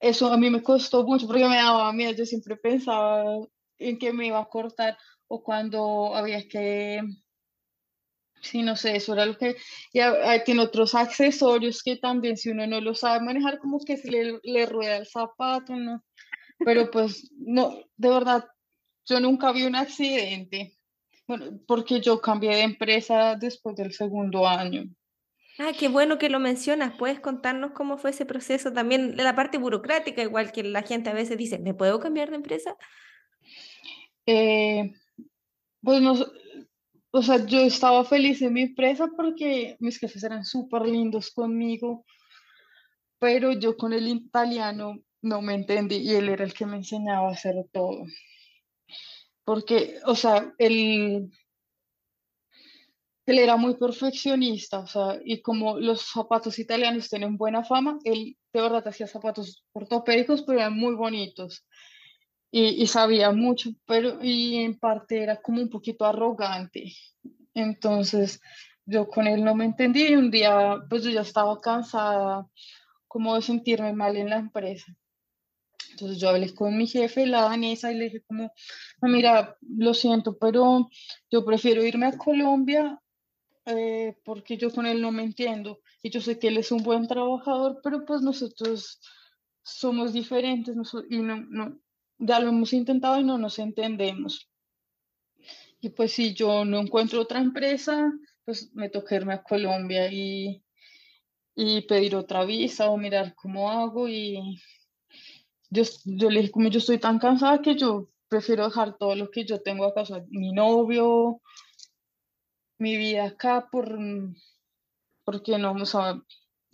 eso 0.00 0.32
a 0.32 0.36
mí 0.36 0.50
me 0.50 0.62
costó 0.62 1.04
mucho 1.04 1.26
porque 1.26 1.48
me 1.48 1.56
daba 1.56 1.92
miedo, 1.92 2.12
yo 2.12 2.26
siempre 2.26 2.56
pensaba 2.56 3.24
en 3.78 3.98
que 3.98 4.12
me 4.12 4.26
iba 4.26 4.40
a 4.40 4.48
cortar 4.48 4.96
o 5.26 5.42
cuando 5.42 6.14
había 6.14 6.46
que 6.48 7.00
Sí, 8.40 8.62
no 8.62 8.76
sé, 8.76 8.96
eso 8.96 9.14
era 9.14 9.26
lo 9.26 9.36
que... 9.36 9.56
Y 9.92 10.00
tiene 10.44 10.62
otros 10.62 10.94
accesorios 10.94 11.82
que 11.82 11.96
también 11.96 12.36
si 12.36 12.50
uno 12.50 12.66
no 12.66 12.80
lo 12.80 12.94
sabe 12.94 13.24
manejar, 13.24 13.58
como 13.58 13.80
que 13.84 13.96
se 13.96 14.10
le, 14.10 14.40
le 14.42 14.66
rueda 14.66 14.96
el 14.96 15.06
zapato, 15.06 15.74
¿no? 15.76 16.04
Pero 16.64 16.90
pues, 16.90 17.30
no, 17.36 17.78
de 17.96 18.08
verdad, 18.08 18.44
yo 19.06 19.20
nunca 19.20 19.52
vi 19.52 19.64
un 19.64 19.76
accidente. 19.76 20.76
Bueno, 21.26 21.60
porque 21.66 22.00
yo 22.00 22.20
cambié 22.20 22.56
de 22.56 22.62
empresa 22.62 23.36
después 23.36 23.76
del 23.76 23.92
segundo 23.92 24.46
año. 24.48 24.84
Ah, 25.58 25.72
qué 25.78 25.88
bueno 25.88 26.18
que 26.18 26.30
lo 26.30 26.38
mencionas. 26.38 26.94
¿Puedes 26.96 27.20
contarnos 27.20 27.72
cómo 27.72 27.98
fue 27.98 28.10
ese 28.10 28.24
proceso? 28.24 28.72
También 28.72 29.16
la 29.16 29.34
parte 29.34 29.58
burocrática, 29.58 30.22
igual 30.22 30.52
que 30.52 30.62
la 30.62 30.82
gente 30.82 31.10
a 31.10 31.14
veces 31.14 31.36
dice, 31.36 31.58
¿me 31.58 31.74
puedo 31.74 31.98
cambiar 31.98 32.30
de 32.30 32.36
empresa? 32.36 32.76
Eh, 34.24 34.92
pues 35.82 36.00
no, 36.00 36.14
o 37.10 37.22
sea, 37.22 37.44
yo 37.46 37.60
estaba 37.60 38.04
feliz 38.04 38.42
en 38.42 38.52
mi 38.52 38.62
empresa 38.62 39.08
porque 39.16 39.76
mis 39.80 39.98
jefes 39.98 40.24
eran 40.24 40.44
súper 40.44 40.82
lindos 40.82 41.30
conmigo, 41.30 42.04
pero 43.18 43.52
yo 43.52 43.76
con 43.76 43.92
el 43.92 44.06
italiano 44.08 44.98
no 45.22 45.42
me 45.42 45.54
entendí 45.54 45.96
y 45.96 46.14
él 46.14 46.28
era 46.28 46.44
el 46.44 46.54
que 46.54 46.66
me 46.66 46.76
enseñaba 46.76 47.28
a 47.28 47.32
hacer 47.32 47.54
todo. 47.72 48.04
Porque, 49.44 49.98
o 50.04 50.14
sea, 50.14 50.52
él, 50.58 51.30
él 53.26 53.38
era 53.38 53.56
muy 53.56 53.76
perfeccionista, 53.76 54.80
o 54.80 54.86
sea, 54.86 55.18
y 55.24 55.40
como 55.40 55.78
los 55.80 56.02
zapatos 56.02 56.58
italianos 56.58 57.08
tienen 57.08 57.36
buena 57.38 57.64
fama, 57.64 57.98
él 58.04 58.36
de 58.52 58.60
verdad 58.60 58.86
hacía 58.86 59.06
zapatos 59.06 59.64
ortopédicos, 59.72 60.42
pero 60.42 60.58
eran 60.58 60.76
muy 60.76 60.94
bonitos. 60.94 61.66
Y, 62.50 62.82
y, 62.82 62.86
sabía 62.86 63.30
mucho, 63.30 63.70
pero 63.84 64.24
y 64.24 64.56
en 64.56 64.78
parte 64.78 65.22
era 65.22 65.36
como 65.36 65.60
un 65.60 65.68
poquito 65.68 66.06
arrogante. 66.06 66.94
Entonces 67.54 68.40
yo 68.86 69.06
con 69.08 69.26
él 69.26 69.44
no 69.44 69.54
me 69.54 69.66
entendí 69.66 70.08
y 70.08 70.16
un 70.16 70.30
día 70.30 70.78
pues 70.88 71.02
yo 71.02 71.10
ya 71.10 71.20
estaba 71.20 71.60
cansada 71.60 72.46
como 73.06 73.34
de 73.34 73.42
sentirme 73.42 73.92
mal 73.92 74.16
en 74.16 74.30
la 74.30 74.38
empresa. 74.38 74.96
Entonces 75.90 76.18
yo 76.20 76.28
hablé 76.28 76.54
con 76.54 76.76
mi 76.76 76.86
jefe, 76.86 77.26
la 77.26 77.42
danesa, 77.42 77.90
y 77.90 77.96
le 77.96 78.04
dije 78.04 78.22
como, 78.22 78.52
mira, 79.02 79.56
lo 79.62 79.94
siento, 79.94 80.38
pero 80.38 80.88
yo 81.30 81.44
prefiero 81.44 81.84
irme 81.84 82.06
a 82.06 82.16
Colombia 82.16 83.00
eh, 83.66 84.16
porque 84.24 84.56
yo 84.56 84.70
con 84.70 84.86
él 84.86 85.02
no 85.02 85.10
me 85.10 85.24
entiendo. 85.24 85.80
Y 86.02 86.10
yo 86.10 86.20
sé 86.20 86.38
que 86.38 86.48
él 86.48 86.58
es 86.58 86.70
un 86.70 86.82
buen 86.82 87.08
trabajador, 87.08 87.80
pero 87.82 88.04
pues 88.04 88.22
nosotros 88.22 89.00
somos 89.62 90.12
diferentes 90.12 90.76
y 91.10 91.18
no, 91.18 91.36
no, 91.36 91.78
ya 92.18 92.40
lo 92.40 92.48
hemos 92.48 92.72
intentado 92.72 93.18
y 93.20 93.24
no 93.24 93.38
nos 93.38 93.58
entendemos. 93.58 94.50
Y 95.80 95.90
pues 95.90 96.12
si 96.12 96.34
yo 96.34 96.64
no 96.64 96.80
encuentro 96.80 97.20
otra 97.20 97.40
empresa, 97.40 98.12
pues 98.44 98.74
me 98.74 98.88
toca 98.88 99.14
irme 99.16 99.34
a 99.34 99.42
Colombia 99.42 100.10
y, 100.12 100.62
y 101.54 101.82
pedir 101.82 102.16
otra 102.16 102.44
visa 102.44 102.90
o 102.90 102.96
mirar 102.96 103.34
cómo 103.34 103.70
hago. 103.70 104.08
Y 104.08 104.60
yo, 105.70 105.82
yo 106.04 106.30
le 106.30 106.40
dije, 106.40 106.52
como 106.52 106.68
yo 106.68 106.78
estoy 106.78 106.98
tan 106.98 107.18
cansada 107.18 107.62
que 107.62 107.76
yo 107.76 108.10
prefiero 108.28 108.64
dejar 108.64 108.96
todo 108.96 109.14
lo 109.14 109.30
que 109.30 109.44
yo 109.44 109.60
tengo 109.60 109.84
acá, 109.84 110.02
o 110.02 110.26
mi 110.30 110.52
novio, 110.52 111.40
mi 112.78 112.96
vida 112.96 113.26
acá, 113.26 113.68
por, 113.70 113.98
porque 115.24 115.58
no, 115.58 115.72
vamos 115.72 115.94
a 115.94 116.22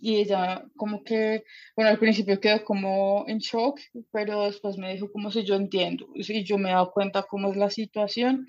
y 0.05 0.17
ella 0.17 0.63
como 0.77 1.03
que, 1.03 1.43
bueno, 1.75 1.89
al 1.89 1.97
principio 1.97 2.39
quedó 2.39 2.63
como 2.63 3.25
en 3.27 3.39
shock, 3.39 3.79
pero 4.11 4.43
después 4.43 4.77
me 4.77 4.93
dijo 4.93 5.11
como 5.11 5.31
si 5.31 5.43
yo 5.43 5.55
entiendo, 5.55 6.07
y 6.13 6.43
yo 6.43 6.59
me 6.59 6.69
he 6.69 6.73
dado 6.73 6.91
cuenta 6.91 7.23
cómo 7.23 7.49
es 7.49 7.57
la 7.57 7.71
situación, 7.71 8.45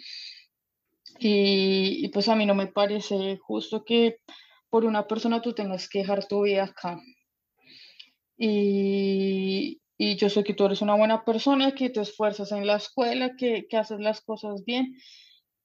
y, 1.19 2.05
y, 2.05 2.09
pues 2.09 2.29
a 2.29 2.37
mí 2.37 2.45
no 2.45 2.55
me 2.55 2.67
parece 2.67 3.39
justo 3.39 3.85
que 3.85 4.19
por 4.69 4.85
una 4.85 5.07
persona 5.07 5.41
tú 5.41 5.55
tengas 5.55 5.89
que 5.89 6.01
dejar 6.01 6.29
tu 6.29 6.43
vida 6.43 6.65
acá. 6.65 7.01
Y, 8.37 9.81
y 9.97 10.17
yo 10.17 10.29
sé 10.29 10.45
que 10.45 10.53
tú 10.53 10.67
eres 10.67 10.83
una 10.83 10.95
buena 10.95 11.25
persona, 11.25 11.73
que 11.73 11.89
te 11.89 12.03
esfuerzas 12.03 12.53
en 12.53 12.67
la 12.67 12.77
escuela, 12.77 13.35
que, 13.35 13.67
que 13.67 13.79
haces 13.79 14.01
las 14.01 14.21
cosas 14.21 14.63
bien. 14.67 14.95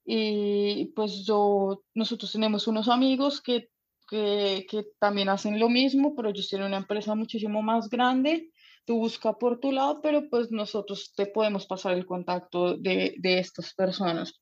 Y 0.05 0.85
pues 0.95 1.25
yo, 1.25 1.83
nosotros 1.93 2.31
tenemos 2.31 2.65
unos 2.67 2.87
amigos 2.87 3.41
que 3.41 3.67
que, 4.11 4.87
también 4.99 5.29
hacen 5.29 5.59
lo 5.59 5.69
mismo, 5.69 6.13
pero 6.15 6.29
ellos 6.29 6.49
tienen 6.49 6.67
una 6.67 6.77
empresa 6.77 7.15
muchísimo 7.15 7.61
más 7.61 7.89
grande. 7.89 8.51
Tú 8.85 8.97
busca 8.97 9.33
por 9.33 9.59
tu 9.59 9.71
lado, 9.71 10.01
pero 10.01 10.29
pues 10.29 10.51
nosotros 10.51 11.13
te 11.15 11.27
podemos 11.27 11.65
pasar 11.65 11.93
el 11.93 12.05
contacto 12.05 12.75
de, 12.77 13.15
de 13.19 13.39
estas 13.39 13.73
personas. 13.73 14.41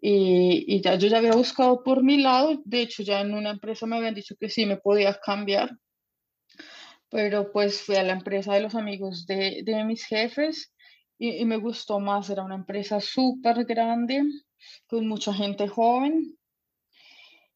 Y, 0.00 0.64
y, 0.66 0.80
ya 0.80 0.94
yo 0.94 1.08
ya 1.08 1.18
había 1.18 1.32
buscado 1.32 1.82
por 1.82 2.02
mi 2.02 2.16
lado, 2.16 2.62
de 2.64 2.80
hecho 2.80 3.02
ya 3.02 3.20
en 3.20 3.34
una 3.34 3.50
empresa 3.50 3.84
me 3.84 3.96
habían 3.96 4.14
dicho 4.14 4.34
que 4.40 4.48
sí 4.48 4.64
me 4.64 4.78
podía 4.78 5.12
cambiar, 5.20 5.76
pero 7.10 7.52
pues 7.52 7.82
fui 7.82 7.96
a 7.96 8.02
la 8.02 8.14
empresa 8.14 8.54
de 8.54 8.62
los 8.62 8.74
amigos 8.74 9.26
de, 9.26 9.60
de 9.62 9.84
mis 9.84 10.06
jefes 10.06 10.72
y, 11.18 11.36
y, 11.36 11.44
me 11.44 11.58
gustó 11.58 12.00
más, 12.00 12.30
era 12.30 12.42
una 12.42 12.54
empresa 12.54 12.98
súper 12.98 13.66
grande, 13.66 14.22
con 14.86 15.06
mucha 15.06 15.34
gente 15.34 15.68
joven 15.68 16.39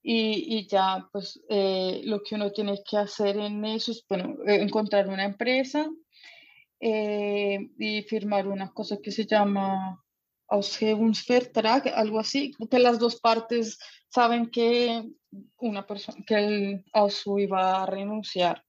y, 0.07 0.67
ya, 0.67 1.09
pues 1.11 1.41
eh, 1.49 2.03
lo 2.05 2.23
que 2.23 2.35
uno 2.35 2.53
tiene 2.53 2.79
que 2.89 2.99
hacer 2.99 3.39
en 3.39 3.65
eso 3.65 3.91
es, 3.91 4.05
bueno, 4.07 4.37
eh, 4.47 4.57
encontrar 4.57 5.09
una 5.09 5.25
empresa 5.25 5.89
eh, 6.79 7.71
y 7.79 8.03
firmar 8.03 8.47
una 8.47 8.71
cosa 8.71 8.99
que 9.03 9.11
se 9.11 9.25
llama 9.25 9.99
Ausgebungsvertrag, 10.49 11.89
algo 11.95 12.21
así, 12.21 12.53
que 12.71 12.79
las 12.79 12.99
dos 12.99 13.19
partes 13.19 13.79
saben 14.09 14.51
que 14.51 15.09
una 15.57 15.87
persona, 15.87 16.19
que 16.27 16.35
el 16.35 16.85
AUSU 16.93 17.39
iba 17.39 17.83
a 17.83 17.87
renunciar. 17.87 18.63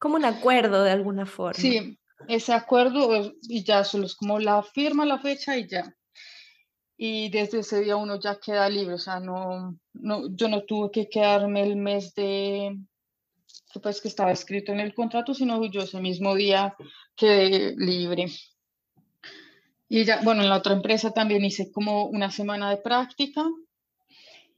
Como 0.00 0.16
un 0.16 0.24
acuerdo 0.24 0.82
de 0.82 0.90
alguna 0.90 1.26
forma. 1.26 1.54
Sí, 1.54 1.96
ese 2.26 2.52
acuerdo 2.52 3.32
y 3.42 3.62
ya 3.62 3.84
solo 3.84 4.06
es 4.06 4.16
como 4.16 4.40
la 4.40 4.64
firma, 4.64 5.06
la 5.06 5.20
fecha 5.20 5.56
y 5.56 5.68
ya 5.68 5.95
y 6.96 7.28
desde 7.28 7.60
ese 7.60 7.80
día 7.80 7.96
uno 7.96 8.18
ya 8.18 8.38
queda 8.40 8.68
libre, 8.68 8.94
o 8.94 8.98
sea, 8.98 9.20
no, 9.20 9.78
no, 9.92 10.34
yo 10.34 10.48
no 10.48 10.62
tuve 10.62 10.90
que 10.90 11.08
quedarme 11.08 11.62
el 11.62 11.76
mes 11.76 12.14
de 12.14 12.76
que 13.72 13.80
pues 13.80 14.00
que 14.00 14.08
estaba 14.08 14.32
escrito 14.32 14.72
en 14.72 14.80
el 14.80 14.94
contrato, 14.94 15.34
sino 15.34 15.62
yo 15.66 15.82
ese 15.82 16.00
mismo 16.00 16.34
día 16.34 16.74
quedé 17.14 17.74
libre. 17.76 18.26
Y 19.88 20.04
ya, 20.04 20.22
bueno, 20.22 20.42
en 20.42 20.48
la 20.48 20.56
otra 20.56 20.72
empresa 20.72 21.10
también 21.12 21.44
hice 21.44 21.70
como 21.70 22.06
una 22.06 22.30
semana 22.30 22.70
de 22.70 22.78
práctica 22.78 23.44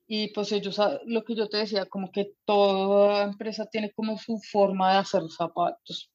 y 0.07 0.29
pues 0.29 0.53
ellos, 0.53 0.79
ah, 0.79 1.01
lo 1.05 1.25
que 1.25 1.35
yo 1.35 1.49
te 1.49 1.59
decía, 1.59 1.87
como 1.87 2.11
que 2.13 2.33
toda 2.45 3.25
empresa 3.25 3.67
tiene 3.67 3.93
como 3.93 4.17
su 4.17 4.39
forma 4.39 4.93
de 4.93 4.99
hacer 4.99 5.23
zapatos. 5.37 6.11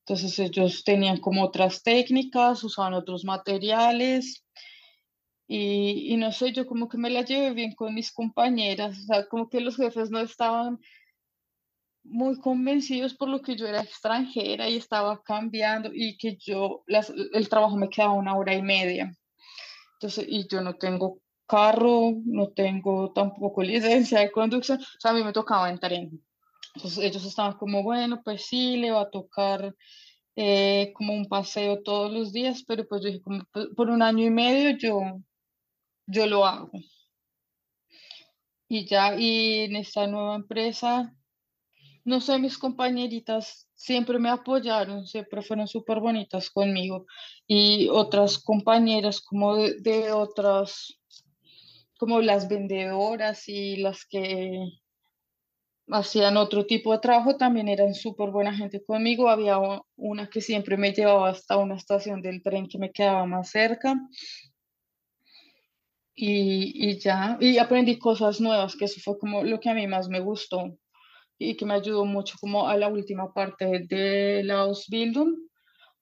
Entonces 0.00 0.38
ellos 0.38 0.84
tenían 0.84 1.18
como 1.18 1.44
otras 1.44 1.82
técnicas, 1.82 2.64
usaban 2.64 2.94
otros 2.94 3.24
materiales 3.24 4.44
y, 5.48 6.12
y, 6.12 6.16
no 6.18 6.30
sé, 6.30 6.52
yo 6.52 6.66
como 6.66 6.88
que 6.88 6.98
me 6.98 7.08
la 7.08 7.22
llevé 7.22 7.52
bien 7.52 7.74
con 7.74 7.94
mis 7.94 8.12
compañeras, 8.12 8.98
o 8.98 9.02
sea, 9.06 9.26
como 9.26 9.48
que 9.48 9.60
los 9.60 9.76
jefes 9.76 10.10
no 10.10 10.20
estaban 10.20 10.78
muy 12.04 12.38
convencidos 12.38 13.14
por 13.14 13.28
lo 13.28 13.40
que 13.40 13.56
yo 13.56 13.66
era 13.66 13.80
extranjera 13.80 14.68
y 14.68 14.76
estaba 14.76 15.22
cambiando 15.22 15.90
y 15.92 16.16
que 16.18 16.36
yo, 16.36 16.82
las, 16.86 17.10
el 17.32 17.48
trabajo 17.48 17.76
me 17.76 17.88
quedaba 17.88 18.12
una 18.12 18.36
hora 18.36 18.54
y 18.54 18.62
media. 18.62 19.10
Entonces, 19.94 20.26
y 20.28 20.46
yo 20.48 20.60
no 20.60 20.74
tengo 20.76 21.20
carro, 21.46 22.12
no 22.24 22.50
tengo 22.50 23.12
tampoco 23.12 23.62
licencia 23.62 24.20
de 24.20 24.30
conducción, 24.30 24.78
o 24.80 25.00
sea, 25.00 25.12
a 25.12 25.14
mí 25.14 25.24
me 25.24 25.32
tocaba 25.32 25.70
en 25.70 25.78
tren. 25.78 26.22
Entonces 26.74 27.04
ellos 27.04 27.24
estaban 27.24 27.54
como, 27.54 27.82
bueno, 27.82 28.20
pues 28.22 28.44
sí, 28.46 28.76
le 28.76 28.90
va 28.90 29.02
a 29.02 29.10
tocar 29.10 29.74
eh, 30.36 30.92
como 30.94 31.14
un 31.14 31.26
paseo 31.26 31.82
todos 31.82 32.12
los 32.12 32.32
días, 32.32 32.64
pero 32.66 32.86
pues 32.86 33.02
yo 33.02 33.08
dije, 33.08 33.22
como 33.22 33.42
por 33.74 33.90
un 33.90 34.02
año 34.02 34.24
y 34.24 34.30
medio 34.30 34.76
yo 34.76 35.00
yo 36.08 36.26
lo 36.26 36.44
hago. 36.44 36.70
Y 38.66 38.86
ya, 38.86 39.14
y 39.18 39.60
en 39.60 39.76
esta 39.76 40.06
nueva 40.06 40.36
empresa, 40.36 41.14
no 42.04 42.20
sé, 42.20 42.38
mis 42.38 42.58
compañeritas 42.58 43.68
siempre 43.74 44.18
me 44.18 44.30
apoyaron, 44.30 45.06
siempre 45.06 45.42
fueron 45.42 45.68
súper 45.68 46.00
bonitas 46.00 46.50
conmigo. 46.50 47.06
Y 47.46 47.88
otras 47.90 48.38
compañeras 48.38 49.20
como 49.20 49.56
de, 49.56 50.12
otras, 50.12 50.98
como 51.98 52.20
las 52.20 52.48
vendedoras 52.48 53.48
y 53.48 53.76
las 53.76 54.04
que 54.06 54.58
hacían 55.90 56.36
otro 56.36 56.66
tipo 56.66 56.92
de 56.92 56.98
trabajo 56.98 57.36
también 57.36 57.68
eran 57.68 57.94
súper 57.94 58.30
buena 58.30 58.54
gente 58.54 58.82
conmigo. 58.84 59.28
Había 59.28 59.58
una 59.96 60.28
que 60.28 60.40
siempre 60.40 60.76
me 60.76 60.92
llevaba 60.92 61.30
hasta 61.30 61.56
una 61.56 61.76
estación 61.76 62.20
del 62.20 62.42
tren 62.42 62.68
que 62.68 62.78
me 62.78 62.92
quedaba 62.92 63.24
más 63.26 63.50
cerca 63.50 63.94
y, 66.20 66.98
ya, 66.98 67.36
y 67.40 67.58
aprendí 67.58 67.98
cosas 67.98 68.40
nuevas, 68.40 68.74
que 68.76 68.86
eso 68.86 69.00
fue 69.02 69.18
como 69.18 69.44
lo 69.44 69.60
que 69.60 69.70
a 69.70 69.74
mí 69.74 69.86
más 69.86 70.08
me 70.08 70.18
gustó 70.18 70.76
y 71.38 71.56
que 71.56 71.64
me 71.64 71.74
ayudó 71.74 72.04
mucho 72.04 72.36
como 72.40 72.66
a 72.68 72.76
la 72.76 72.88
última 72.88 73.32
parte 73.32 73.86
de 73.88 74.42
la 74.42 74.60
Ausbildung, 74.60 75.36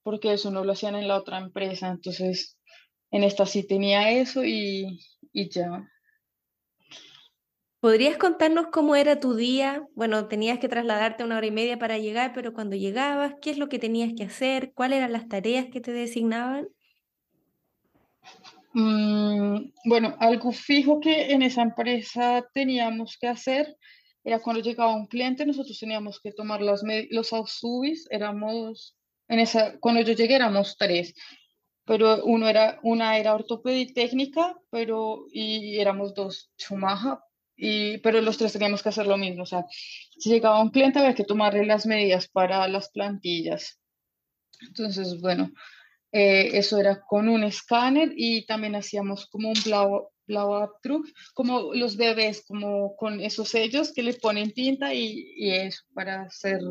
porque 0.01 0.33
eso 0.33 0.49
no 0.49 0.63
lo 0.63 0.71
hacían 0.71 0.95
en 0.95 1.07
la 1.07 1.17
otra 1.17 1.37
empresa, 1.37 1.89
entonces 1.89 2.57
en 3.11 3.23
esta 3.23 3.45
sí 3.45 3.67
tenía 3.67 4.09
eso 4.11 4.43
y, 4.43 4.99
y 5.31 5.49
ya. 5.49 5.87
¿Podrías 7.79 8.17
contarnos 8.17 8.67
cómo 8.71 8.95
era 8.95 9.19
tu 9.19 9.35
día? 9.35 9.85
Bueno, 9.93 10.27
tenías 10.27 10.57
que 10.57 10.67
trasladarte 10.67 11.23
una 11.23 11.37
hora 11.37 11.45
y 11.45 11.51
media 11.51 11.77
para 11.77 11.99
llegar, 11.99 12.31
pero 12.33 12.53
cuando 12.53 12.75
llegabas, 12.75 13.35
¿qué 13.39 13.51
es 13.51 13.59
lo 13.59 13.69
que 13.69 13.77
tenías 13.77 14.13
que 14.17 14.23
hacer? 14.23 14.73
¿Cuáles 14.73 14.97
eran 14.97 15.13
las 15.13 15.27
tareas 15.27 15.67
que 15.71 15.79
te 15.79 15.91
designaban? 15.91 16.67
Mm, 18.79 19.71
bueno, 19.85 20.15
algo 20.19 20.51
fijo 20.51 20.99
que 20.99 21.31
en 21.31 21.41
esa 21.41 21.63
empresa 21.63 22.47
teníamos 22.53 23.17
que 23.19 23.27
hacer 23.27 23.75
era 24.23 24.39
cuando 24.39 24.61
llegaba 24.61 24.95
un 24.95 25.07
cliente, 25.07 25.47
nosotros 25.47 25.79
teníamos 25.79 26.19
que 26.21 26.31
tomar 26.31 26.61
las 26.61 26.83
los 27.09 27.33
AUSUBIS, 27.33 28.07
éramos, 28.11 28.95
en 29.29 29.39
esa, 29.39 29.79
cuando 29.79 30.01
yo 30.01 30.13
llegué 30.13 30.35
éramos 30.35 30.75
tres, 30.77 31.15
pero 31.85 32.23
uno 32.25 32.47
era, 32.47 32.79
una 32.83 33.17
era 33.17 33.33
ortopedia 33.33 33.91
técnica, 33.95 34.55
pero, 34.69 35.25
y 35.31 35.79
éramos 35.79 36.13
dos, 36.13 36.51
chumaja, 36.57 37.19
y, 37.55 37.97
pero 37.99 38.21
los 38.21 38.37
tres 38.37 38.53
teníamos 38.53 38.83
que 38.83 38.89
hacer 38.89 39.07
lo 39.07 39.17
mismo, 39.17 39.41
o 39.41 39.47
sea, 39.47 39.65
si 40.19 40.29
llegaba 40.29 40.61
un 40.61 40.69
cliente 40.69 40.99
había 40.99 41.15
que 41.15 41.23
tomarle 41.23 41.65
las 41.65 41.87
medidas 41.87 42.27
para 42.27 42.67
las 42.67 42.91
plantillas. 42.91 43.79
Entonces, 44.61 45.19
bueno, 45.19 45.49
eh, 46.11 46.57
eso 46.57 46.79
era 46.79 47.01
con 47.01 47.27
un 47.27 47.43
escáner 47.43 48.13
y 48.15 48.45
también 48.45 48.75
hacíamos 48.75 49.25
como 49.27 49.49
un 49.49 49.57
blow, 49.65 50.09
blow 50.25 50.63
up 50.63 50.71
truck, 50.81 51.07
como 51.33 51.73
los 51.73 51.97
bebés, 51.97 52.43
como 52.47 52.95
con 52.95 53.19
esos 53.19 53.49
sellos 53.49 53.93
que 53.93 54.03
le 54.03 54.13
ponen 54.13 54.53
tinta 54.53 54.93
y, 54.93 55.33
y 55.35 55.51
eso 55.51 55.83
para 55.93 56.23
hacer 56.23 56.61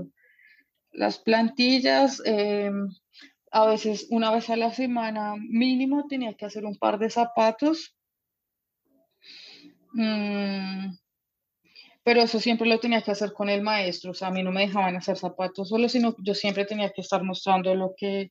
las 0.93 1.18
plantillas. 1.18 2.22
Em, 2.24 2.89
a 3.53 3.66
veces 3.66 4.07
una 4.11 4.30
vez 4.32 4.51
a 4.51 4.57
la 4.57 4.72
semana 4.72 5.34
mínimo 5.37 6.07
tenía 6.09 6.34
que 6.34 6.47
hacer 6.47 6.64
un 6.64 6.76
par 6.76 6.99
de 6.99 7.11
zapatos. 7.11 7.95
Mm, 9.93 10.97
pero 12.03 12.22
eso 12.22 12.39
siempre 12.39 12.68
lo 12.68 12.78
tenía 12.78 13.03
que 13.03 13.11
hacer 13.11 13.32
con 13.32 13.49
el 13.49 13.62
maestro, 13.62 14.12
o 14.12 14.14
sea, 14.14 14.28
a 14.28 14.30
mí 14.30 14.43
no 14.43 14.53
me 14.53 14.66
dejaban 14.66 14.95
hacer 14.97 15.16
zapatos 15.16 15.70
solo, 15.70 15.89
sino 15.89 16.14
yo 16.18 16.34
siempre 16.34 16.64
tenía 16.64 16.91
que 16.91 17.01
estar 17.01 17.22
mostrando 17.24 17.74
lo 17.74 17.95
que 17.97 18.30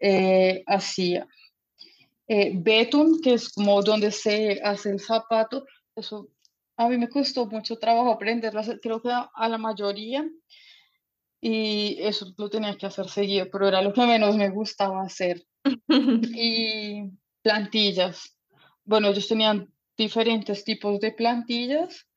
eh, 0.00 0.62
hacía. 0.66 1.26
Eh, 2.26 2.52
betún, 2.54 3.20
que 3.22 3.34
es 3.34 3.48
como 3.48 3.82
donde 3.82 4.10
se 4.10 4.60
hace 4.62 4.90
el 4.90 5.00
zapato, 5.00 5.64
eso 5.96 6.28
a 6.76 6.88
mí 6.88 6.98
me 6.98 7.08
costó 7.08 7.46
mucho 7.46 7.78
trabajo 7.78 8.12
aprenderlo, 8.12 8.60
creo 8.80 9.02
que 9.02 9.10
a, 9.10 9.48
la 9.48 9.58
mayoría, 9.58 10.28
y 11.40 11.96
eso 12.00 12.34
lo 12.36 12.50
tenía 12.50 12.76
que 12.76 12.86
hacer 12.86 13.08
seguido, 13.08 13.48
pero 13.50 13.68
era 13.68 13.82
lo 13.82 13.92
que 13.92 14.06
menos 14.06 14.36
me 14.36 14.50
gustaba 14.50 15.02
hacer. 15.02 15.44
y 16.34 17.10
plantillas. 17.42 18.36
Bueno, 18.84 19.08
ellos 19.08 19.26
tenían 19.26 19.72
diferentes 19.96 20.64
tipos 20.64 21.00
de 21.00 21.12
plantillas 21.12 22.08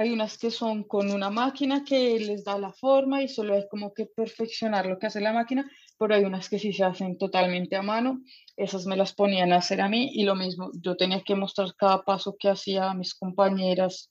hay 0.00 0.12
unas 0.12 0.38
que 0.38 0.50
son 0.50 0.84
con 0.84 1.10
una 1.10 1.28
máquina 1.28 1.84
que 1.84 2.18
les 2.18 2.42
da 2.42 2.56
la 2.58 2.72
forma 2.72 3.22
y 3.22 3.28
solo 3.28 3.52
hay 3.54 3.68
como 3.68 3.92
que 3.92 4.06
perfeccionar 4.06 4.86
lo 4.86 4.98
que 4.98 5.08
hace 5.08 5.20
la 5.20 5.34
máquina, 5.34 5.70
pero 6.00 6.14
hay 6.14 6.24
unas 6.24 6.48
que 6.48 6.58
sí 6.58 6.72
se 6.72 6.82
hacen 6.82 7.18
totalmente 7.18 7.76
a 7.76 7.82
mano. 7.82 8.22
Esas 8.56 8.86
me 8.86 8.96
las 8.96 9.12
ponían 9.12 9.52
a 9.52 9.56
hacer 9.56 9.82
a 9.82 9.88
mí 9.90 10.10
y 10.14 10.24
lo 10.24 10.34
mismo, 10.34 10.70
yo 10.72 10.96
tenía 10.96 11.20
que 11.20 11.34
mostrar 11.34 11.74
cada 11.76 12.04
paso 12.04 12.36
que 12.38 12.48
hacía 12.48 12.90
a 12.90 12.94
mis 12.94 13.14
compañeras. 13.14 14.10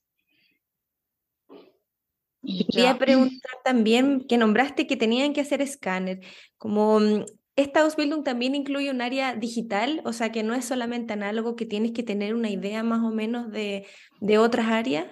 Y 2.44 2.66
Quería 2.66 3.00
preguntar 3.00 3.54
también 3.66 4.28
que 4.28 4.38
nombraste 4.38 4.86
que 4.86 4.98
tenían 4.98 5.34
que 5.34 5.42
hacer 5.42 5.64
escáner. 5.64 6.20
Como 6.60 7.00
mm, 7.00 7.26
esta 7.56 7.82
Ausbildung 7.82 8.24
también 8.24 8.54
incluye 8.54 8.92
un 8.92 9.02
área 9.02 9.34
digital, 9.34 10.04
o 10.06 10.14
sea 10.14 10.32
que 10.32 10.44
no 10.44 10.54
es 10.54 10.66
solamente 10.66 11.14
análogo, 11.14 11.56
que 11.56 11.66
tienes 11.66 11.94
que 11.94 12.04
tener 12.04 12.36
una 12.36 12.52
idea 12.52 12.84
más 12.84 13.02
o 13.02 13.10
menos 13.10 13.52
de, 13.52 13.88
de 14.22 14.38
otras 14.38 14.68
áreas. 14.68 15.08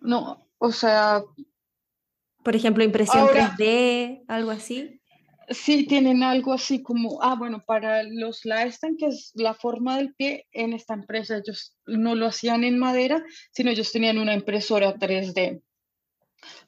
No, 0.00 0.48
o 0.58 0.72
sea... 0.72 1.22
Por 2.42 2.56
ejemplo, 2.56 2.82
impresión 2.82 3.28
3D, 3.28 4.24
algo 4.26 4.50
así. 4.50 4.99
Sí, 5.50 5.84
tienen 5.84 6.22
algo 6.22 6.52
así 6.52 6.80
como, 6.80 7.20
ah, 7.22 7.34
bueno, 7.34 7.64
para 7.66 8.04
los 8.04 8.44
Laestan, 8.44 8.96
que 8.96 9.06
es 9.06 9.32
la 9.34 9.52
forma 9.52 9.96
del 9.96 10.14
pie, 10.14 10.46
en 10.52 10.72
esta 10.72 10.94
empresa 10.94 11.38
ellos 11.38 11.76
no 11.86 12.14
lo 12.14 12.26
hacían 12.26 12.62
en 12.62 12.78
madera, 12.78 13.24
sino 13.52 13.72
ellos 13.72 13.90
tenían 13.90 14.18
una 14.18 14.34
impresora 14.34 14.94
3D. 14.94 15.60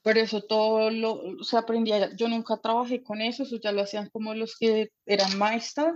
Por 0.03 0.19
eso 0.19 0.43
todo 0.43 0.91
lo 0.91 1.43
se 1.45 1.57
aprendía. 1.57 2.11
Yo 2.17 2.29
nunca 2.29 2.61
trabajé 2.61 3.05
con 3.05 3.21
eso, 3.23 3.45
eso 3.45 3.57
ya 3.63 3.71
lo 3.71 3.83
hacían 3.83 4.11
como 4.11 4.35
los 4.35 4.57
que 4.59 4.91
eran 5.07 5.39
maestros 5.39 5.93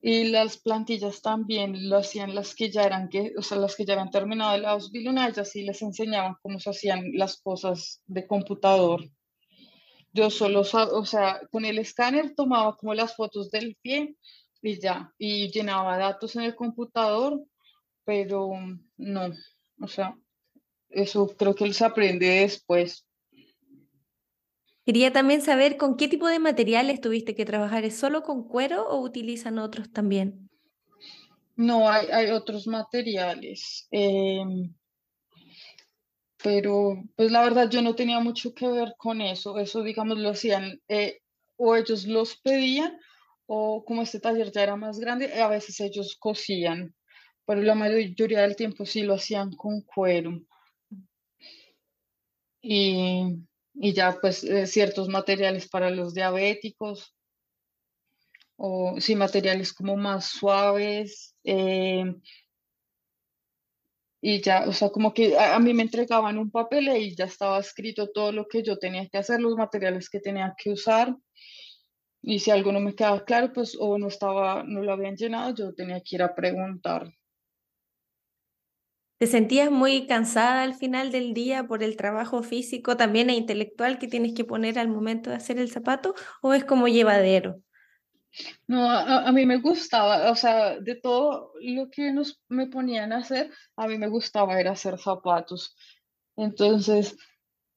y 0.00 0.24
las 0.30 0.56
plantillas 0.58 1.20
también 1.20 1.90
lo 1.90 1.98
hacían 1.98 2.34
las 2.34 2.54
que 2.54 2.70
ya 2.70 2.84
eran, 2.84 3.08
que, 3.10 3.34
o 3.36 3.42
sea, 3.42 3.58
las 3.58 3.76
que 3.76 3.84
ya 3.84 3.92
habían 3.92 4.10
terminado 4.10 4.54
el 4.54 4.64
Ausbildung, 4.64 5.18
ellas 5.18 5.50
sí 5.50 5.62
les 5.62 5.82
enseñaban 5.82 6.36
cómo 6.40 6.60
se 6.60 6.70
hacían 6.70 7.10
las 7.14 7.40
cosas 7.40 8.00
de 8.06 8.26
computador. 8.26 9.02
Yo 10.12 10.30
solo, 10.30 10.60
o 10.60 11.04
sea, 11.04 11.40
con 11.50 11.64
el 11.64 11.78
escáner 11.78 12.34
tomaba 12.34 12.76
como 12.76 12.94
las 12.94 13.14
fotos 13.14 13.50
del 13.50 13.76
pie 13.82 14.16
y 14.62 14.80
ya, 14.80 15.12
y 15.18 15.50
llenaba 15.50 15.98
datos 15.98 16.34
en 16.36 16.42
el 16.42 16.54
computador, 16.54 17.40
pero 18.04 18.50
no, 18.96 19.32
o 19.80 19.86
sea, 19.86 20.16
eso 20.88 21.28
creo 21.36 21.54
que 21.54 21.72
se 21.72 21.84
aprende 21.84 22.26
después. 22.26 23.06
Quería 24.88 25.12
también 25.12 25.42
saber 25.42 25.76
con 25.76 25.98
qué 25.98 26.08
tipo 26.08 26.28
de 26.28 26.38
materiales 26.38 27.02
tuviste 27.02 27.34
que 27.34 27.44
trabajar. 27.44 27.84
¿Es 27.84 27.98
solo 27.98 28.22
con 28.22 28.48
cuero 28.48 28.88
o 28.88 29.02
utilizan 29.02 29.58
otros 29.58 29.92
también? 29.92 30.48
No, 31.56 31.90
hay, 31.90 32.30
otros 32.30 32.66
materiales. 32.66 33.86
Em, 33.90 34.72
pero 36.42 37.02
pues 37.16 37.30
la 37.32 37.42
verdad 37.42 37.68
yo 37.70 37.82
no 37.82 37.94
tenía 37.94 38.20
mucho 38.20 38.54
que 38.54 38.68
ver 38.68 38.94
con 38.96 39.20
eso. 39.20 39.58
Eso, 39.58 39.82
digamos, 39.82 40.18
lo 40.18 40.30
hacían 40.30 40.80
eh, 40.88 41.20
o 41.56 41.76
ellos 41.76 42.06
los 42.06 42.36
pedían 42.36 42.98
o 43.46 43.84
como 43.84 44.02
este 44.02 44.20
taller 44.20 44.52
ya 44.52 44.62
era 44.62 44.76
más 44.76 44.98
grande, 44.98 45.40
a 45.40 45.48
veces 45.48 45.80
ellos 45.80 46.16
cosían. 46.18 46.94
Pero 47.46 47.62
la 47.62 47.74
mayoría 47.74 48.42
del 48.42 48.56
tiempo 48.56 48.84
sí 48.84 49.02
lo 49.02 49.14
hacían 49.14 49.52
con 49.52 49.80
cuero. 49.82 50.40
Y 52.60 53.48
y 53.80 53.92
ya 53.92 54.18
pues 54.20 54.42
eh, 54.44 54.66
ciertos 54.66 55.08
materiales 55.08 55.68
para 55.68 55.90
los 55.90 56.12
diabéticos 56.12 57.14
o 58.56 58.96
sí, 59.00 59.14
materiales 59.14 59.72
como 59.72 59.96
más 59.96 60.26
suaves. 60.26 61.36
Eh, 61.44 62.04
y 64.20 64.42
ya, 64.42 64.64
o 64.66 64.72
sea, 64.72 64.90
como 64.90 65.14
que 65.14 65.38
a, 65.38 65.58
mí 65.60 65.72
me 65.74 65.82
entregaban 65.82 66.38
un 66.38 66.50
papel 66.50 66.88
y 66.88 67.14
ya 67.14 67.26
estaba 67.26 67.60
escrito 67.60 68.10
todo 68.10 68.32
lo 68.32 68.48
que 68.48 68.62
yo 68.62 68.78
tenía 68.78 69.08
que 69.08 69.18
hacer, 69.18 69.40
los 69.40 69.56
materiales 69.56 70.10
que 70.10 70.20
tenía 70.20 70.54
que 70.56 70.70
usar. 70.70 71.16
Y 72.20 72.40
si 72.40 72.50
algo 72.50 72.72
no 72.72 72.80
me 72.80 72.94
quedaba 72.94 73.24
claro, 73.24 73.52
pues 73.52 73.76
o 73.78 73.96
no 73.96 74.08
estaba, 74.08 74.64
no 74.64 74.82
lo 74.82 74.92
habían 74.92 75.16
llenado, 75.16 75.54
yo 75.54 75.72
tenía 75.74 76.00
que 76.00 76.16
ir 76.16 76.22
a 76.22 76.34
preguntar. 76.34 77.08
¿Te 79.18 79.26
sentías 79.26 79.70
muy 79.70 80.06
cansada 80.06 80.62
al 80.62 80.74
final 80.74 81.10
del 81.10 81.34
día 81.34 81.66
por 81.66 81.82
el 81.82 81.96
trabajo 81.96 82.42
físico 82.42 82.96
también 82.96 83.30
e 83.30 83.34
intelectual 83.34 83.98
que 83.98 84.06
tienes 84.08 84.32
que 84.34 84.44
poner 84.44 84.78
al 84.78 84.88
momento 84.88 85.30
de 85.30 85.36
hacer 85.36 85.58
el 85.58 85.70
zapato 85.70 86.14
o 86.40 86.54
es 86.54 86.64
como 86.64 86.86
llevadero? 86.86 87.60
No, 88.66 88.88
a, 88.90 89.32
mí 89.32 89.46
me 89.46 89.56
gustaba, 89.58 90.30
o 90.30 90.36
sea, 90.36 90.78
de 90.78 90.94
todo 90.96 91.52
lo 91.60 91.90
que 91.90 92.12
nos 92.12 92.40
me 92.48 92.66
ponían 92.66 93.12
a 93.12 93.18
hacer, 93.18 93.50
a 93.76 93.86
mí 93.88 93.98
me 93.98 94.08
gustaba 94.08 94.60
era 94.60 94.72
hacer 94.72 94.98
zapatos. 94.98 95.74
Entonces, 96.36 97.16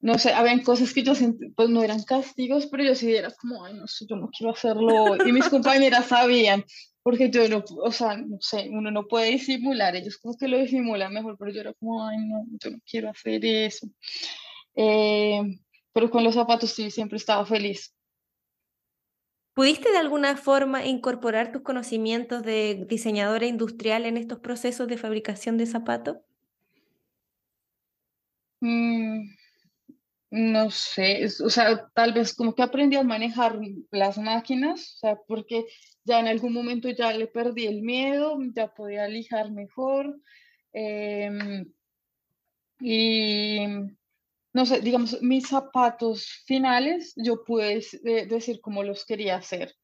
no 0.01 0.17
sé, 0.17 0.33
habían 0.33 0.61
cosas 0.61 0.93
que 0.93 1.03
yo 1.03 1.15
sentí, 1.15 1.49
pues 1.49 1.69
no 1.69 1.83
eran 1.83 2.03
castigos, 2.03 2.67
pero 2.67 2.83
yo 2.83 2.95
sí 2.95 3.15
era 3.15 3.31
como, 3.31 3.63
ay, 3.63 3.75
no 3.75 3.87
sé, 3.87 4.05
yo 4.09 4.15
no 4.15 4.29
quiero 4.29 4.53
hacerlo. 4.53 5.15
Y 5.25 5.31
mis 5.31 5.47
compañeras 5.49 6.07
sabían, 6.07 6.63
porque 7.03 7.29
yo 7.29 7.47
no, 7.47 7.63
o 7.83 7.91
sea, 7.91 8.17
no 8.17 8.37
sé, 8.39 8.69
uno 8.69 8.91
no 8.91 9.07
puede 9.07 9.31
disimular, 9.31 9.95
ellos 9.95 10.17
como 10.17 10.37
que 10.37 10.47
lo 10.47 10.57
disimulan 10.57 11.13
mejor, 11.13 11.37
pero 11.37 11.51
yo 11.51 11.61
era 11.61 11.73
como, 11.73 12.05
ay, 12.05 12.17
no, 12.19 12.45
yo 12.63 12.71
no 12.71 12.77
quiero 12.85 13.09
hacer 13.09 13.43
eso. 13.45 13.87
Eh, 14.75 15.41
pero 15.93 16.09
con 16.09 16.23
los 16.23 16.35
zapatos 16.35 16.71
sí, 16.71 16.91
siempre 16.91 17.17
estaba 17.17 17.45
feliz. 17.45 17.93
¿Pudiste 19.53 19.91
de 19.91 19.97
alguna 19.97 20.37
forma 20.37 20.85
incorporar 20.85 21.51
tus 21.51 21.61
conocimientos 21.61 22.41
de 22.43 22.85
diseñadora 22.87 23.45
industrial 23.45 24.05
en 24.05 24.17
estos 24.17 24.39
procesos 24.39 24.87
de 24.87 24.97
fabricación 24.97 25.57
de 25.57 25.65
zapatos? 25.65 26.17
Mm, 28.61 29.29
no 30.31 30.71
sé, 30.71 31.25
o 31.43 31.49
sea, 31.49 31.89
tal 31.93 32.13
vez 32.13 32.33
como 32.33 32.55
que 32.55 32.63
aprendí 32.63 32.95
a 32.95 33.03
manejar 33.03 33.59
las 33.91 34.17
máquinas, 34.17 34.95
o 34.95 34.99
sea, 34.99 35.15
porque 35.27 35.65
ya 36.05 36.19
en 36.21 36.27
algún 36.27 36.53
momento 36.53 36.89
ya 36.89 37.11
le 37.11 37.27
perdí 37.27 37.67
el 37.67 37.81
miedo, 37.81 38.37
ya 38.55 38.73
podía 38.73 39.07
lijar 39.09 39.51
mejor. 39.51 40.17
Em, 40.71 41.65
y 42.79 43.59
no 44.53 44.65
sé, 44.65 44.81
digamos, 44.81 45.21
mis 45.21 45.47
zapatos 45.47 46.43
finales, 46.45 47.13
yo 47.15 47.43
pude 47.43 47.81
decir 48.27 48.59
cómo 48.61 48.83
los 48.83 49.05
quería 49.05 49.37
hacer. 49.37 49.75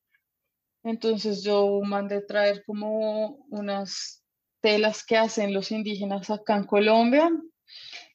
Entonces 0.84 1.44
yo 1.44 1.82
mandé 1.84 2.22
traer 2.22 2.64
como 2.66 3.46
unas 3.50 4.24
telas 4.62 5.06
que 5.06 5.18
hacen 5.18 5.54
los 5.54 5.72
indígenas 5.72 6.30
acá 6.30 6.56
en 6.56 6.66
Colombia 6.66 7.30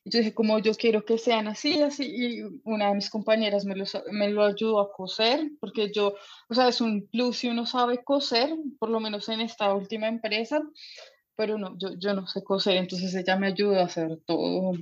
yo 0.05 0.18
dije, 0.18 0.34
como 0.34 0.59
yo 0.59 0.74
quiero 0.74 1.05
que 1.05 1.16
sean 1.16 1.46
así, 1.46 1.80
así, 1.80 2.05
y 2.05 2.42
una 2.64 2.88
de 2.88 2.96
mis 2.96 3.11
compañeras 3.11 3.64
me, 3.64 3.74
me 4.11 4.30
lo 4.30 4.44
ayudó 4.44 4.80
a 4.80 4.92
coser, 4.92 5.50
porque 5.61 5.92
yo, 5.92 6.14
o 6.48 6.55
sea, 6.55 6.68
es 6.68 6.80
un 6.80 7.07
plus 7.07 7.38
si 7.38 7.48
uno 7.48 7.66
sabe 7.66 8.03
coser, 8.03 8.50
por 8.80 8.90
lo 8.90 8.98
menos 8.98 9.28
en 9.28 9.40
esta 9.40 9.72
última 9.72 10.09
empresa, 10.09 10.61
pero 11.36 11.57
no, 11.57 11.78
yo, 11.78 11.90
yo 11.98 12.14
no 12.14 12.26
sé 12.26 12.42
coser, 12.42 12.78
entonces 12.78 13.14
ella 13.14 13.36
me 13.36 13.48
ayudó 13.48 13.78
a 13.78 13.84
hacer 13.84 14.18
todo 14.26 14.72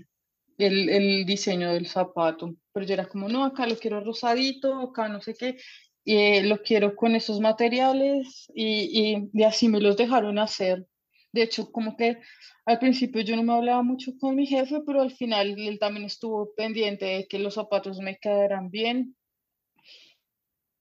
el, 0.63 0.89
el 0.89 1.27
diseño 1.27 1.73
del 1.73 1.87
zapato, 1.87 2.55
pero 2.73 2.87
yo 2.87 2.95
era 2.95 3.09
como, 3.09 3.29
no, 3.29 3.45
acá 3.45 3.67
lo 3.67 3.77
quiero 3.77 4.01
rosadito, 4.01 4.75
acá 4.81 5.09
no 5.09 5.21
sé 5.21 5.35
qué, 5.35 5.59
eh, 6.05 6.43
lo 6.45 6.63
quiero 6.63 6.97
con 6.97 7.15
esos 7.15 7.41
materiales 7.41 8.51
y, 8.55 9.15
y, 9.15 9.31
y, 9.33 9.43
así 9.45 9.69
me 9.69 9.81
los 9.81 9.97
dejaron 9.97 10.39
hacer. 10.39 10.87
De 11.33 11.43
hecho, 11.43 11.71
como 11.71 11.97
que 11.97 12.19
al 12.67 12.79
principio 12.79 13.23
yo 13.23 13.37
no 13.37 13.43
me 13.43 13.53
hablaba 13.53 13.83
mucho 13.83 14.13
con 14.19 14.35
mi 14.37 14.47
jefe, 14.47 14.81
pero 14.87 15.03
al 15.03 15.13
final 15.13 15.59
él 15.59 15.79
también 15.79 16.07
estuvo 16.07 16.55
pendiente 16.55 17.05
de 17.05 17.29
que 17.29 17.39
los 17.39 17.55
zapatos 17.55 17.99
me 17.99 18.19
quedaran 18.19 18.71
bien. 18.71 19.17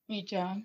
Y 0.08 0.26
ya. 0.26 0.58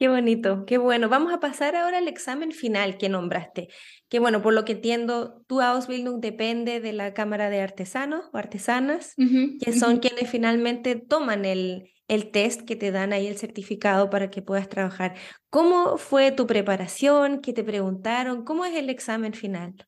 Qué 0.00 0.08
bonito, 0.08 0.64
qué 0.64 0.78
bueno. 0.78 1.10
Vamos 1.10 1.30
a 1.30 1.40
pasar 1.40 1.76
ahora 1.76 1.98
al 1.98 2.08
examen 2.08 2.52
final 2.52 2.96
que 2.96 3.10
nombraste. 3.10 3.68
Que 4.08 4.18
bueno, 4.18 4.40
por 4.40 4.54
lo 4.54 4.64
que 4.64 4.72
entiendo, 4.72 5.42
tu 5.46 5.60
Ausbildung 5.60 6.22
depende 6.22 6.80
de 6.80 6.94
la 6.94 7.12
Cámara 7.12 7.50
de 7.50 7.60
Artesanos 7.60 8.24
o 8.32 8.38
Artesanas, 8.38 9.14
que 9.14 9.72
son 9.74 9.98
quienes 9.98 10.30
finalmente 10.30 10.96
toman 10.96 11.44
el, 11.44 11.92
el 12.08 12.30
test 12.30 12.62
que 12.62 12.76
te 12.76 12.92
dan 12.92 13.12
ahí 13.12 13.26
el 13.26 13.36
certificado 13.36 14.08
para 14.08 14.30
que 14.30 14.40
puedas 14.40 14.70
trabajar. 14.70 15.16
¿Cómo 15.50 15.98
fue 15.98 16.32
tu 16.32 16.46
preparación? 16.46 17.42
¿Qué 17.42 17.52
te 17.52 17.62
preguntaron? 17.62 18.46
¿Cómo 18.46 18.64
es 18.64 18.74
el 18.76 18.88
examen 18.88 19.34
final? 19.34 19.86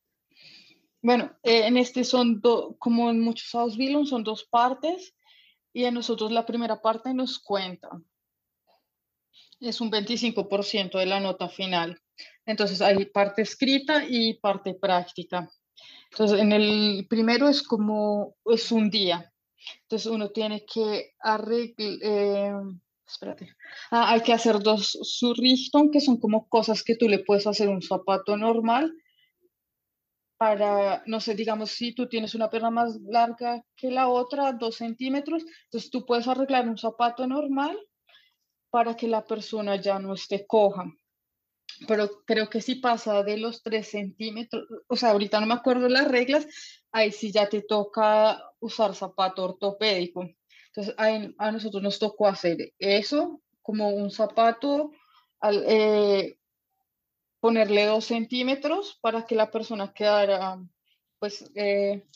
Bueno, 1.01 1.31
eh, 1.41 1.65
en 1.65 1.75
este 1.75 2.03
son, 2.03 2.39
como 2.77 3.09
en 3.09 3.19
muchos 3.19 3.55
Ausbildung, 3.55 4.05
son 4.05 4.23
dos 4.23 4.43
partes 4.43 5.15
y 5.73 5.85
a 5.85 5.91
nosotros 5.91 6.31
la 6.31 6.45
primera 6.45 6.83
parte 6.83 7.15
nos 7.15 7.39
cuenta 7.39 7.89
es 9.69 9.81
un 9.81 9.91
25% 9.91 10.99
de 10.99 11.05
la 11.05 11.19
nota 11.19 11.49
final. 11.49 11.99
Entonces 12.45 12.81
hay 12.81 13.05
parte 13.05 13.41
escrita 13.41 14.03
y 14.07 14.35
parte 14.35 14.75
práctica. 14.75 15.49
Entonces 16.11 16.39
en 16.39 16.51
el 16.51 17.07
primero 17.09 17.47
es 17.49 17.63
como, 17.63 18.35
es 18.45 18.71
un 18.71 18.89
día. 18.89 19.31
Entonces 19.83 20.11
uno 20.11 20.29
tiene 20.29 20.65
que 20.65 21.13
arreglar, 21.19 21.97
eh, 22.01 22.53
espérate, 23.07 23.55
ah, 23.91 24.11
hay 24.11 24.21
que 24.21 24.33
hacer 24.33 24.59
dos 24.59 24.97
surrichtung, 25.01 25.91
que 25.91 26.01
son 26.01 26.17
como 26.19 26.47
cosas 26.49 26.83
que 26.83 26.95
tú 26.95 27.07
le 27.07 27.19
puedes 27.19 27.47
hacer 27.47 27.69
un 27.69 27.81
zapato 27.81 28.35
normal 28.37 28.93
para, 30.37 31.03
no 31.05 31.21
sé, 31.21 31.35
digamos, 31.35 31.71
si 31.71 31.93
tú 31.93 32.09
tienes 32.09 32.35
una 32.35 32.49
pierna 32.49 32.69
más 32.69 32.99
larga 33.01 33.63
que 33.77 33.89
la 33.89 34.09
otra, 34.09 34.51
dos 34.51 34.75
centímetros, 34.75 35.43
entonces 35.65 35.89
tú 35.89 36.05
puedes 36.05 36.27
arreglar 36.27 36.67
un 36.67 36.77
zapato 36.77 37.25
normal 37.25 37.77
para 38.73 38.95
que 38.95 39.07
la 39.07 39.23
persona 39.23 39.75
ya 39.75 39.99
no 39.99 40.15
esté 40.15 40.47
coja. 40.47 40.91
Pero 41.87 42.09
creo 42.25 42.49
que 42.49 42.59
si 42.59 42.73
pasa 42.73 43.21
de 43.21 43.37
los 43.37 43.61
3 43.61 43.87
centímetros, 43.87 44.65
o 44.87 44.95
sea, 44.95 45.11
ahorita 45.11 45.39
no 45.39 45.45
me 45.45 45.53
acuerdo 45.53 45.87
las 45.87 46.07
reglas, 46.07 46.47
ahí 46.91 47.11
sí 47.11 47.31
ya 47.31 47.47
te 47.47 47.61
toca 47.61 48.41
usar 48.59 48.95
zapato 48.95 49.43
ortopédico. 49.43 50.27
Entonces, 50.69 50.95
a 51.37 51.51
nosotros 51.51 51.83
nos 51.83 51.99
tocó 51.99 52.27
hacer 52.27 52.73
eso, 52.79 53.43
como 53.61 53.89
un 53.89 54.09
zapato, 54.09 54.89
al, 55.39 55.63
eh, 55.67 56.39
ponerle 57.39 57.85
2 57.85 58.03
centímetros 58.03 58.97
para 59.01 59.27
que 59.27 59.35
la 59.35 59.51
persona 59.51 59.93
quedara, 59.93 60.57
pues, 61.19 61.47
eh, 61.53 62.07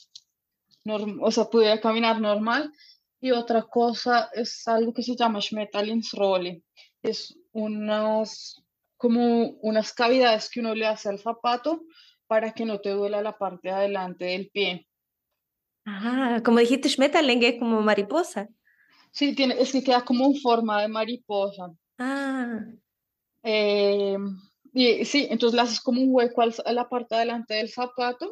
o 1.21 1.31
sea, 1.31 1.45
pudiera 1.51 1.79
caminar 1.79 2.19
normal 2.19 2.73
y 3.19 3.31
otra 3.31 3.63
cosa 3.63 4.29
es 4.33 4.67
algo 4.67 4.93
que 4.93 5.03
se 5.03 5.15
llama 5.15 5.41
Schmetterlingsrolle. 5.41 6.63
Es 7.01 7.37
unas, 7.51 8.61
como 8.95 9.51
unas 9.61 9.93
cavidades 9.93 10.49
que 10.49 10.59
uno 10.59 10.75
le 10.75 10.85
hace 10.85 11.09
al 11.09 11.19
zapato 11.19 11.81
para 12.27 12.51
que 12.51 12.65
no 12.65 12.79
te 12.79 12.89
duela 12.89 13.21
la 13.21 13.37
parte 13.37 13.69
de 13.69 13.75
adelante 13.75 14.25
del 14.25 14.49
pie. 14.49 14.87
Ajá, 15.85 16.43
como 16.43 16.59
dijiste, 16.59 16.89
Schmetterling 16.89 17.43
es 17.43 17.59
como 17.59 17.81
mariposa. 17.81 18.49
Sí, 19.11 19.33
tiene, 19.33 19.55
es 19.59 19.71
que 19.71 19.83
queda 19.83 20.03
como 20.03 20.25
en 20.25 20.35
forma 20.35 20.81
de 20.81 20.89
mariposa. 20.89 21.71
Ah. 21.97 22.59
Eh, 23.41 24.17
y 24.73 25.05
sí, 25.05 25.27
entonces 25.29 25.55
le 25.55 25.61
haces 25.61 25.79
como 25.79 26.01
un 26.01 26.09
hueco 26.11 26.41
a 26.41 26.71
la 26.73 26.89
parte 26.89 27.15
de 27.15 27.21
adelante 27.21 27.53
del 27.55 27.69
zapato 27.69 28.31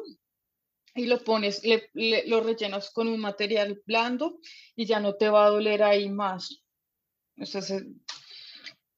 y 0.96 1.06
lo 1.06 1.22
pones, 1.22 1.62
le, 1.62 2.26
lo 2.26 2.40
rellenas 2.40 2.90
con 2.90 3.08
un 3.08 3.20
material 3.20 3.82
blando 3.86 4.38
y 4.74 4.86
ya 4.86 4.98
no 4.98 5.14
te 5.14 5.28
va 5.28 5.46
a 5.46 5.50
doler 5.50 5.82
ahí 5.82 6.08
más. 6.08 6.62
Entonces, 7.36 7.84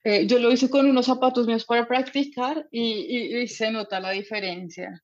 eh, 0.04 0.26
yo 0.26 0.38
lo 0.38 0.52
hice 0.52 0.70
con 0.70 0.88
unos 0.88 1.06
zapatos 1.06 1.46
míos 1.46 1.64
para 1.64 1.86
practicar 1.86 2.68
y, 2.70 3.40
y, 3.40 3.48
se 3.48 3.70
nota 3.70 4.00
la 4.00 4.10
diferencia. 4.10 5.02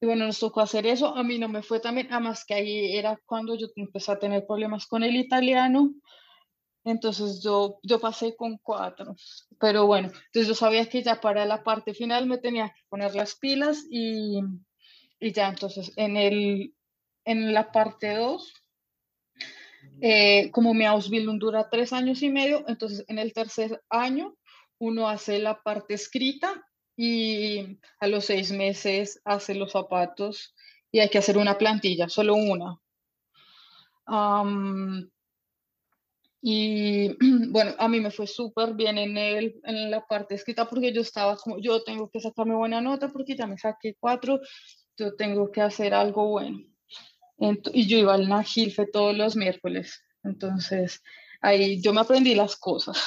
Y 0.00 0.06
bueno, 0.06 0.26
nos 0.26 0.38
tocó 0.38 0.60
hacer 0.60 0.86
eso. 0.86 1.16
A 1.16 1.22
mí 1.22 1.38
no 1.38 1.48
me 1.48 1.62
fue 1.62 1.80
también, 1.80 2.08
además 2.10 2.44
que 2.46 2.54
ahí 2.54 2.96
era 2.96 3.18
cuando 3.26 3.56
yo 3.56 3.68
empecé 3.76 4.12
a 4.12 4.18
tener 4.18 4.46
problemas 4.46 4.86
con 4.86 5.02
el 5.02 5.16
italiano. 5.16 5.94
Entonces 6.84 7.42
yo, 7.42 7.78
yo 7.82 7.98
pasé 7.98 8.36
con 8.36 8.58
cuatro. 8.58 9.14
Pero 9.58 9.86
bueno, 9.86 10.08
entonces 10.08 10.48
yo 10.48 10.54
sabía 10.54 10.86
que 10.86 11.02
ya 11.02 11.20
para 11.20 11.44
la 11.46 11.62
parte 11.62 11.94
final 11.94 12.26
me 12.26 12.38
tenía 12.38 12.68
que 12.68 12.82
poner 12.88 13.14
las 13.14 13.36
pilas 13.36 13.84
y, 13.90 14.40
y 15.20 15.32
ya, 15.32 15.48
entonces, 15.48 15.92
en, 15.96 16.16
el, 16.16 16.74
en 17.24 17.52
la 17.52 17.70
parte 17.70 18.14
2, 18.14 18.54
eh, 20.00 20.50
como 20.50 20.72
mi 20.72 20.86
Ausbildung 20.86 21.38
dura 21.38 21.68
tres 21.68 21.92
años 21.92 22.22
y 22.22 22.30
medio, 22.30 22.64
entonces 22.68 23.04
en 23.08 23.18
el 23.18 23.32
tercer 23.32 23.82
año 23.90 24.34
uno 24.78 25.08
hace 25.08 25.38
la 25.38 25.62
parte 25.62 25.94
escrita 25.94 26.66
y 26.96 27.78
a 27.98 28.06
los 28.06 28.24
seis 28.24 28.50
meses 28.50 29.20
hace 29.24 29.54
los 29.54 29.72
zapatos 29.72 30.54
y 30.90 31.00
hay 31.00 31.08
que 31.10 31.18
hacer 31.18 31.36
una 31.36 31.58
plantilla, 31.58 32.08
solo 32.08 32.34
una. 32.34 32.78
y 36.42 37.16
bueno, 37.50 37.74
a 37.78 37.88
mí 37.88 38.00
me 38.00 38.10
fue 38.10 38.26
súper 38.26 38.74
bien 38.74 38.96
en, 38.96 39.18
el, 39.18 39.60
en 39.64 39.90
la 39.90 40.06
parte 40.06 40.34
escrita 40.34 40.66
porque 40.66 40.92
yo 40.92 41.02
estaba 41.02 41.36
como, 41.36 41.58
yo 41.58 41.82
tengo 41.82 42.08
que 42.08 42.20
sacarme 42.20 42.54
buena 42.54 42.80
nota 42.80 43.08
porque 43.08 43.36
ya 43.36 43.46
me 43.46 43.58
saqué 43.58 43.96
cuatro 44.00 44.40
yo 45.00 45.16
tengo 45.16 45.50
que 45.50 45.62
hacer 45.62 45.94
algo 45.94 46.28
bueno. 46.28 46.60
y 47.72 47.86
yo 47.86 47.98
iba 47.98 48.14
al 48.14 48.28
Najilfe 48.28 48.86
todos 48.86 49.16
los 49.16 49.34
miércoles. 49.34 50.04
Entonces, 50.22 51.02
ahí 51.40 51.80
yo 51.80 51.94
me 51.94 52.02
aprendí 52.02 52.34
las 52.34 52.56
cosas 52.56 52.98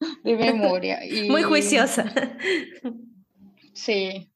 de 0.24 0.34
memoria. 0.34 1.04
Y, 1.04 1.28
Muy 1.30 1.42
juiciosa. 1.42 2.12
Sí, 3.74 4.32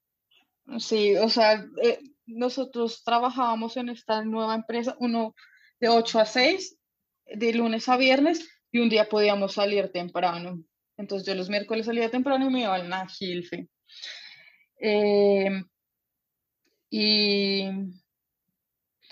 sí, 0.78 1.16
o 1.16 1.30
sea, 1.30 1.64
eh, 1.82 1.98
nosotros 2.26 3.02
trabajábamos 3.04 3.76
en 3.78 3.88
esta 3.88 4.22
nueva 4.22 4.54
empresa, 4.54 4.96
uno 5.00 5.34
de 5.80 5.88
8 5.88 6.20
a 6.20 6.26
6, 6.26 6.76
de 7.24 7.52
lunes 7.54 7.88
a 7.88 7.96
viernes, 7.96 8.46
y 8.70 8.80
un 8.80 8.90
día 8.90 9.08
podíamos 9.08 9.54
salir 9.54 9.90
temprano. 9.90 10.62
Entonces 10.98 11.26
yo 11.26 11.34
los 11.34 11.48
miércoles 11.48 11.86
salía 11.86 12.10
temprano 12.10 12.46
y 12.46 12.52
me 12.52 12.60
iba 12.62 12.74
al 12.74 12.88
Najilfe. 12.88 13.68
Eh, 14.80 15.62
y, 16.90 17.64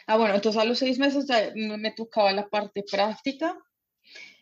ah, 0.07 0.17
bueno, 0.17 0.35
entonces 0.35 0.61
a 0.61 0.65
los 0.65 0.79
seis 0.79 0.99
meses 0.99 1.27
ya 1.27 1.53
me 1.55 1.93
tocaba 1.93 2.33
la 2.33 2.49
parte 2.49 2.85
práctica. 2.91 3.57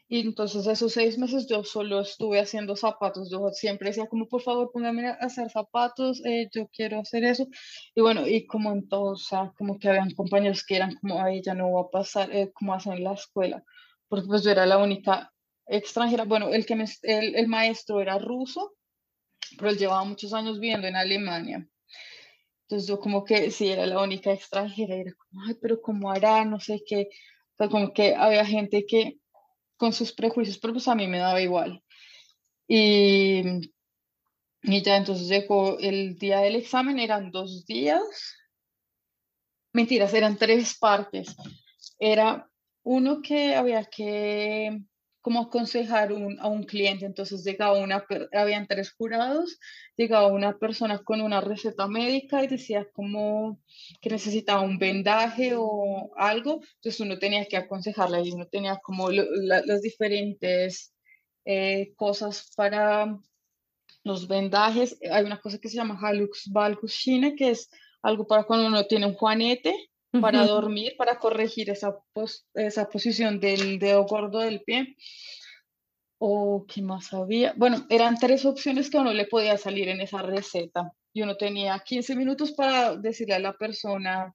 Y 0.06 0.20
entonces 0.20 0.66
esos 0.66 0.92
seis 0.92 1.18
meses 1.18 1.46
yo 1.48 1.64
solo 1.64 2.00
estuve 2.00 2.38
haciendo 2.38 2.76
zapatos. 2.76 3.30
Yo 3.30 3.48
siempre 3.52 3.88
decía 3.88 4.06
como, 4.06 4.28
por 4.28 4.42
favor, 4.42 4.70
póngame 4.72 5.08
a 5.08 5.12
hacer 5.14 5.50
zapatos, 5.50 6.24
eh, 6.24 6.48
yo 6.52 6.68
quiero 6.68 7.00
hacer 7.00 7.24
eso. 7.24 7.48
Y 7.94 8.00
bueno, 8.02 8.26
y 8.26 8.46
como 8.46 8.70
en 8.72 8.86
todo, 8.88 9.12
o 9.12 9.16
sea, 9.16 9.52
como 9.56 9.78
que 9.78 9.88
habían 9.88 10.10
compañeros 10.12 10.64
que 10.64 10.76
eran 10.76 10.94
como, 10.96 11.20
ay, 11.22 11.42
ya 11.42 11.54
no 11.54 11.72
va 11.72 11.82
a 11.82 11.90
pasar, 11.90 12.30
eh, 12.32 12.52
como 12.52 12.74
hacen 12.74 12.92
en 12.94 13.04
la 13.04 13.14
escuela. 13.14 13.64
Porque 14.08 14.26
pues 14.26 14.44
yo 14.44 14.50
era 14.50 14.66
la 14.66 14.78
única 14.78 15.32
extranjera. 15.66 16.24
Bueno, 16.24 16.50
el, 16.50 16.66
que 16.66 16.76
me, 16.76 16.84
el, 17.02 17.34
el 17.34 17.48
maestro 17.48 18.00
era 18.00 18.18
ruso, 18.18 18.74
pero 19.56 19.70
él 19.70 19.78
llevaba 19.78 20.04
muchos 20.04 20.32
años 20.34 20.60
viviendo 20.60 20.86
en 20.86 20.96
Alemania. 20.96 21.66
Entonces 22.64 22.88
yo 22.88 22.98
como 22.98 23.24
que 23.24 23.50
sí 23.50 23.68
era 23.68 23.86
la 23.86 24.02
única 24.02 24.32
extranjera, 24.32 24.94
era 24.96 25.12
como, 25.12 25.42
ay, 25.46 25.54
pero 25.60 25.80
¿cómo 25.82 26.10
hará? 26.10 26.44
No 26.44 26.60
sé 26.60 26.82
qué. 26.86 27.08
O 27.54 27.56
sea, 27.56 27.68
como 27.68 27.92
que 27.92 28.14
había 28.14 28.44
gente 28.46 28.86
que 28.86 29.18
con 29.76 29.92
sus 29.92 30.12
prejuicios, 30.12 30.58
pero 30.58 30.72
pues 30.72 30.88
a 30.88 30.94
mí 30.94 31.06
me 31.06 31.18
daba 31.18 31.42
igual. 31.42 31.82
Y, 32.66 33.42
y 34.62 34.82
ya 34.82 34.96
entonces 34.96 35.28
llegó 35.28 35.78
el 35.78 36.16
día 36.16 36.40
del 36.40 36.56
examen, 36.56 36.98
eran 36.98 37.30
dos 37.30 37.66
días. 37.66 38.02
Mentiras, 39.72 40.14
eran 40.14 40.38
tres 40.38 40.78
partes. 40.78 41.36
Era 41.98 42.48
uno 42.82 43.20
que 43.20 43.54
había 43.56 43.84
que 43.84 44.80
como 45.24 45.40
aconsejar 45.40 46.12
a 46.40 46.48
un 46.48 46.64
cliente. 46.64 47.06
Entonces 47.06 47.42
llegaba 47.44 47.78
una, 47.78 48.04
habían 48.34 48.66
tres 48.66 48.92
jurados, 48.92 49.58
llegaba 49.96 50.26
una 50.26 50.58
persona 50.58 50.98
con 50.98 51.22
una 51.22 51.40
receta 51.40 51.88
médica 51.88 52.44
y 52.44 52.46
decía 52.46 52.86
como 52.92 53.58
que 54.02 54.10
necesitaba 54.10 54.60
un 54.60 54.78
vendaje 54.78 55.54
o 55.56 56.10
algo, 56.18 56.60
entonces 56.74 57.00
uno 57.00 57.18
tenía 57.18 57.46
que 57.46 57.56
aconsejarla 57.56 58.20
y 58.20 58.32
uno 58.32 58.46
tenía 58.48 58.76
como 58.82 59.10
las 59.10 59.80
diferentes 59.80 60.92
eh, 61.46 61.94
cosas 61.96 62.52
para 62.54 63.18
los 64.02 64.28
vendajes. 64.28 64.98
Hay 65.10 65.24
una 65.24 65.40
cosa 65.40 65.56
que 65.58 65.70
se 65.70 65.76
llama 65.76 65.98
halux 66.02 66.50
valgus 66.52 66.92
shine, 66.92 67.34
que 67.34 67.52
es 67.52 67.70
algo 68.02 68.26
para 68.26 68.44
cuando 68.44 68.66
uno 68.66 68.84
tiene 68.84 69.06
un 69.06 69.14
juanete 69.14 69.74
para 70.20 70.46
dormir, 70.46 70.94
para 70.96 71.18
corregir 71.18 71.70
esa, 71.70 71.96
esa 72.54 72.88
posición 72.88 73.40
del 73.40 73.78
dedo 73.78 74.04
gordo 74.04 74.40
del 74.40 74.62
pie. 74.62 74.96
¿O 76.18 76.64
qué 76.66 76.80
más 76.82 77.12
había? 77.12 77.52
Bueno, 77.56 77.86
eran 77.90 78.18
tres 78.18 78.44
opciones 78.44 78.88
que 78.88 78.98
uno 78.98 79.12
le 79.12 79.26
podía 79.26 79.58
salir 79.58 79.88
en 79.88 80.00
esa 80.00 80.22
receta. 80.22 80.92
Y 81.12 81.22
uno 81.22 81.36
tenía 81.36 81.78
15 81.78 82.16
minutos 82.16 82.52
para 82.52 82.96
decirle 82.96 83.34
a 83.34 83.38
la 83.38 83.52
persona, 83.52 84.34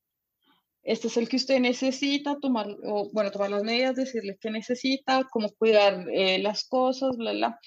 este 0.84 1.08
es 1.08 1.18
el 1.18 1.28
que 1.28 1.38
usted 1.38 1.60
necesita, 1.60 2.38
tomar, 2.40 2.68
o, 2.84 3.10
bueno, 3.12 3.32
tomar 3.32 3.50
las 3.50 3.64
medidas, 3.64 3.96
decirle 3.96 4.38
qué 4.40 4.50
necesita, 4.50 5.28
cómo 5.30 5.50
cuidar 5.50 6.06
eh, 6.12 6.40
las 6.40 6.64
cosas, 6.64 7.18
bla, 7.18 7.34
bla. 7.34 7.60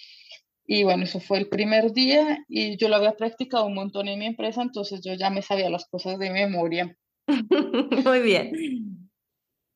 Y 0.64 0.84
bueno, 0.84 1.04
eso 1.04 1.20
fue 1.20 1.38
el 1.38 1.48
primer 1.48 1.92
día 1.92 2.44
y 2.48 2.76
yo 2.76 2.88
lo 2.88 2.96
había 2.96 3.12
practicado 3.12 3.66
un 3.66 3.74
montón 3.74 4.08
en 4.08 4.18
mi 4.18 4.26
empresa, 4.26 4.62
entonces 4.62 5.00
yo 5.04 5.14
ya 5.14 5.28
me 5.28 5.42
sabía 5.42 5.68
las 5.68 5.86
cosas 5.86 6.18
de 6.18 6.30
memoria. 6.30 6.96
Muy 8.04 8.20
bien. 8.20 9.10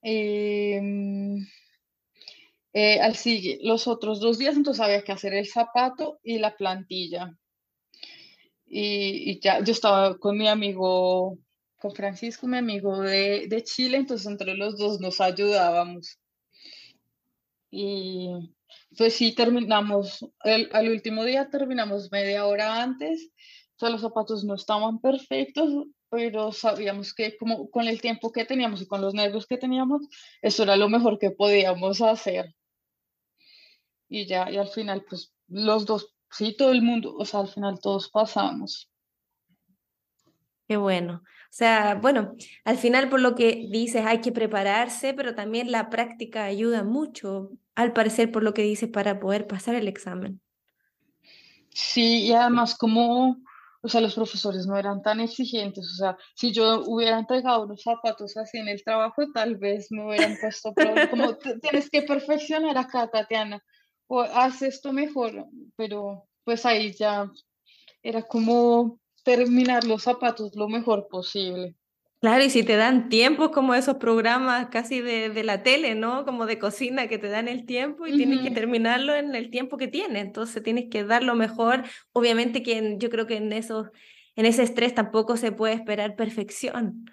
Em, 0.02 1.46
eh, 2.72 3.00
al 3.00 3.16
sigue, 3.16 3.58
los 3.62 3.88
otros 3.88 4.20
dos 4.20 4.38
días, 4.38 4.56
entonces 4.56 4.82
había 4.82 5.02
que 5.02 5.12
hacer 5.12 5.34
el 5.34 5.46
zapato 5.46 6.18
y 6.22 6.38
la 6.38 6.56
plantilla. 6.56 7.36
Y, 8.66 9.40
ya 9.40 9.62
yo 9.62 9.72
estaba 9.72 10.18
con 10.18 10.36
mi 10.36 10.48
amigo, 10.48 11.38
con 11.78 11.92
Francisco, 11.92 12.46
mi 12.46 12.58
amigo 12.58 13.00
de, 13.00 13.46
de 13.48 13.62
Chile, 13.64 13.98
entonces 13.98 14.26
entre 14.26 14.54
los 14.54 14.76
dos 14.78 15.00
nos 15.00 15.20
ayudábamos. 15.20 16.18
Y 17.70 18.54
pues 18.96 19.14
sí, 19.14 19.34
terminamos, 19.34 20.24
el, 20.44 20.68
al 20.72 20.88
último 20.88 21.24
día 21.24 21.48
terminamos 21.50 22.10
media 22.10 22.46
hora 22.46 22.82
antes, 22.82 23.30
sea, 23.78 23.90
los 23.90 24.00
zapatos 24.00 24.44
no 24.44 24.54
estaban 24.54 25.00
perfectos, 25.00 25.86
pero 26.08 26.52
sabíamos 26.52 27.14
que 27.14 27.36
como 27.36 27.70
con 27.70 27.88
el 27.88 28.00
tiempo 28.00 28.32
que 28.32 28.44
teníamos 28.44 28.80
y 28.82 28.86
con 28.86 29.00
los 29.00 29.14
nervios 29.14 29.46
que 29.46 29.58
teníamos, 29.58 30.02
eso 30.42 30.62
era 30.62 30.76
lo 30.76 30.88
mejor 30.88 31.18
que 31.18 31.30
podíamos 31.30 32.00
hacer. 32.00 32.54
Y 34.08 34.26
ya, 34.26 34.50
y 34.50 34.56
al 34.56 34.68
final, 34.68 35.04
pues 35.08 35.34
los 35.48 35.86
dos, 35.86 36.14
sí, 36.30 36.56
todo 36.56 36.72
el 36.72 36.82
mundo, 36.82 37.14
o 37.16 37.24
sea, 37.24 37.40
al 37.40 37.48
final 37.48 37.80
todos 37.80 38.08
pasamos. 38.10 38.90
Qué 40.68 40.76
bueno. 40.76 41.22
O 41.24 41.58
sea, 41.58 41.94
bueno, 41.94 42.34
al 42.64 42.76
final 42.76 43.08
por 43.08 43.20
lo 43.20 43.34
que 43.34 43.66
dices 43.70 44.04
hay 44.04 44.20
que 44.20 44.32
prepararse, 44.32 45.14
pero 45.14 45.34
también 45.34 45.70
la 45.70 45.90
práctica 45.90 46.44
ayuda 46.44 46.82
mucho, 46.82 47.50
al 47.74 47.92
parecer 47.92 48.30
por 48.30 48.42
lo 48.42 48.52
que 48.52 48.62
dices, 48.62 48.90
para 48.90 49.20
poder 49.20 49.46
pasar 49.46 49.74
el 49.74 49.88
examen. 49.88 50.40
Sí, 51.70 52.26
y 52.26 52.32
además 52.32 52.76
como 52.76 53.38
o 53.86 53.88
sea, 53.88 54.00
los 54.00 54.16
profesores 54.16 54.66
no 54.66 54.76
eran 54.76 55.00
tan 55.00 55.20
exigentes, 55.20 55.86
o 55.86 55.94
sea, 55.94 56.18
si 56.34 56.52
yo 56.52 56.82
hubiera 56.86 57.20
entregado 57.20 57.62
unos 57.62 57.84
zapatos 57.84 58.36
así 58.36 58.58
en 58.58 58.66
el 58.66 58.82
trabajo, 58.82 59.30
tal 59.32 59.58
vez 59.58 59.92
me 59.92 60.04
hubieran 60.04 60.36
puesto 60.40 60.74
como 61.08 61.36
tienes 61.62 61.88
que 61.88 62.02
perfeccionar 62.02 62.76
acá, 62.76 63.08
Tatiana, 63.08 63.62
o 64.08 64.22
haz 64.22 64.62
esto 64.62 64.92
mejor, 64.92 65.46
pero 65.76 66.26
pues 66.42 66.66
ahí 66.66 66.94
ya 66.94 67.30
era 68.02 68.22
como 68.22 68.98
terminar 69.22 69.84
los 69.84 70.02
zapatos 70.02 70.56
lo 70.56 70.68
mejor 70.68 71.06
posible. 71.08 71.76
Claro, 72.26 72.42
y 72.42 72.50
si 72.50 72.64
te 72.64 72.74
dan 72.74 73.08
tiempo 73.08 73.52
como 73.52 73.72
esos 73.76 73.98
programas 73.98 74.66
casi 74.70 75.00
de, 75.00 75.30
de, 75.30 75.44
la 75.44 75.62
tele, 75.62 75.94
¿no? 75.94 76.24
Como 76.24 76.44
de 76.46 76.58
cocina, 76.58 77.06
que 77.06 77.18
te 77.18 77.28
dan 77.28 77.46
el 77.46 77.66
tiempo 77.66 78.04
y 78.04 78.16
tienes 78.16 78.40
que 78.40 78.50
terminarlo 78.50 79.14
en 79.14 79.36
el 79.36 79.48
tiempo 79.48 79.76
que 79.76 79.86
tienes. 79.86 80.24
Entonces 80.24 80.60
tienes 80.60 80.90
que 80.90 81.04
dar 81.04 81.22
lo 81.22 81.36
mejor. 81.36 81.84
Obviamente 82.12 82.64
que 82.64 82.96
yo 82.98 83.10
creo 83.10 83.28
que 83.28 83.36
en, 83.36 83.52
esos, 83.52 83.90
en 84.34 84.44
ese 84.44 84.64
estrés 84.64 84.92
tampoco 84.92 85.36
se 85.36 85.52
puede 85.52 85.74
esperar 85.74 86.16
perfección. 86.16 87.04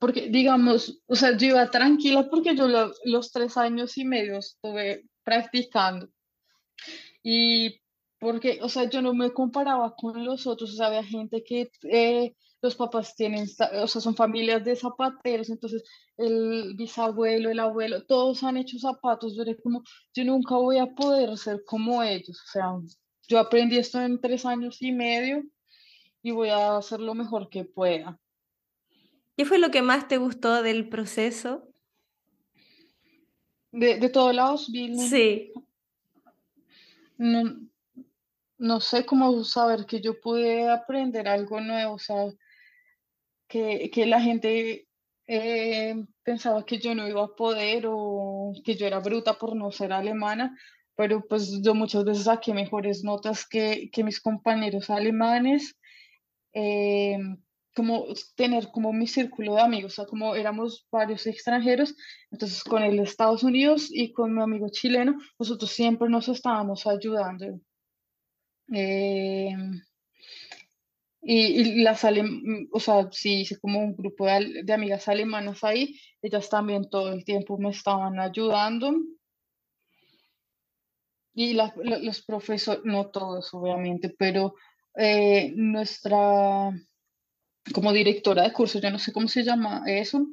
Porque, 0.00 0.28
digamos, 0.28 1.00
o 1.06 1.14
sea, 1.14 1.36
yo 1.36 1.46
iba 1.46 1.70
tranquila 1.70 2.28
porque 2.28 2.56
yo 2.56 2.66
los 3.04 3.30
tres 3.30 3.56
años 3.56 3.96
y 3.98 4.04
medio 4.04 4.38
estuve 4.38 5.04
practicando. 5.22 6.08
Y 7.22 7.80
porque, 8.18 8.58
o 8.62 8.68
sea, 8.68 8.90
yo 8.90 9.00
no 9.00 9.14
me 9.14 9.30
comparaba 9.30 9.94
con 9.94 10.24
los 10.24 10.48
otros, 10.48 10.72
o 10.72 10.76
sea, 10.76 10.88
había 10.88 11.04
gente 11.04 11.44
que 11.44 11.70
eh, 11.84 12.34
los 12.66 12.76
papás 12.76 13.14
tienen, 13.16 13.48
o 13.82 13.86
sea, 13.86 14.00
son 14.00 14.14
familias 14.14 14.64
de 14.64 14.76
zapateros, 14.76 15.48
entonces 15.48 15.82
el 16.16 16.74
bisabuelo, 16.76 17.50
el 17.50 17.60
abuelo, 17.60 18.04
todos 18.04 18.42
han 18.42 18.56
hecho 18.56 18.78
zapatos, 18.78 19.36
yo 19.36 19.44
como, 19.62 19.82
yo 20.12 20.24
nunca 20.24 20.56
voy 20.56 20.78
a 20.78 20.94
poder 20.94 21.36
ser 21.38 21.64
como 21.64 22.02
ellos, 22.02 22.40
o 22.40 22.50
sea, 22.50 22.72
yo 23.28 23.38
aprendí 23.38 23.78
esto 23.78 24.00
en 24.00 24.20
tres 24.20 24.44
años 24.44 24.82
y 24.82 24.92
medio 24.92 25.42
y 26.22 26.30
voy 26.32 26.50
a 26.50 26.76
hacer 26.76 27.00
lo 27.00 27.14
mejor 27.14 27.48
que 27.48 27.64
pueda. 27.64 28.20
¿Qué 29.36 29.44
fue 29.44 29.58
lo 29.58 29.70
que 29.70 29.82
más 29.82 30.08
te 30.08 30.16
gustó 30.16 30.62
del 30.62 30.88
proceso? 30.88 31.68
De, 33.70 33.98
de 33.98 34.08
todos 34.08 34.34
lados, 34.34 34.70
Bill. 34.72 34.98
Sí. 34.98 35.52
No, 37.18 37.66
no 38.58 38.80
sé 38.80 39.04
cómo 39.04 39.44
saber 39.44 39.86
que 39.86 40.00
yo 40.00 40.20
pude 40.20 40.68
aprender 40.68 41.28
algo 41.28 41.60
nuevo, 41.60 41.94
o 41.94 41.98
sea, 41.98 42.26
que, 43.48 43.90
que 43.90 44.06
la 44.06 44.20
gente 44.20 44.86
eh, 45.26 45.94
pensaba 46.22 46.64
que 46.64 46.78
yo 46.78 46.94
no 46.94 47.08
iba 47.08 47.24
a 47.24 47.34
poder 47.34 47.84
o 47.88 48.52
que 48.64 48.76
yo 48.76 48.86
era 48.86 49.00
bruta 49.00 49.34
por 49.38 49.56
no 49.56 49.72
ser 49.72 49.92
alemana, 49.92 50.56
pero 50.96 51.26
pues 51.28 51.60
yo 51.62 51.74
muchas 51.74 52.04
veces 52.04 52.24
saqué 52.24 52.54
mejores 52.54 53.04
notas 53.04 53.46
que, 53.46 53.90
que 53.92 54.04
mis 54.04 54.20
compañeros 54.20 54.90
alemanes, 54.90 55.76
eh, 56.54 57.18
como 57.74 58.06
tener 58.36 58.68
como 58.72 58.92
mi 58.92 59.06
círculo 59.06 59.56
de 59.56 59.60
amigos, 59.60 59.92
o 59.92 59.96
sea, 59.96 60.06
como 60.06 60.34
éramos 60.34 60.86
varios 60.90 61.26
extranjeros, 61.26 61.94
entonces 62.30 62.64
con 62.64 62.82
el 62.82 62.98
Estados 63.00 63.42
Unidos 63.42 63.88
y 63.90 64.12
con 64.12 64.34
mi 64.34 64.42
amigo 64.42 64.68
chileno, 64.70 65.18
nosotros 65.38 65.70
siempre 65.70 66.08
nos 66.08 66.28
estábamos 66.28 66.86
ayudando. 66.86 67.60
Eh, 68.72 69.54
y, 71.28 71.82
las 71.82 72.04
o 72.70 72.78
sea, 72.78 73.08
sí, 73.10 73.40
hice 73.40 73.58
como 73.58 73.80
un 73.80 73.96
grupo 73.96 74.26
de, 74.26 74.62
de, 74.62 74.72
amigas 74.72 75.08
alemanas 75.08 75.64
ahí, 75.64 75.98
ellas 76.22 76.48
también 76.48 76.88
todo 76.88 77.12
el 77.12 77.24
tiempo 77.24 77.58
me 77.58 77.70
estaban 77.70 78.20
ayudando. 78.20 78.94
Y 81.34 81.54
los 81.54 82.22
profesores, 82.22 82.84
no 82.84 83.10
todos 83.10 83.52
obviamente, 83.52 84.14
pero 84.16 84.54
eh, 84.96 85.52
nuestra, 85.56 86.70
como 87.74 87.92
directora 87.92 88.44
de 88.44 88.52
curso, 88.52 88.78
yo 88.78 88.90
no 88.92 89.00
sé 89.00 89.12
cómo 89.12 89.26
se 89.26 89.42
llama 89.42 89.82
eso, 89.84 90.28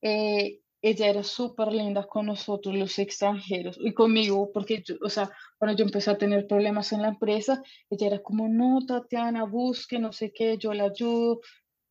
eh, 0.00 0.60
ella 0.88 1.08
era 1.08 1.24
súper 1.24 1.72
linda 1.72 2.06
con 2.06 2.26
nosotros, 2.26 2.74
los 2.76 2.98
extranjeros, 3.00 3.76
y 3.80 3.92
conmigo, 3.92 4.50
porque, 4.52 4.82
yo, 4.86 4.94
o 5.02 5.08
sea, 5.08 5.28
cuando 5.58 5.76
yo 5.76 5.84
empecé 5.84 6.12
a 6.12 6.18
tener 6.18 6.46
problemas 6.46 6.92
en 6.92 7.02
la 7.02 7.08
empresa, 7.08 7.60
ella 7.90 8.06
era 8.06 8.22
como, 8.22 8.46
no, 8.48 8.86
Tatiana, 8.86 9.44
busque, 9.44 9.98
no 9.98 10.12
sé 10.12 10.32
qué, 10.32 10.58
yo 10.58 10.72
la 10.74 10.84
ayudo. 10.84 11.40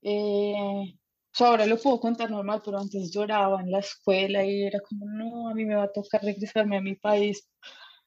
Eh, 0.01 0.53
o 0.93 1.37
sea, 1.37 1.47
ahora 1.47 1.65
lo 1.65 1.77
puedo 1.77 1.99
contar 1.99 2.31
normal, 2.31 2.61
pero 2.63 2.79
antes 2.79 3.11
lloraba 3.11 3.59
en 3.61 3.71
la 3.71 3.79
escuela 3.79 4.45
y 4.45 4.63
era 4.63 4.79
como, 4.79 5.05
no, 5.09 5.49
a 5.49 5.53
mí 5.53 5.65
me 5.65 5.75
va 5.75 5.83
a 5.83 5.91
tocar 5.91 6.21
regresarme 6.23 6.77
a 6.77 6.81
mi 6.81 6.95
país, 6.95 7.49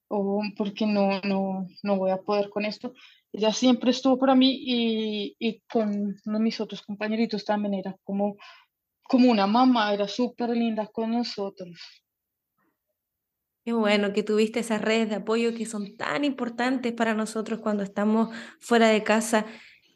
o 0.08 0.42
porque 0.56 0.86
no, 0.86 1.20
no, 1.20 1.66
no 1.82 1.96
voy 1.98 2.12
a 2.12 2.16
poder 2.22 2.48
con 2.48 2.64
esto. 2.64 2.94
Ella 3.30 3.52
siempre 3.52 3.90
estuvo 3.90 4.18
para 4.18 4.34
mí 4.34 4.56
y, 4.58 5.36
y 5.38 5.60
con 5.70 6.16
mis 6.24 6.60
otros 6.62 6.80
compañeritos 6.80 7.44
también 7.44 7.74
era 7.74 7.94
como, 8.04 8.36
como 9.08 9.30
una 9.30 9.46
mamá, 9.46 9.92
era 9.92 10.06
súper 10.06 10.50
linda 10.50 10.86
con 10.86 11.10
nosotros. 11.10 11.80
Qué 13.64 13.72
bueno 13.72 14.12
que 14.12 14.22
tuviste 14.22 14.60
esas 14.60 14.82
redes 14.82 15.08
de 15.08 15.16
apoyo 15.16 15.54
que 15.54 15.66
son 15.66 15.96
tan 15.96 16.24
importantes 16.24 16.92
para 16.92 17.14
nosotros 17.14 17.60
cuando 17.60 17.82
estamos 17.82 18.34
fuera 18.60 18.88
de 18.88 19.02
casa. 19.02 19.46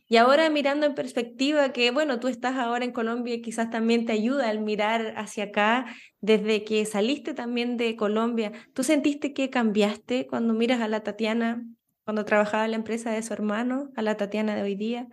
Y 0.09 0.17
ahora 0.17 0.49
mirando 0.51 0.87
en 0.87 0.95
perspectiva 0.95 1.73
que, 1.73 1.91
bueno, 1.91 2.21
tú 2.21 2.29
estás 2.29 2.57
ahora 2.57 2.85
en 2.85 2.93
Colombia 2.93 3.35
y 3.35 3.43
quizás 3.43 3.71
también 3.71 4.07
te 4.07 4.13
ayuda 4.13 4.49
al 4.49 4.61
mirar 4.61 5.15
hacia 5.17 5.45
acá 5.45 5.87
desde 6.21 6.65
que 6.65 6.85
saliste 6.87 7.35
también 7.35 7.77
de 7.77 7.97
Colombia. 7.97 8.53
¿Tú 8.75 8.83
sentiste 8.83 9.35
que 9.35 9.51
cambiaste 9.51 10.27
cuando 10.27 10.55
miras 10.55 10.81
a 10.81 10.89
la 10.89 11.03
Tatiana, 11.03 11.65
cuando 12.05 12.25
trabajaba 12.25 12.65
en 12.65 12.73
la 12.73 12.77
empresa 12.79 13.11
de 13.11 13.23
su 13.23 13.33
hermano, 13.33 13.91
a 13.95 14.03
la 14.03 14.17
Tatiana 14.17 14.55
de 14.55 14.63
hoy 14.63 14.75
día? 14.75 15.09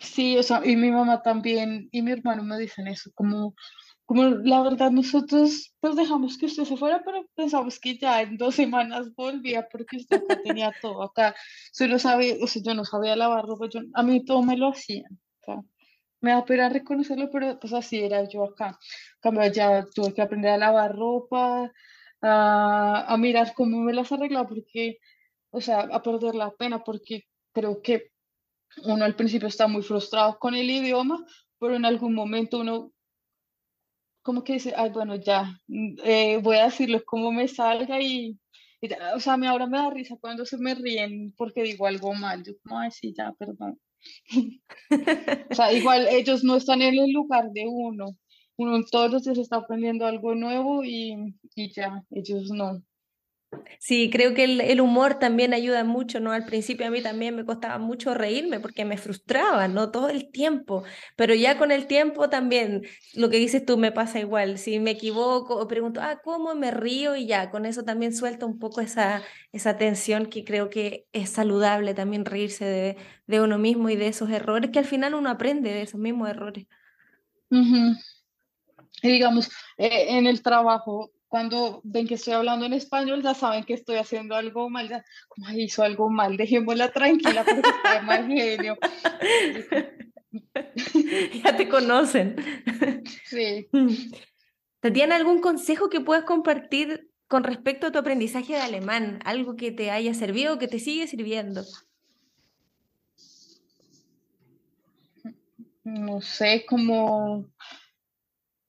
Sí, 0.00 0.36
o 0.38 0.42
sea, 0.42 0.62
y 0.64 0.76
mi 0.76 0.90
mamá 0.90 1.22
también 1.22 1.88
y 1.92 2.02
mi 2.02 2.12
hermano 2.12 2.42
me 2.42 2.58
dicen 2.58 2.88
eso, 2.88 3.10
como 3.14 3.54
como 4.10 4.24
la 4.24 4.60
verdad 4.62 4.90
nosotros 4.90 5.72
pues 5.78 5.94
dejamos 5.94 6.36
que 6.36 6.46
usted 6.46 6.64
se 6.64 6.76
fuera, 6.76 7.00
pero 7.04 7.24
pensamos 7.36 7.78
que 7.78 7.96
ya 7.96 8.22
en 8.22 8.36
dos 8.36 8.56
semanas 8.56 9.14
volvía 9.14 9.68
porque 9.70 9.98
usted 9.98 10.20
tenía 10.42 10.74
todo 10.82 11.04
acá. 11.04 11.36
Solo 11.72 11.96
sabe, 12.00 12.40
o 12.42 12.48
sea, 12.48 12.60
yo 12.60 12.74
no 12.74 12.84
sabía 12.84 13.14
lavar 13.14 13.44
ropa, 13.44 13.68
yo, 13.72 13.82
a 13.94 14.02
mí 14.02 14.24
todo 14.24 14.42
me 14.42 14.56
lo 14.56 14.70
hacían. 14.70 15.20
me 16.20 16.32
da 16.32 16.44
pena 16.44 16.68
reconocerlo, 16.68 17.30
pero 17.30 17.58
pues 17.60 17.72
así 17.72 18.00
era 18.00 18.28
yo 18.28 18.44
acá. 18.44 18.76
Cambio, 19.20 19.46
ya 19.52 19.86
tuve 19.94 20.12
que 20.12 20.22
aprender 20.22 20.50
a 20.52 20.58
lavar 20.58 20.96
ropa, 20.96 21.70
a, 22.20 23.04
a 23.14 23.16
mirar 23.16 23.54
cómo 23.54 23.78
me 23.80 23.92
las 23.92 24.10
arreglaba, 24.10 24.48
porque, 24.48 24.98
o 25.50 25.60
sea, 25.60 25.80
a 25.82 26.02
perder 26.02 26.34
la 26.34 26.50
pena, 26.50 26.82
porque 26.82 27.28
creo 27.52 27.80
que 27.80 28.10
uno 28.84 29.04
al 29.04 29.16
principio 29.16 29.48
está 29.48 29.66
muy 29.66 29.82
frustrado 29.82 30.38
con 30.38 30.54
el 30.54 30.70
idioma, 30.70 31.24
pero 31.58 31.74
en 31.74 31.84
algún 31.84 32.14
momento 32.14 32.60
uno 32.60 32.92
como 34.22 34.44
que 34.44 34.54
dice, 34.54 34.74
ay, 34.76 34.90
bueno, 34.90 35.16
ya, 35.16 35.58
eh, 36.04 36.38
voy 36.42 36.56
a 36.56 36.64
decirlo 36.64 37.02
como 37.04 37.32
me 37.32 37.48
salga 37.48 38.00
y, 38.00 38.38
o 39.14 39.20
sea, 39.20 39.36
mí 39.36 39.46
ahora 39.46 39.66
me 39.66 39.78
da 39.78 39.90
risa 39.90 40.16
cuando 40.20 40.44
se 40.44 40.58
me 40.58 40.74
ríen 40.74 41.32
porque 41.36 41.62
digo 41.62 41.86
algo 41.86 42.12
mal, 42.14 42.44
yo 42.44 42.52
como, 42.62 42.78
ay, 42.78 42.90
sí, 42.90 43.14
ya, 43.16 43.32
perdón. 43.38 43.80
o 45.50 45.54
sea, 45.54 45.72
igual 45.72 46.06
ellos 46.10 46.44
no 46.44 46.56
están 46.56 46.82
en 46.82 46.98
el 46.98 47.12
lugar 47.12 47.50
de 47.52 47.64
uno, 47.66 48.16
uno 48.56 48.84
todos 48.90 49.10
los 49.10 49.24
días 49.24 49.38
está 49.38 49.56
aprendiendo 49.56 50.06
algo 50.06 50.34
nuevo 50.34 50.84
y, 50.84 51.14
y 51.54 51.72
ya, 51.72 52.02
ellos 52.10 52.50
no. 52.50 52.82
Sí, 53.80 54.10
creo 54.10 54.34
que 54.34 54.44
el, 54.44 54.80
humor 54.80 55.18
también 55.18 55.54
ayuda 55.54 55.82
mucho, 55.84 56.20
¿no? 56.20 56.32
Al 56.32 56.44
principio 56.44 56.86
a 56.86 56.90
mí 56.90 57.02
también 57.02 57.34
me 57.34 57.44
costaba 57.44 57.78
mucho 57.78 58.14
reírme 58.14 58.60
porque 58.60 58.84
me 58.84 58.96
frustraba, 58.96 59.66
¿no? 59.68 59.90
Todo 59.90 60.08
el 60.08 60.30
tiempo, 60.30 60.84
pero 61.16 61.34
ya 61.34 61.58
con 61.58 61.72
el 61.72 61.86
tiempo 61.86 62.28
también, 62.28 62.82
lo 63.14 63.28
que 63.28 63.38
dices 63.38 63.64
tú 63.64 63.76
me 63.76 63.90
pasa 63.90 64.20
igual, 64.20 64.58
si 64.58 64.78
me 64.78 64.92
equivoco 64.92 65.56
o 65.56 65.66
pregunto, 65.66 66.00
ah, 66.02 66.20
¿cómo 66.22 66.54
me 66.54 66.70
río? 66.70 67.16
Y 67.16 67.26
ya, 67.26 67.50
con 67.50 67.66
eso 67.66 67.82
también 67.84 68.14
suelto 68.14 68.46
un 68.46 68.58
poco 68.58 68.80
esa, 68.80 69.22
esa 69.52 69.76
tensión 69.76 70.26
que 70.26 70.44
creo 70.44 70.70
que 70.70 71.06
es 71.12 71.30
saludable 71.30 71.94
también 71.94 72.24
reírse 72.24 72.64
de, 72.64 72.96
de 73.26 73.40
uno 73.40 73.58
mismo 73.58 73.90
y 73.90 73.96
de 73.96 74.08
esos 74.08 74.30
errores, 74.30 74.70
que 74.70 74.78
al 74.78 74.84
final 74.84 75.14
uno 75.14 75.30
aprende 75.30 75.70
de 75.72 75.82
esos 75.82 76.00
mismos 76.00 76.28
errores. 76.28 76.66
Y 77.50 79.08
digamos, 79.08 79.48
eh, 79.78 80.18
en 80.18 80.26
el 80.26 80.42
trabajo 80.42 81.10
cuando 81.30 81.80
ven 81.84 82.08
que 82.08 82.14
estoy 82.14 82.34
hablando 82.34 82.66
en 82.66 82.72
español, 82.72 83.22
ya 83.22 83.34
saben 83.34 83.62
que 83.62 83.74
estoy 83.74 83.96
haciendo 83.96 84.34
algo 84.34 84.68
mal, 84.68 84.88
ya, 84.88 85.04
como 85.28 85.48
hizo 85.50 85.84
algo 85.84 86.10
mal, 86.10 86.36
dejémosla 86.36 86.90
tranquila 86.90 87.44
porque 87.44 87.68
está 87.68 88.02
mal 88.02 88.26
genio. 88.26 88.76
ya 91.44 91.56
te 91.56 91.68
conocen. 91.68 92.34
Sí. 93.26 93.68
Tatiana, 94.80 95.14
¿algún 95.14 95.40
consejo 95.40 95.88
que 95.88 96.00
puedas 96.00 96.24
compartir 96.24 97.08
con 97.28 97.44
respecto 97.44 97.86
a 97.86 97.92
tu 97.92 98.00
aprendizaje 98.00 98.54
de 98.54 98.62
alemán? 98.62 99.20
Algo 99.24 99.54
que 99.54 99.70
te 99.70 99.92
haya 99.92 100.14
servido 100.14 100.54
o 100.54 100.58
que 100.58 100.66
te 100.66 100.80
sigue 100.80 101.06
sirviendo. 101.06 101.62
No 105.84 106.20
sé, 106.22 106.66
como, 106.66 107.46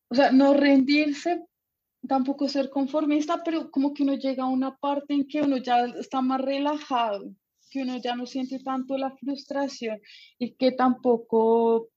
o 0.10 0.16
sea, 0.16 0.32
no 0.32 0.54
rendirse 0.54 1.44
tampoco 2.08 2.48
ser 2.48 2.70
conformista, 2.70 3.44
pero 3.44 3.70
como 3.72 3.94
que 3.94 4.04
uno 4.04 4.16
llega 4.16 4.44
a 4.44 4.48
una 4.48 4.76
parte 4.78 5.14
en 5.14 5.28
que 5.28 5.42
uno 5.42 5.58
ya 5.58 5.86
está 5.86 6.22
más 6.22 6.42
relajado, 6.42 7.34
que 7.70 7.84
uno 7.84 7.98
ya 7.98 8.16
no 8.16 8.26
siente 8.26 8.60
tanto 8.60 8.98
la 8.98 9.12
frustración 9.12 10.00
y 10.38 10.56
que 10.56 10.72
tampoco 10.72 11.90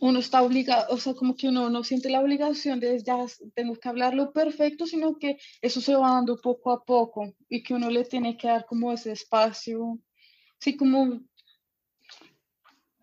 uno 0.00 0.18
está 0.18 0.42
obligado, 0.42 0.94
o 0.94 0.96
sea, 0.96 1.14
como 1.14 1.34
que 1.34 1.48
uno 1.48 1.68
no 1.68 1.82
siente 1.84 2.10
la 2.10 2.20
obligación 2.20 2.80
de 2.80 3.02
ya 3.02 3.26
tengo 3.54 3.74
que 3.74 3.88
hablarlo 3.88 4.32
perfecto, 4.32 4.86
sino 4.86 5.18
que 5.18 5.36
eso 5.60 5.80
se 5.80 5.94
va 5.94 6.12
dando 6.12 6.40
poco 6.40 6.70
a 6.70 6.84
poco 6.84 7.34
y 7.48 7.62
que 7.62 7.74
uno 7.74 7.90
le 7.90 8.04
tiene 8.04 8.36
que 8.36 8.48
dar 8.48 8.64
como 8.66 8.92
ese 8.92 9.12
espacio, 9.12 9.98
sí, 10.58 10.76
como 10.76 11.20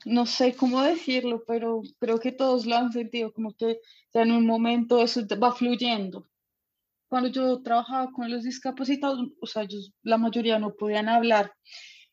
no 0.05 0.25
sé 0.25 0.55
cómo 0.55 0.81
decirlo, 0.81 1.43
pero 1.47 1.81
creo 1.99 2.19
que 2.19 2.31
todos 2.31 2.65
lo 2.65 2.75
han 2.75 2.91
sentido, 2.91 3.33
como 3.33 3.53
que 3.55 3.79
ya 4.13 4.21
en 4.21 4.31
un 4.31 4.45
momento 4.45 5.01
eso 5.01 5.21
va 5.41 5.51
fluyendo. 5.51 6.27
Cuando 7.09 7.29
yo 7.29 7.61
trabajaba 7.61 8.11
con 8.11 8.29
los 8.29 8.43
discapacitados, 8.43 9.19
o 9.41 9.47
sea, 9.47 9.63
ellos, 9.63 9.93
la 10.03 10.17
mayoría 10.17 10.59
no 10.59 10.75
podían 10.75 11.07
hablar, 11.09 11.53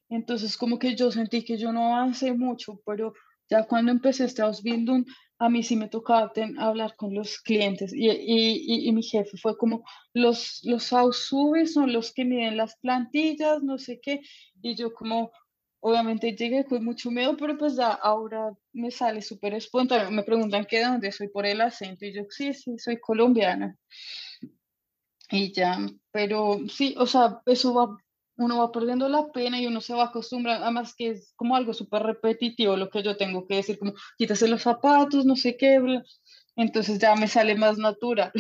entonces 0.08 0.56
como 0.56 0.78
que 0.78 0.94
yo 0.94 1.10
sentí 1.10 1.44
que 1.44 1.58
yo 1.58 1.72
no 1.72 1.96
avancé 1.96 2.32
mucho, 2.32 2.80
pero 2.86 3.12
ya 3.50 3.64
cuando 3.66 3.90
empecé 3.92 4.24
este 4.24 4.42
Ausbildung, 4.42 5.04
a 5.38 5.48
mí 5.48 5.62
sí 5.62 5.76
me 5.76 5.88
tocaba 5.88 6.32
hablar 6.58 6.96
con 6.96 7.12
los 7.14 7.38
clientes 7.40 7.92
y, 7.92 8.08
y, 8.08 8.88
y, 8.88 8.92
mi 8.92 9.02
jefe 9.02 9.36
fue 9.36 9.58
como, 9.58 9.84
los, 10.12 10.60
los 10.64 10.84
son 10.84 11.92
los 11.92 12.12
que 12.12 12.24
miden 12.24 12.56
las 12.56 12.76
plantillas, 12.76 13.62
no 13.62 13.78
sé 13.78 14.00
qué, 14.00 14.20
y 14.62 14.74
yo 14.76 14.94
como, 14.94 15.32
obviamente 15.86 16.34
llegué 16.34 16.64
con 16.64 16.82
mucho 16.82 17.10
miedo, 17.10 17.36
pero 17.36 17.58
pues 17.58 17.76
ya 17.76 17.88
ahora 17.92 18.54
me 18.72 18.90
sale 18.90 19.20
súper 19.20 19.52
espontáneo. 19.52 20.10
Me 20.10 20.22
preguntan 20.22 20.64
qué 20.64 20.78
de 20.78 20.86
dónde 20.86 21.12
soy 21.12 21.28
por 21.28 21.44
el 21.44 21.60
acento 21.60 22.06
y 22.06 22.14
yo 22.14 22.22
sí, 22.30 22.54
sí, 22.54 22.78
soy 22.78 22.98
colombiana. 22.98 23.76
Y 25.30 25.52
ya, 25.52 25.78
pero 26.10 26.58
sí, 26.70 26.94
o 26.96 27.06
sea, 27.06 27.42
eso 27.44 27.74
va, 27.74 27.98
uno 28.36 28.58
va 28.60 28.72
perdiendo 28.72 29.10
la 29.10 29.30
pena 29.30 29.60
y 29.60 29.66
uno 29.66 29.82
se 29.82 29.92
va 29.92 30.04
acostumbrando, 30.04 30.64
además 30.64 30.94
que 30.96 31.10
es 31.10 31.34
como 31.36 31.54
algo 31.54 31.74
súper 31.74 32.02
repetitivo 32.02 32.78
lo 32.78 32.88
que 32.88 33.02
yo 33.02 33.18
tengo 33.18 33.46
que 33.46 33.56
decir, 33.56 33.78
como 33.78 33.92
quítase 34.16 34.48
los 34.48 34.62
zapatos, 34.62 35.26
no 35.26 35.36
sé 35.36 35.58
qué, 35.58 35.78
entonces 36.56 36.98
ya 36.98 37.14
me 37.14 37.28
sale 37.28 37.56
más 37.56 37.76
natural. 37.76 38.32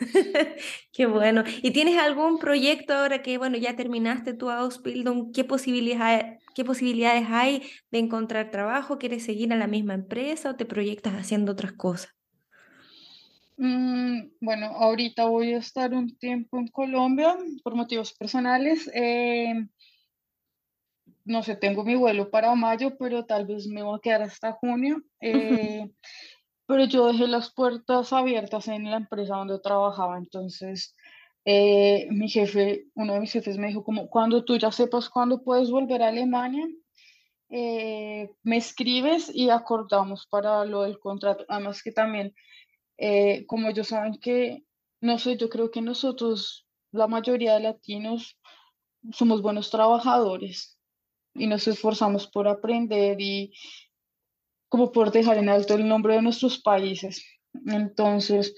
Qué 0.92 1.06
bueno. 1.06 1.44
¿Y 1.62 1.72
tienes 1.72 1.98
algún 1.98 2.38
proyecto 2.38 2.94
ahora 2.94 3.22
que, 3.22 3.38
bueno, 3.38 3.56
ya 3.58 3.76
terminaste 3.76 4.34
tu 4.34 4.50
Ausbildung? 4.50 5.32
¿Qué 5.32 5.44
posibilidades, 5.44 6.42
qué 6.54 6.64
posibilidades 6.64 7.26
hay 7.28 7.62
de 7.90 7.98
encontrar 7.98 8.50
trabajo? 8.50 8.98
¿Quieres 8.98 9.24
seguir 9.24 9.52
a 9.52 9.56
la 9.56 9.66
misma 9.66 9.94
empresa 9.94 10.50
o 10.50 10.56
te 10.56 10.64
proyectas 10.64 11.14
haciendo 11.14 11.52
otras 11.52 11.72
cosas? 11.72 12.14
Mm, 13.58 14.30
bueno, 14.40 14.66
ahorita 14.68 15.26
voy 15.26 15.52
a 15.52 15.58
estar 15.58 15.92
un 15.92 16.16
tiempo 16.16 16.58
en 16.58 16.68
Colombia 16.68 17.36
por 17.62 17.74
motivos 17.74 18.14
personales. 18.14 18.90
Eh, 18.94 19.66
no 21.26 21.42
sé, 21.42 21.56
tengo 21.56 21.84
mi 21.84 21.94
vuelo 21.94 22.30
para 22.30 22.54
mayo, 22.54 22.96
pero 22.98 23.26
tal 23.26 23.46
vez 23.46 23.66
me 23.66 23.82
voy 23.82 23.98
a 23.98 24.00
quedar 24.00 24.22
hasta 24.22 24.52
junio. 24.52 25.02
Eh, 25.22 25.90
pero 26.70 26.84
yo 26.84 27.08
dejé 27.08 27.26
las 27.26 27.52
puertas 27.52 28.12
abiertas 28.12 28.68
en 28.68 28.88
la 28.88 28.98
empresa 28.98 29.34
donde 29.34 29.58
trabajaba, 29.58 30.16
entonces 30.16 30.94
eh, 31.44 32.06
mi 32.12 32.28
jefe, 32.28 32.86
uno 32.94 33.14
de 33.14 33.18
mis 33.18 33.32
jefes 33.32 33.58
me 33.58 33.66
dijo 33.66 33.82
como, 33.82 34.08
cuando 34.08 34.44
tú 34.44 34.56
ya 34.56 34.70
sepas 34.70 35.10
cuándo 35.10 35.42
puedes 35.42 35.68
volver 35.68 36.00
a 36.00 36.08
Alemania, 36.10 36.64
eh, 37.48 38.30
me 38.44 38.56
escribes 38.56 39.34
y 39.34 39.50
acordamos 39.50 40.28
para 40.28 40.64
lo 40.64 40.82
del 40.82 41.00
contrato. 41.00 41.44
Además 41.48 41.82
que 41.82 41.90
también, 41.90 42.36
eh, 42.98 43.44
como 43.46 43.68
ellos 43.68 43.88
saben 43.88 44.20
que, 44.20 44.62
no 45.00 45.18
sé, 45.18 45.36
yo 45.36 45.48
creo 45.48 45.72
que 45.72 45.82
nosotros, 45.82 46.68
la 46.92 47.08
mayoría 47.08 47.54
de 47.54 47.64
latinos, 47.64 48.38
somos 49.10 49.42
buenos 49.42 49.70
trabajadores 49.70 50.78
y 51.34 51.48
nos 51.48 51.66
esforzamos 51.66 52.28
por 52.28 52.46
aprender 52.46 53.20
y, 53.20 53.52
como 54.70 54.92
por 54.92 55.10
dejar 55.10 55.36
en 55.36 55.50
alto 55.50 55.74
el 55.74 55.86
nombre 55.86 56.14
de 56.14 56.22
nuestros 56.22 56.62
países. 56.62 57.22
Entonces, 57.66 58.54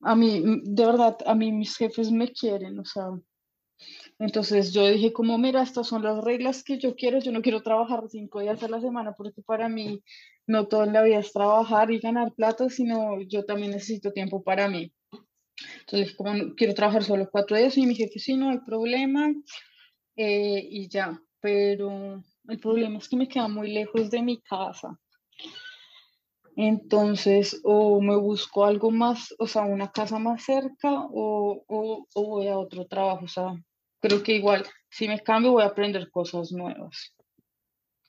a 0.00 0.14
mí, 0.14 0.42
de 0.62 0.86
verdad, 0.86 1.18
a 1.26 1.34
mí 1.34 1.52
mis 1.52 1.76
jefes 1.76 2.10
me 2.10 2.32
quieren, 2.32 2.78
o 2.78 2.84
sea, 2.84 3.08
entonces 4.18 4.72
yo 4.72 4.86
dije 4.86 5.12
como, 5.12 5.36
mira, 5.36 5.62
estas 5.62 5.88
son 5.88 6.04
las 6.04 6.22
reglas 6.22 6.62
que 6.62 6.78
yo 6.78 6.94
quiero, 6.94 7.18
yo 7.18 7.32
no 7.32 7.42
quiero 7.42 7.62
trabajar 7.62 8.04
cinco 8.08 8.40
días 8.40 8.62
a 8.62 8.68
la 8.68 8.80
semana 8.80 9.12
porque 9.12 9.42
para 9.42 9.68
mí 9.68 10.02
no 10.46 10.68
todo 10.68 10.84
en 10.84 10.92
la 10.92 11.02
vida 11.02 11.18
es 11.18 11.32
trabajar 11.32 11.90
y 11.90 11.98
ganar 11.98 12.32
plata, 12.32 12.68
sino 12.68 13.20
yo 13.22 13.44
también 13.44 13.72
necesito 13.72 14.12
tiempo 14.12 14.42
para 14.42 14.68
mí. 14.68 14.92
Entonces, 15.80 16.14
como 16.14 16.54
quiero 16.54 16.74
trabajar 16.74 17.02
solo 17.02 17.28
cuatro 17.30 17.56
días 17.56 17.76
y 17.76 17.86
mi 17.86 17.96
jefe, 17.96 18.20
sí, 18.20 18.36
no 18.36 18.50
hay 18.50 18.58
problema 18.60 19.32
eh, 20.16 20.64
y 20.70 20.88
ya, 20.88 21.20
pero 21.40 22.22
el 22.48 22.60
problema 22.60 22.98
es 22.98 23.08
que 23.08 23.16
me 23.16 23.28
queda 23.28 23.48
muy 23.48 23.72
lejos 23.72 24.10
de 24.10 24.22
mi 24.22 24.40
casa. 24.40 24.98
Entonces, 26.56 27.60
o 27.64 28.00
me 28.00 28.16
busco 28.16 28.64
algo 28.64 28.90
más, 28.90 29.34
o 29.38 29.46
sea, 29.46 29.62
una 29.62 29.90
casa 29.90 30.18
más 30.18 30.44
cerca 30.44 30.92
o, 30.92 31.64
o, 31.66 32.06
voy 32.14 32.48
a 32.48 32.58
otro 32.58 32.86
trabajo. 32.86 33.24
O 33.24 33.28
sea, 33.28 33.54
creo 34.00 34.22
que 34.22 34.36
igual, 34.36 34.64
si 34.88 35.08
me 35.08 35.20
cambio, 35.20 35.52
voy 35.52 35.62
a 35.62 35.66
aprender 35.66 36.10
cosas 36.10 36.52
nuevas. 36.52 37.14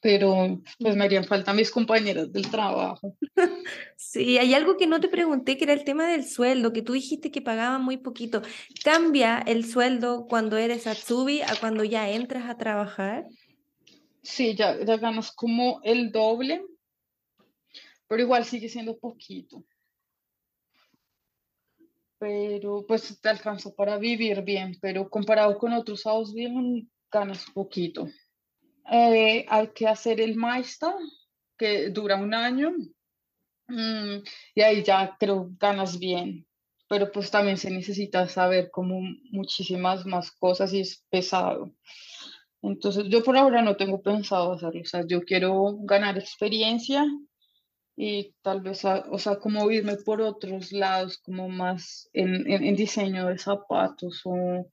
Pero 0.02 0.62
pues 0.80 0.96
me 0.96 1.06
harían 1.06 1.24
falta 1.24 1.54
mis 1.54 1.72
compañeras 1.72 2.32
del 2.32 2.50
trabajo. 2.50 3.16
Sí, 3.98 4.38
hay 4.38 4.54
algo 4.54 4.78
que 4.78 4.88
no 4.88 5.00
te 5.00 5.10
pregunté, 5.10 5.58
que 5.58 5.64
era 5.64 5.74
el 5.74 5.84
tema 5.84 6.08
del 6.08 6.26
sueldo, 6.26 6.72
que 6.72 6.82
tú 6.82 6.94
dijiste 6.94 7.32
que 7.32 7.42
pagaban 7.42 7.84
muy 7.84 7.98
poquito. 7.98 8.44
¿Cambia 8.84 9.40
el 9.40 9.66
sueldo 9.66 10.28
cuando 10.28 10.58
eres 10.58 10.86
Atsubi 10.86 11.42
a 11.42 11.56
cuando 11.60 11.84
ya 11.84 12.10
entras 12.10 12.50
a 12.50 12.58
trabajar? 12.58 13.26
Sí, 14.22 14.56
ya, 14.56 14.78
ya 14.86 14.98
ganas 14.98 15.32
como 15.32 15.82
el 15.84 16.12
doble, 16.12 16.64
pero 18.08 18.22
igual 18.22 18.46
sigue 18.46 18.70
siendo 18.70 18.98
poquito. 18.98 19.64
pero 22.18 22.86
pues 22.88 23.20
te 23.22 23.30
alcanza 23.30 23.72
para 23.72 23.98
vivir 23.98 24.42
bien, 24.42 24.78
pero 24.82 25.10
comparado 25.10 25.58
con 25.58 25.74
otros 25.74 26.06
Ausbildung 26.06 26.88
ganas 27.12 27.46
poquito. 27.54 28.08
Eh, 28.92 29.46
hay 29.48 29.68
que 29.70 29.88
hacer 29.88 30.20
el 30.22 30.36
Meister, 30.36 30.94
que 31.58 31.90
dura 31.90 32.16
un 32.16 32.34
año, 32.34 32.72
mm, 33.68 34.18
y 34.56 34.62
ahí 34.62 34.84
ya 34.84 35.16
creo 35.20 35.50
ganas 35.60 36.00
bien, 36.00 36.48
pero 36.90 37.12
pues 37.12 37.32
también 37.32 37.58
se 37.58 37.70
necesita 37.72 38.28
saber 38.28 38.70
como 38.72 39.02
muchísimas 39.32 40.06
más 40.06 40.32
cosas 40.32 40.74
y 40.74 40.82
es 40.82 41.06
pesado. 41.10 41.74
Entonces 42.62 43.06
yo 43.10 43.24
por 43.24 43.38
ahora 43.38 43.62
no 43.62 43.76
tengo 43.76 44.02
pensado 44.02 44.54
hacerlo, 44.54 44.82
o 44.82 44.86
sea, 44.86 45.06
yo 45.06 45.22
quiero 45.22 45.78
ganar 45.82 46.18
experiencia 46.18 47.06
y 47.96 48.36
tal 48.42 48.62
vez, 48.62 48.84
o 48.86 49.18
sea, 49.18 49.38
como 49.38 49.72
irme 49.72 49.96
por 49.98 50.22
otros 50.22 50.72
lados, 50.72 51.18
como 51.20 51.48
más 51.48 52.10
en, 52.14 52.50
en, 52.52 52.76
diseño 52.76 53.28
de 53.28 53.38
zapatos 53.38 54.22
o 54.26 54.68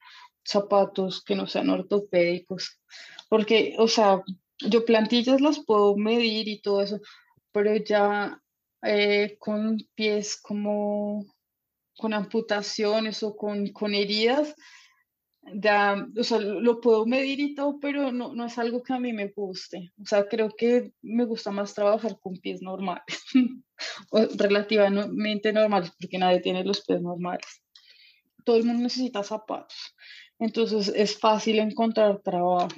zapatos 0.44 1.22
que 1.22 1.36
no 1.36 1.46
sean 1.46 1.70
ortopédicos, 1.70 2.80
porque, 3.28 3.76
o 3.78 3.86
sea, 3.86 4.22
yo 4.58 4.84
plantillas 4.84 5.40
las 5.40 5.64
puedo 5.64 5.96
medir 5.96 6.48
y 6.48 6.60
todo 6.60 6.82
eso, 6.82 7.00
pero 7.52 7.76
ya 7.76 8.40
eh, 8.82 9.36
con 9.38 9.78
pies 9.94 10.40
como 10.40 11.24
con 11.96 12.14
amputaciones 12.14 13.22
o 13.22 13.36
con, 13.36 13.68
con 13.68 13.94
heridas, 13.94 14.54
ya, 15.54 16.06
o 16.16 16.24
sea, 16.24 16.38
lo 16.38 16.80
puedo 16.80 17.04
medir 17.06 17.40
y 17.40 17.54
todo, 17.54 17.78
pero 17.80 18.12
no, 18.12 18.34
no 18.34 18.46
es 18.46 18.58
algo 18.58 18.82
que 18.82 18.92
a 18.92 19.00
mí 19.00 19.12
me 19.12 19.28
guste. 19.28 19.92
O 20.00 20.06
sea, 20.06 20.28
creo 20.28 20.50
que 20.56 20.92
me 21.02 21.24
gusta 21.24 21.50
más 21.50 21.74
trabajar 21.74 22.18
con 22.20 22.36
pies 22.36 22.62
normales, 22.62 23.24
o 24.10 24.26
relativamente 24.36 25.52
normales, 25.52 25.92
porque 26.00 26.18
nadie 26.18 26.40
tiene 26.40 26.64
los 26.64 26.84
pies 26.84 27.02
normales. 27.02 27.62
Todo 28.44 28.56
el 28.56 28.64
mundo 28.64 28.84
necesita 28.84 29.22
zapatos. 29.22 29.94
Entonces 30.38 30.92
es 30.94 31.18
fácil 31.18 31.58
encontrar 31.58 32.20
trabajo. 32.22 32.68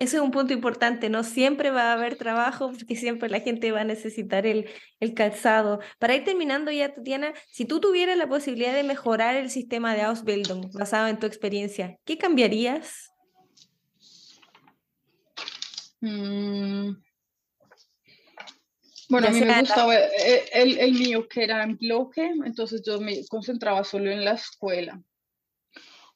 Ese 0.00 0.16
es 0.16 0.22
un 0.22 0.30
punto 0.30 0.54
importante, 0.54 1.10
no 1.10 1.22
siempre 1.22 1.70
va 1.70 1.90
a 1.90 1.92
haber 1.92 2.16
trabajo 2.16 2.72
porque 2.72 2.96
siempre 2.96 3.28
la 3.28 3.40
gente 3.40 3.70
va 3.70 3.82
a 3.82 3.84
necesitar 3.84 4.46
el, 4.46 4.66
el 4.98 5.12
calzado. 5.12 5.80
Para 5.98 6.16
ir 6.16 6.24
terminando 6.24 6.70
ya, 6.70 6.94
Tatiana, 6.94 7.34
si 7.50 7.66
tú 7.66 7.80
tuvieras 7.80 8.16
la 8.16 8.26
posibilidad 8.26 8.72
de 8.72 8.82
mejorar 8.82 9.36
el 9.36 9.50
sistema 9.50 9.94
de 9.94 10.00
Ausbildung 10.00 10.72
basado 10.72 11.06
en 11.08 11.18
tu 11.18 11.26
experiencia, 11.26 11.98
¿qué 12.06 12.16
cambiarías? 12.16 13.10
Mm. 16.00 16.92
Bueno, 19.10 19.28
a 19.28 19.30
mí 19.32 19.40
me 19.42 19.60
gustaba 19.60 19.94
eh, 19.98 20.48
el, 20.54 20.78
el 20.78 20.92
mío 20.94 21.28
que 21.28 21.44
era 21.44 21.62
en 21.62 21.76
bloque, 21.76 22.24
entonces 22.46 22.80
yo 22.86 23.02
me 23.02 23.26
concentraba 23.26 23.84
solo 23.84 24.10
en 24.10 24.24
la 24.24 24.32
escuela 24.32 24.98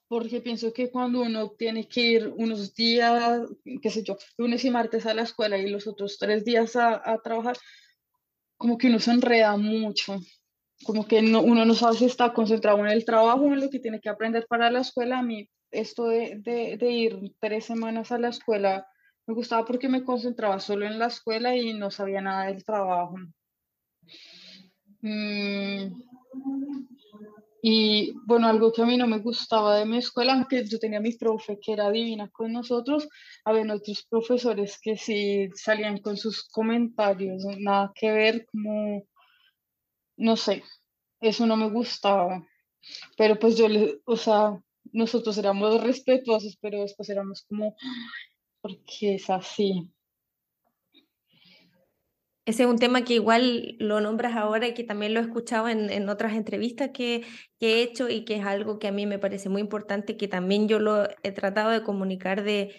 porque 0.09 0.41
pienso 0.41 0.73
que 0.73 0.91
cuando 0.91 1.23
uno 1.23 1.51
tiene 1.51 1.89
que 1.89 2.01
ir 2.01 2.33
unos 2.37 2.75
días, 2.75 3.43
qué 3.83 3.91
sé 3.91 4.03
yo, 4.03 4.17
lunes 4.37 4.65
y 4.65 4.71
martes 4.71 5.07
a 5.07 5.15
la 5.15 5.23
escuela 5.23 5.59
y 5.59 5.69
los 5.69 5.87
otros 5.87 6.19
tres 6.19 6.45
días 6.45 6.77
a, 6.77 7.19
trabajar, 7.23 7.57
como 8.57 8.77
que 8.79 8.89
uno 8.89 9.01
se 9.01 9.13
enreda 9.13 9.57
mucho, 9.57 10.21
como 10.85 11.07
que 11.07 11.23
no, 11.23 11.43
uno 11.43 11.65
no 11.65 11.75
sabe 11.75 11.97
si 11.97 12.05
está 12.05 12.33
concentrado 12.33 12.79
en 12.81 12.89
el 12.89 13.05
trabajo, 13.05 13.47
en 13.47 13.61
lo 13.61 13.71
que 13.71 13.81
tiene 13.81 14.01
que 14.01 14.11
aprender 14.11 14.47
para 14.49 14.71
la 14.71 14.81
escuela. 14.81 15.19
A 15.19 15.23
mí 15.23 15.49
esto 15.71 16.07
de, 16.07 16.37
de, 16.79 16.91
ir 16.91 17.19
tres 17.41 17.65
semanas 17.65 18.13
a 18.13 18.19
la 18.19 18.29
escuela 18.29 18.87
me 19.27 19.35
gustaba 19.35 19.65
porque 19.65 19.89
me 19.89 20.05
concentraba 20.05 20.61
solo 20.61 20.87
en 20.87 20.99
la 20.99 21.07
escuela 21.07 21.57
y 21.57 21.73
no 21.73 21.91
sabía 21.91 22.21
nada 22.21 22.47
del 22.47 22.63
trabajo. 22.63 23.17
Mm, 25.01 25.93
y 27.67 28.13
bueno, 28.27 28.47
algo 28.47 28.71
que 28.75 28.83
a 28.83 28.85
mí 28.85 28.99
no 28.99 29.07
me 29.07 29.21
gustaba 29.21 29.79
de 29.79 29.87
mi 29.87 29.97
escuela, 29.97 30.35
aunque 30.35 30.67
yo 30.67 30.79
tenía 30.79 31.01
mi 31.01 31.13
profe 31.15 31.59
que 31.59 31.73
era 31.73 31.91
divina 31.91 32.29
con 32.29 32.53
nosotros, 32.53 33.09
había 33.43 33.73
otros 33.73 34.05
profesores 34.07 34.79
que 34.83 34.99
sí 34.99 35.49
salían 35.55 35.97
con 36.03 36.19
sus 36.19 36.47
comentarios, 36.47 37.43
nada 37.59 37.91
que 37.95 38.13
ver, 38.13 38.47
como, 38.53 39.07
no 40.19 40.37
sé, 40.37 40.63
eso 41.23 41.47
no 41.47 41.57
me 41.57 41.71
gustaba. 41.71 42.47
Pero 43.17 43.39
pues 43.39 43.57
yo, 43.57 43.67
o 44.05 44.17
sea, 44.19 44.61
nosotros 44.93 45.39
éramos 45.39 45.83
respetuosos, 45.83 46.59
pero 46.61 46.83
después 46.83 47.09
éramos 47.09 47.47
como, 47.49 47.77
porque 48.61 49.15
es 49.15 49.31
así. 49.31 49.91
Ese 52.47 52.65
es 52.65 52.69
un 52.69 52.79
tema 52.79 53.05
que 53.05 53.15
igual 53.15 53.77
lo 53.79 54.01
nombras 54.01 54.37
ahora 54.37 54.69
y 54.69 54.75
que 54.75 54.85
también 54.85 55.15
lo 55.15 55.21
he 55.21 55.23
escuchado 55.23 55.69
en, 55.69 55.91
en 55.91 56.09
otras 56.11 56.35
entrevistas 56.35 56.91
que, 56.93 57.25
que, 57.59 57.77
he 57.77 57.83
hecho 57.83 58.11
y 58.11 58.25
que 58.25 58.37
es 58.37 58.45
algo 58.45 58.79
que 58.79 58.89
a 58.89 58.93
mí 58.93 59.07
me 59.07 59.19
parece 59.19 59.49
muy 59.49 59.63
importante, 59.63 60.19
que 60.19 60.29
también 60.29 60.69
yo 60.69 60.79
lo 60.79 61.09
he 61.23 61.33
tratado 61.33 61.71
de 61.71 61.83
comunicar 61.83 62.45
de 62.45 62.75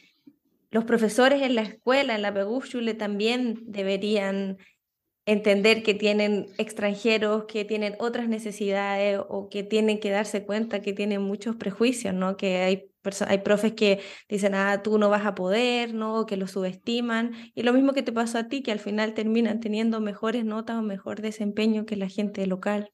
los 0.69 0.83
profesores 0.85 1.41
en 1.41 1.55
la 1.55 1.61
escuela, 1.61 2.15
en 2.15 2.21
la 2.21 2.33
Pegushule 2.33 2.93
también 2.93 3.63
deberían 3.65 4.57
entender 5.25 5.81
que 5.81 5.93
tienen 5.95 6.47
extranjeros, 6.57 7.45
que 7.45 7.65
tienen 7.65 7.95
otras 7.99 8.27
necesidades 8.27 9.19
o 9.27 9.49
que 9.49 9.63
tienen 9.63 9.99
que 9.99 10.11
darse 10.11 10.45
cuenta 10.45 10.81
que 10.81 10.93
tienen 10.93 11.21
muchos 11.21 11.55
prejuicios, 11.55 12.13
¿no? 12.13 12.37
Que 12.37 12.57
hay 12.57 12.91
hay 13.27 13.39
profes 13.39 13.73
que 13.73 14.01
dicen, 14.29 14.55
ah, 14.55 14.81
tú 14.83 14.97
no 14.97 15.09
vas 15.09 15.25
a 15.25 15.35
poder, 15.35 15.93
¿no? 15.93 16.25
Que 16.25 16.37
lo 16.37 16.47
subestiman. 16.47 17.33
Y 17.53 17.63
lo 17.63 17.73
mismo 17.73 17.93
que 17.93 18.03
te 18.03 18.11
pasó 18.11 18.37
a 18.37 18.47
ti, 18.47 18.61
que 18.61 18.71
al 18.71 18.79
final 18.79 19.13
terminan 19.13 19.59
teniendo 19.59 19.99
mejores 20.01 20.45
notas 20.45 20.77
o 20.77 20.81
mejor 20.81 21.21
desempeño 21.21 21.85
que 21.85 21.95
la 21.95 22.09
gente 22.09 22.45
local. 22.47 22.91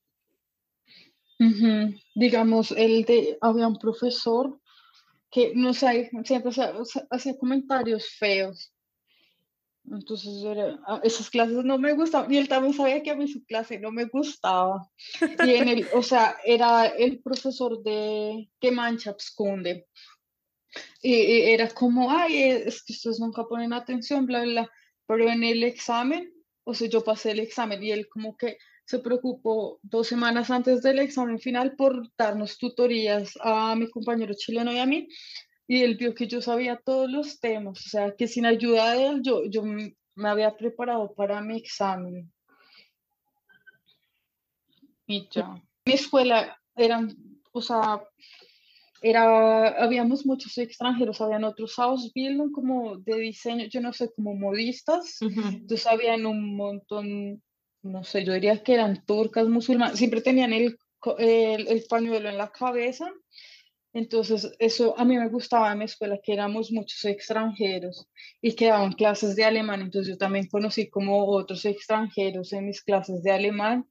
Digamos, 2.14 2.72
el 2.72 3.03
de, 3.05 3.38
había 3.41 3.68
un 3.68 3.78
profesor 3.78 4.59
que 5.32 5.53
no 5.55 5.74
sé, 5.74 6.12
siempre 6.26 6.51
hacía 7.09 7.38
comentarios 7.38 8.05
feos 8.20 8.74
entonces 9.92 10.46
ah, 10.88 11.02
esas 11.04 11.30
clases 11.30 11.64
no 11.66 11.78
me 11.78 11.94
gustaban 11.94 12.32
y 12.34 12.38
él 12.38 12.48
también 12.48 12.74
sabía 12.74 13.04
que 13.04 13.12
a 13.12 13.16
mí 13.16 13.28
su 13.28 13.44
clase 13.46 13.80
no 13.80 13.92
me 13.92 14.06
gustaba. 14.06 14.89
Y 15.46 15.56
en 15.56 15.68
el, 15.68 15.88
o 15.94 16.02
sea, 16.02 16.38
era 16.46 16.88
el 16.88 17.22
profesor 17.22 17.82
de 17.84 18.50
que 18.60 18.72
mancha 18.72 19.12
absconde. 19.12 19.88
Y, 21.02 21.14
era 21.52 21.68
como, 21.70 22.10
ay, 22.10 22.42
es 22.42 22.84
que 22.84 22.94
ustedes 22.94 23.20
nunca 23.20 23.44
ponen 23.44 23.74
atención, 23.74 24.26
bla, 24.26 24.44
bla, 24.44 24.52
bla. 24.52 24.72
Pero 25.08 25.30
en 25.30 25.44
el 25.44 25.64
examen, 25.64 26.32
o 26.64 26.74
sea, 26.74 26.88
yo 26.88 27.04
pasé 27.04 27.32
el 27.32 27.39
examen 27.39 27.84
y 27.84 27.92
él 27.92 28.08
como 28.08 28.38
que 28.38 28.58
se 28.86 29.00
preocupó 29.00 29.80
dos 29.84 30.08
semanas 30.08 30.50
antes 30.52 30.82
del 30.82 31.00
examen 31.00 31.39
final 31.39 31.76
por 31.76 32.10
darnos 32.18 32.58
tutorías 32.58 33.34
a 33.42 33.76
mi 33.76 33.89
compañero 33.89 34.34
chileno 34.36 34.72
y 34.72 34.80
a 34.80 34.86
mí 34.86 35.08
y 35.68 35.84
él 35.84 35.95
vio 35.95 36.14
que 36.14 36.28
yo 36.28 36.41
sabía 36.41 36.82
todos 36.84 37.09
los 37.09 37.39
temas, 37.39 37.86
o 37.86 37.89
sea, 37.89 38.16
que 38.16 38.28
sin 38.28 38.45
ayuda 38.45 38.93
de 38.93 39.07
él 39.07 39.22
yo, 39.24 39.45
yo 39.45 39.64
me 39.64 40.30
había 40.30 40.55
preparado 40.55 41.14
para 41.14 41.41
mi 41.41 41.57
examen. 41.57 42.32
Y 45.07 45.28
ya. 45.32 45.62
Mi 45.86 45.93
escuela 45.93 46.57
eran, 46.76 47.16
o 47.51 47.62
sea, 47.62 48.01
era, 49.01 49.70
habíamos 49.84 50.26
muchos 50.26 50.57
extranjeros, 50.57 51.22
habían 51.22 51.43
otros 51.43 51.78
Ausbildung 51.80 52.51
como 52.51 52.97
de 52.97 53.16
diseño, 53.18 53.66
yo 53.66 53.82
no 53.82 53.93
sé, 53.93 54.12
como 54.14 54.36
modistas, 54.36 55.18
entonces 55.22 55.88
habían 55.88 56.26
un 56.26 56.55
montón, 56.55 57.41
no 57.82 58.03
sé, 58.03 58.24
yo 58.24 58.34
diría 58.34 58.62
que 58.62 58.76
eran 58.76 59.03
turcas, 59.05 59.47
musulmanas, 59.47 59.97
siempre 59.97 60.22
tenían 60.22 60.53
el, 60.53 60.78
el, 61.18 61.68
el 61.68 61.84
pañuelo 61.89 62.30
en 62.30 62.38
la 62.38 62.51
cabeza 62.51 63.12
entonces, 63.94 64.56
eso 64.60 64.98
a 64.98 65.04
mí 65.04 65.18
me 65.18 65.28
gustaba 65.28 65.72
en 65.72 65.80
mi 65.80 65.86
escuela, 65.86 66.20
que 66.24 66.34
éramos 66.34 66.72
muchos 66.72 67.04
extranjeros 67.04 68.08
y 68.42 68.54
que 68.54 68.68
daban 68.68 68.94
clases 68.94 69.36
de 69.36 69.44
alemán. 69.44 69.82
Entonces, 69.82 70.14
yo 70.14 70.18
también 70.18 70.48
conocí 70.48 70.89
como 70.89 71.26
otros 71.26 71.66
extranjeros 71.66 72.54
en 72.54 72.68
mis 72.68 72.82
clases 72.82 73.22
de 73.22 73.32
alemán. 73.32 73.86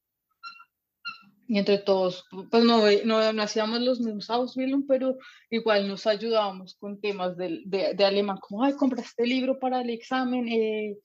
Y 1.46 1.58
entre 1.58 1.78
todos, 1.78 2.24
pues 2.50 2.64
no, 2.64 2.80
no, 3.04 3.42
hacíamos 3.42 3.80
los 3.80 4.00
mismos 4.00 4.30
Ausbildung, 4.30 4.86
pero 4.86 5.18
igual 5.50 5.88
nos 5.88 6.06
ayudábamos 6.06 6.76
con 6.76 7.00
temas 7.00 7.36
de, 7.36 7.62
de, 7.66 8.04
alemán, 8.04 8.38
como, 8.40 8.62
ay, 8.62 8.74
compraste 8.74 9.26
libro 9.26 9.58
para 9.58 9.80
el 9.80 9.90
examen, 9.90 10.46
eh, 10.48 10.96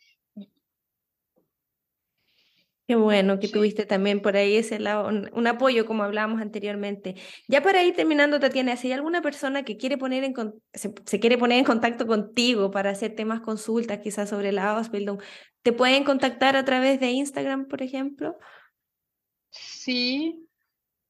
Qué 2.88 2.96
bueno 2.96 3.40
que 3.40 3.48
tuviste 3.48 3.88
también 3.88 4.22
por 4.22 4.38
ahí 4.38 4.58
ese 4.58 4.78
lado, 4.78 5.08
un, 5.08 5.48
apoyo 5.48 5.88
como 5.88 6.04
hablábamos 6.04 6.40
anteriormente. 6.40 7.16
Ya 7.48 7.64
para 7.64 7.84
ir 7.84 7.96
terminando, 7.96 8.40
Tatiana, 8.40 8.78
si 8.78 8.88
hay 8.88 8.94
alguna 8.94 9.24
persona 9.24 9.64
que 9.64 9.76
quiere 9.76 9.98
poner 9.98 10.24
en 10.24 10.36
se, 10.72 11.20
quiere 11.20 11.40
poner 11.40 11.58
en 11.58 11.66
contacto 11.66 12.06
contigo 12.06 12.70
para 12.70 12.92
hacer 12.92 13.16
temas 13.16 13.42
consultas, 13.42 14.00
quizás 14.04 14.30
sobre 14.30 14.52
la 14.52 14.78
Ausbildung, 14.78 15.20
¿te 15.64 15.74
pueden 15.74 16.04
contactar 16.04 16.56
a 16.56 16.64
través 16.64 17.00
de 17.00 17.10
Instagram, 17.10 17.68
por 17.68 17.82
ejemplo? 17.82 18.38
Sí, 19.50 20.48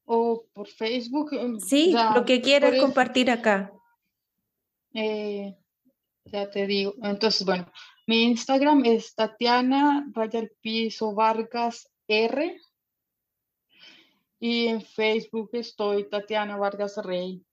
o 0.05 0.45
por 0.53 0.69
Facebook. 0.69 1.33
Em, 1.33 1.59
sí, 1.59 1.93
lo 2.13 2.23
que 2.23 2.39
quieras 2.39 2.79
compartir 2.79 3.29
acá. 3.29 3.73
Eh, 4.93 5.57
ya 6.23 6.49
te 6.49 6.67
digo. 6.67 6.95
Entonces, 7.03 7.45
bueno, 7.45 7.69
mi 8.07 8.23
Instagram 8.23 8.85
es 8.85 9.15
Tatiana 9.15 10.05
Raya 10.13 10.47
Piso 10.61 11.15
Vargas 11.15 11.91
R. 12.07 12.57
y 14.39 14.67
en 14.67 14.81
Facebook 14.81 15.49
estoy 15.53 16.07
Tatiana 16.07 16.55
Vargas 16.55 16.97
Rey. 17.03 17.43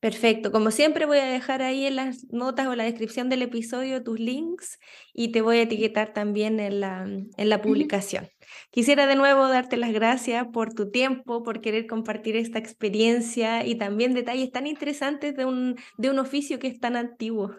Perfecto. 0.00 0.52
Como 0.52 0.70
siempre 0.70 1.06
voy 1.06 1.16
a 1.16 1.24
dejar 1.24 1.62
ahí 1.62 1.86
en 1.86 1.96
las 1.96 2.30
notas 2.30 2.66
o 2.66 2.74
la 2.74 2.84
descripción 2.84 3.30
del 3.30 3.40
episodio 3.40 4.02
tus 4.02 4.20
links 4.20 4.78
y 5.14 5.28
te 5.32 5.40
voy 5.40 5.56
a 5.56 5.62
etiquetar 5.62 6.12
también 6.12 6.60
en 6.60 6.80
la, 6.80 7.04
en 7.04 7.48
la 7.48 7.62
publicación. 7.62 8.28
Quisiera 8.70 9.06
de 9.06 9.16
nuevo 9.16 9.48
darte 9.48 9.78
las 9.78 9.92
gracias 9.92 10.46
por 10.52 10.74
tu 10.74 10.90
tiempo, 10.90 11.42
por 11.42 11.62
querer 11.62 11.86
compartir 11.86 12.36
esta 12.36 12.58
experiencia 12.58 13.64
y 13.64 13.76
también 13.76 14.12
detalles 14.12 14.52
tan 14.52 14.66
interesantes 14.66 15.36
de 15.36 15.46
un, 15.46 15.76
de 15.96 16.10
un 16.10 16.18
oficio 16.18 16.58
que 16.58 16.66
es 16.66 16.80
tan 16.80 16.96
antiguo. 16.96 17.56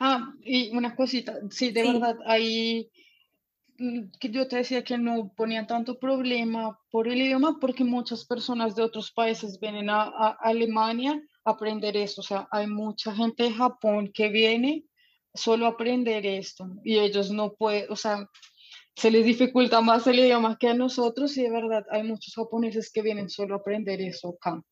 Ah, 0.00 0.32
y 0.44 0.76
una 0.76 0.94
cosita, 0.94 1.34
sí, 1.50 1.70
de 1.70 1.82
verdad, 1.84 2.16
hay 2.26 2.90
Mm, 3.82 4.10
que 4.20 4.30
yo 4.30 4.46
te 4.46 4.56
decía 4.56 4.84
que 4.84 4.96
no 4.96 5.32
ponían 5.36 5.66
tanto 5.66 5.98
problema 5.98 6.78
por 6.90 7.08
el 7.08 7.20
idioma 7.20 7.58
porque 7.60 7.82
muchas 7.84 8.24
personas 8.24 8.76
de 8.76 8.82
otros 8.82 9.10
países 9.10 9.58
vienen 9.58 9.90
a, 9.90 10.36
Alemania 10.40 11.20
a 11.44 11.50
aprender 11.50 11.96
eso. 11.96 12.20
O 12.20 12.24
sea, 12.24 12.46
hay 12.52 12.68
mucha 12.68 13.12
gente 13.12 13.42
de 13.44 13.52
Japón 13.52 14.12
que 14.14 14.28
viene 14.28 14.84
solo 15.34 15.66
a 15.66 15.70
aprender 15.70 16.24
esto 16.26 16.68
y 16.84 16.98
ellos 16.98 17.30
no 17.32 17.54
pueden, 17.54 17.90
o 17.90 17.96
sea, 17.96 18.28
se 18.94 19.10
les 19.10 19.24
dificulta 19.24 19.80
más 19.80 20.06
el 20.06 20.20
idioma 20.20 20.58
que 20.58 20.68
a 20.68 20.74
nosotros 20.74 21.36
y 21.36 21.42
de 21.42 21.50
verdad 21.50 21.84
hay 21.90 22.04
muchos 22.04 22.34
japoneses 22.34 22.92
que 22.92 23.02
vienen 23.02 23.30
solo 23.30 23.54
a 23.54 23.58
aprender 23.58 24.00
eso 24.00 24.36
acá. 24.36 24.62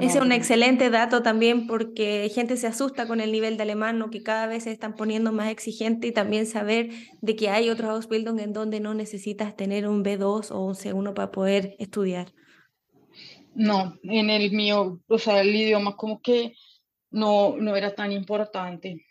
Ese 0.00 0.18
es 0.18 0.24
un 0.24 0.32
excelente 0.32 0.90
dato 0.90 1.22
también 1.22 1.66
porque 1.66 2.30
gente 2.34 2.56
se 2.56 2.66
asusta 2.66 3.06
con 3.06 3.20
el 3.20 3.32
nivel 3.32 3.56
de 3.56 3.64
alemán, 3.64 3.98
¿no? 3.98 4.10
que 4.10 4.22
cada 4.22 4.46
vez 4.46 4.64
se 4.64 4.72
están 4.72 4.94
poniendo 4.94 5.32
más 5.32 5.50
exigente 5.50 6.08
y 6.08 6.12
también 6.12 6.46
saber 6.46 6.90
de 7.20 7.36
que 7.36 7.48
hay 7.48 7.70
otros 7.70 7.90
Ausbildung 7.90 8.38
en 8.40 8.52
donde 8.52 8.80
no 8.80 8.94
necesitas 8.94 9.56
tener 9.56 9.88
un 9.88 10.04
B2 10.04 10.50
o 10.50 10.60
un 10.60 10.74
C1 10.74 11.14
para 11.14 11.30
poder 11.30 11.74
estudiar. 11.78 12.32
No, 13.54 13.98
en 14.04 14.30
el 14.30 14.50
mío, 14.52 15.00
o 15.06 15.18
sea, 15.18 15.40
el 15.40 15.54
idioma 15.54 15.96
como 15.96 16.20
que 16.20 16.54
no, 17.10 17.56
no 17.58 17.76
era 17.76 17.94
tan 17.94 18.12
importante. 18.12 19.04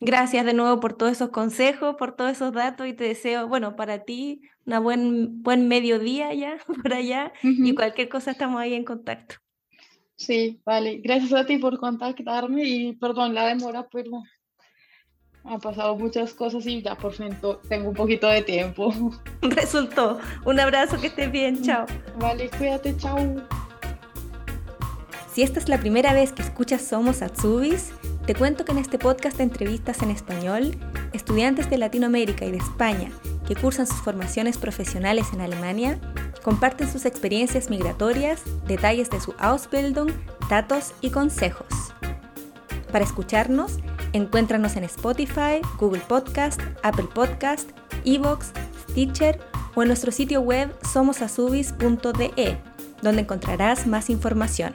Gracias 0.00 0.44
de 0.44 0.52
nuevo 0.52 0.80
por 0.80 0.94
todos 0.94 1.12
esos 1.12 1.30
consejos, 1.30 1.94
por 1.96 2.16
todos 2.16 2.32
esos 2.32 2.52
datos 2.52 2.86
y 2.86 2.92
te 2.92 3.04
deseo, 3.04 3.48
bueno, 3.48 3.76
para 3.76 4.04
ti, 4.04 4.42
una 4.66 4.78
buen, 4.78 5.42
buen 5.42 5.68
mediodía 5.68 6.32
ya 6.34 6.58
por 6.82 6.92
allá 6.92 7.32
y 7.42 7.74
cualquier 7.74 8.08
cosa 8.08 8.32
estamos 8.32 8.60
ahí 8.60 8.74
en 8.74 8.84
contacto. 8.84 9.36
Sí, 10.16 10.60
vale. 10.64 11.00
Gracias 11.02 11.32
a 11.32 11.46
ti 11.46 11.58
por 11.58 11.78
contactarme 11.78 12.62
y 12.64 12.92
perdón 12.92 13.34
la 13.34 13.46
demora, 13.46 13.88
pero 13.90 14.22
han 15.44 15.60
pasado 15.60 15.96
muchas 15.96 16.32
cosas 16.34 16.64
y 16.66 16.80
ya 16.80 16.94
por 16.96 17.12
fin 17.12 17.36
tengo 17.68 17.88
un 17.88 17.94
poquito 17.94 18.28
de 18.28 18.42
tiempo. 18.42 18.92
Resultó. 19.42 20.20
Un 20.44 20.60
abrazo, 20.60 21.00
que 21.00 21.08
estés 21.08 21.32
bien, 21.32 21.62
chao. 21.62 21.86
Vale, 22.18 22.48
cuídate, 22.50 22.96
chao. 22.96 23.18
Si 25.32 25.42
esta 25.42 25.58
es 25.58 25.68
la 25.68 25.78
primera 25.78 26.12
vez 26.12 26.32
que 26.32 26.42
escuchas 26.42 26.82
Somos 26.82 27.22
Atsubis, 27.22 27.92
te 28.26 28.34
cuento 28.34 28.64
que 28.64 28.72
en 28.72 28.78
este 28.78 28.98
podcast 28.98 29.38
de 29.38 29.44
entrevistas 29.44 30.02
en 30.02 30.10
español, 30.10 30.76
estudiantes 31.14 31.70
de 31.70 31.78
Latinoamérica 31.78 32.44
y 32.44 32.52
de 32.52 32.58
España 32.58 33.10
que 33.46 33.56
cursan 33.56 33.86
sus 33.86 33.98
formaciones 33.98 34.58
profesionales 34.58 35.28
en 35.32 35.40
Alemania 35.40 35.98
comparten 36.42 36.90
sus 36.90 37.04
experiencias 37.04 37.70
migratorias, 37.70 38.42
detalles 38.66 39.10
de 39.10 39.20
su 39.20 39.34
Ausbildung, 39.38 40.10
datos 40.48 40.92
y 41.00 41.10
consejos. 41.10 41.66
Para 42.90 43.04
escucharnos, 43.04 43.78
encuéntranos 44.12 44.76
en 44.76 44.84
Spotify, 44.84 45.60
Google 45.78 46.02
Podcast, 46.06 46.60
Apple 46.82 47.08
Podcast, 47.14 47.70
Evox, 48.04 48.52
Stitcher 48.90 49.40
o 49.74 49.82
en 49.82 49.88
nuestro 49.88 50.12
sitio 50.12 50.40
web 50.40 50.74
somosasubis.de, 50.92 52.58
donde 53.02 53.22
encontrarás 53.22 53.86
más 53.86 54.10
información. 54.10 54.72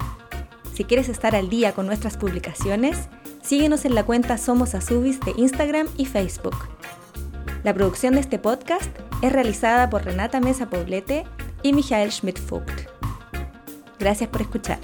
Si 0.73 0.83
quieres 0.83 1.09
estar 1.09 1.35
al 1.35 1.49
día 1.49 1.73
con 1.73 1.85
nuestras 1.85 2.17
publicaciones, 2.17 3.09
Síguenos 3.47 3.85
en 3.85 3.95
la 3.95 4.03
cuenta 4.03 4.37
Somos 4.37 4.75
Azubis 4.75 5.21
de 5.21 5.33
Instagram 5.37 5.87
y 5.95 6.03
Facebook. 6.03 6.67
La 7.67 7.73
producción 7.73 8.13
de 8.13 8.21
este 8.21 8.39
podcast 8.39 8.89
es 9.21 9.29
realizada 9.29 9.89
por 9.89 10.05
Renata 10.05 10.39
Mesa 10.39 10.69
Poblete 10.69 11.25
y 11.63 11.73
Michael 11.73 12.13
Schmidt-Vogt. 12.13 12.87
Gracias 13.99 14.29
por 14.29 14.39
escuchar. 14.39 14.79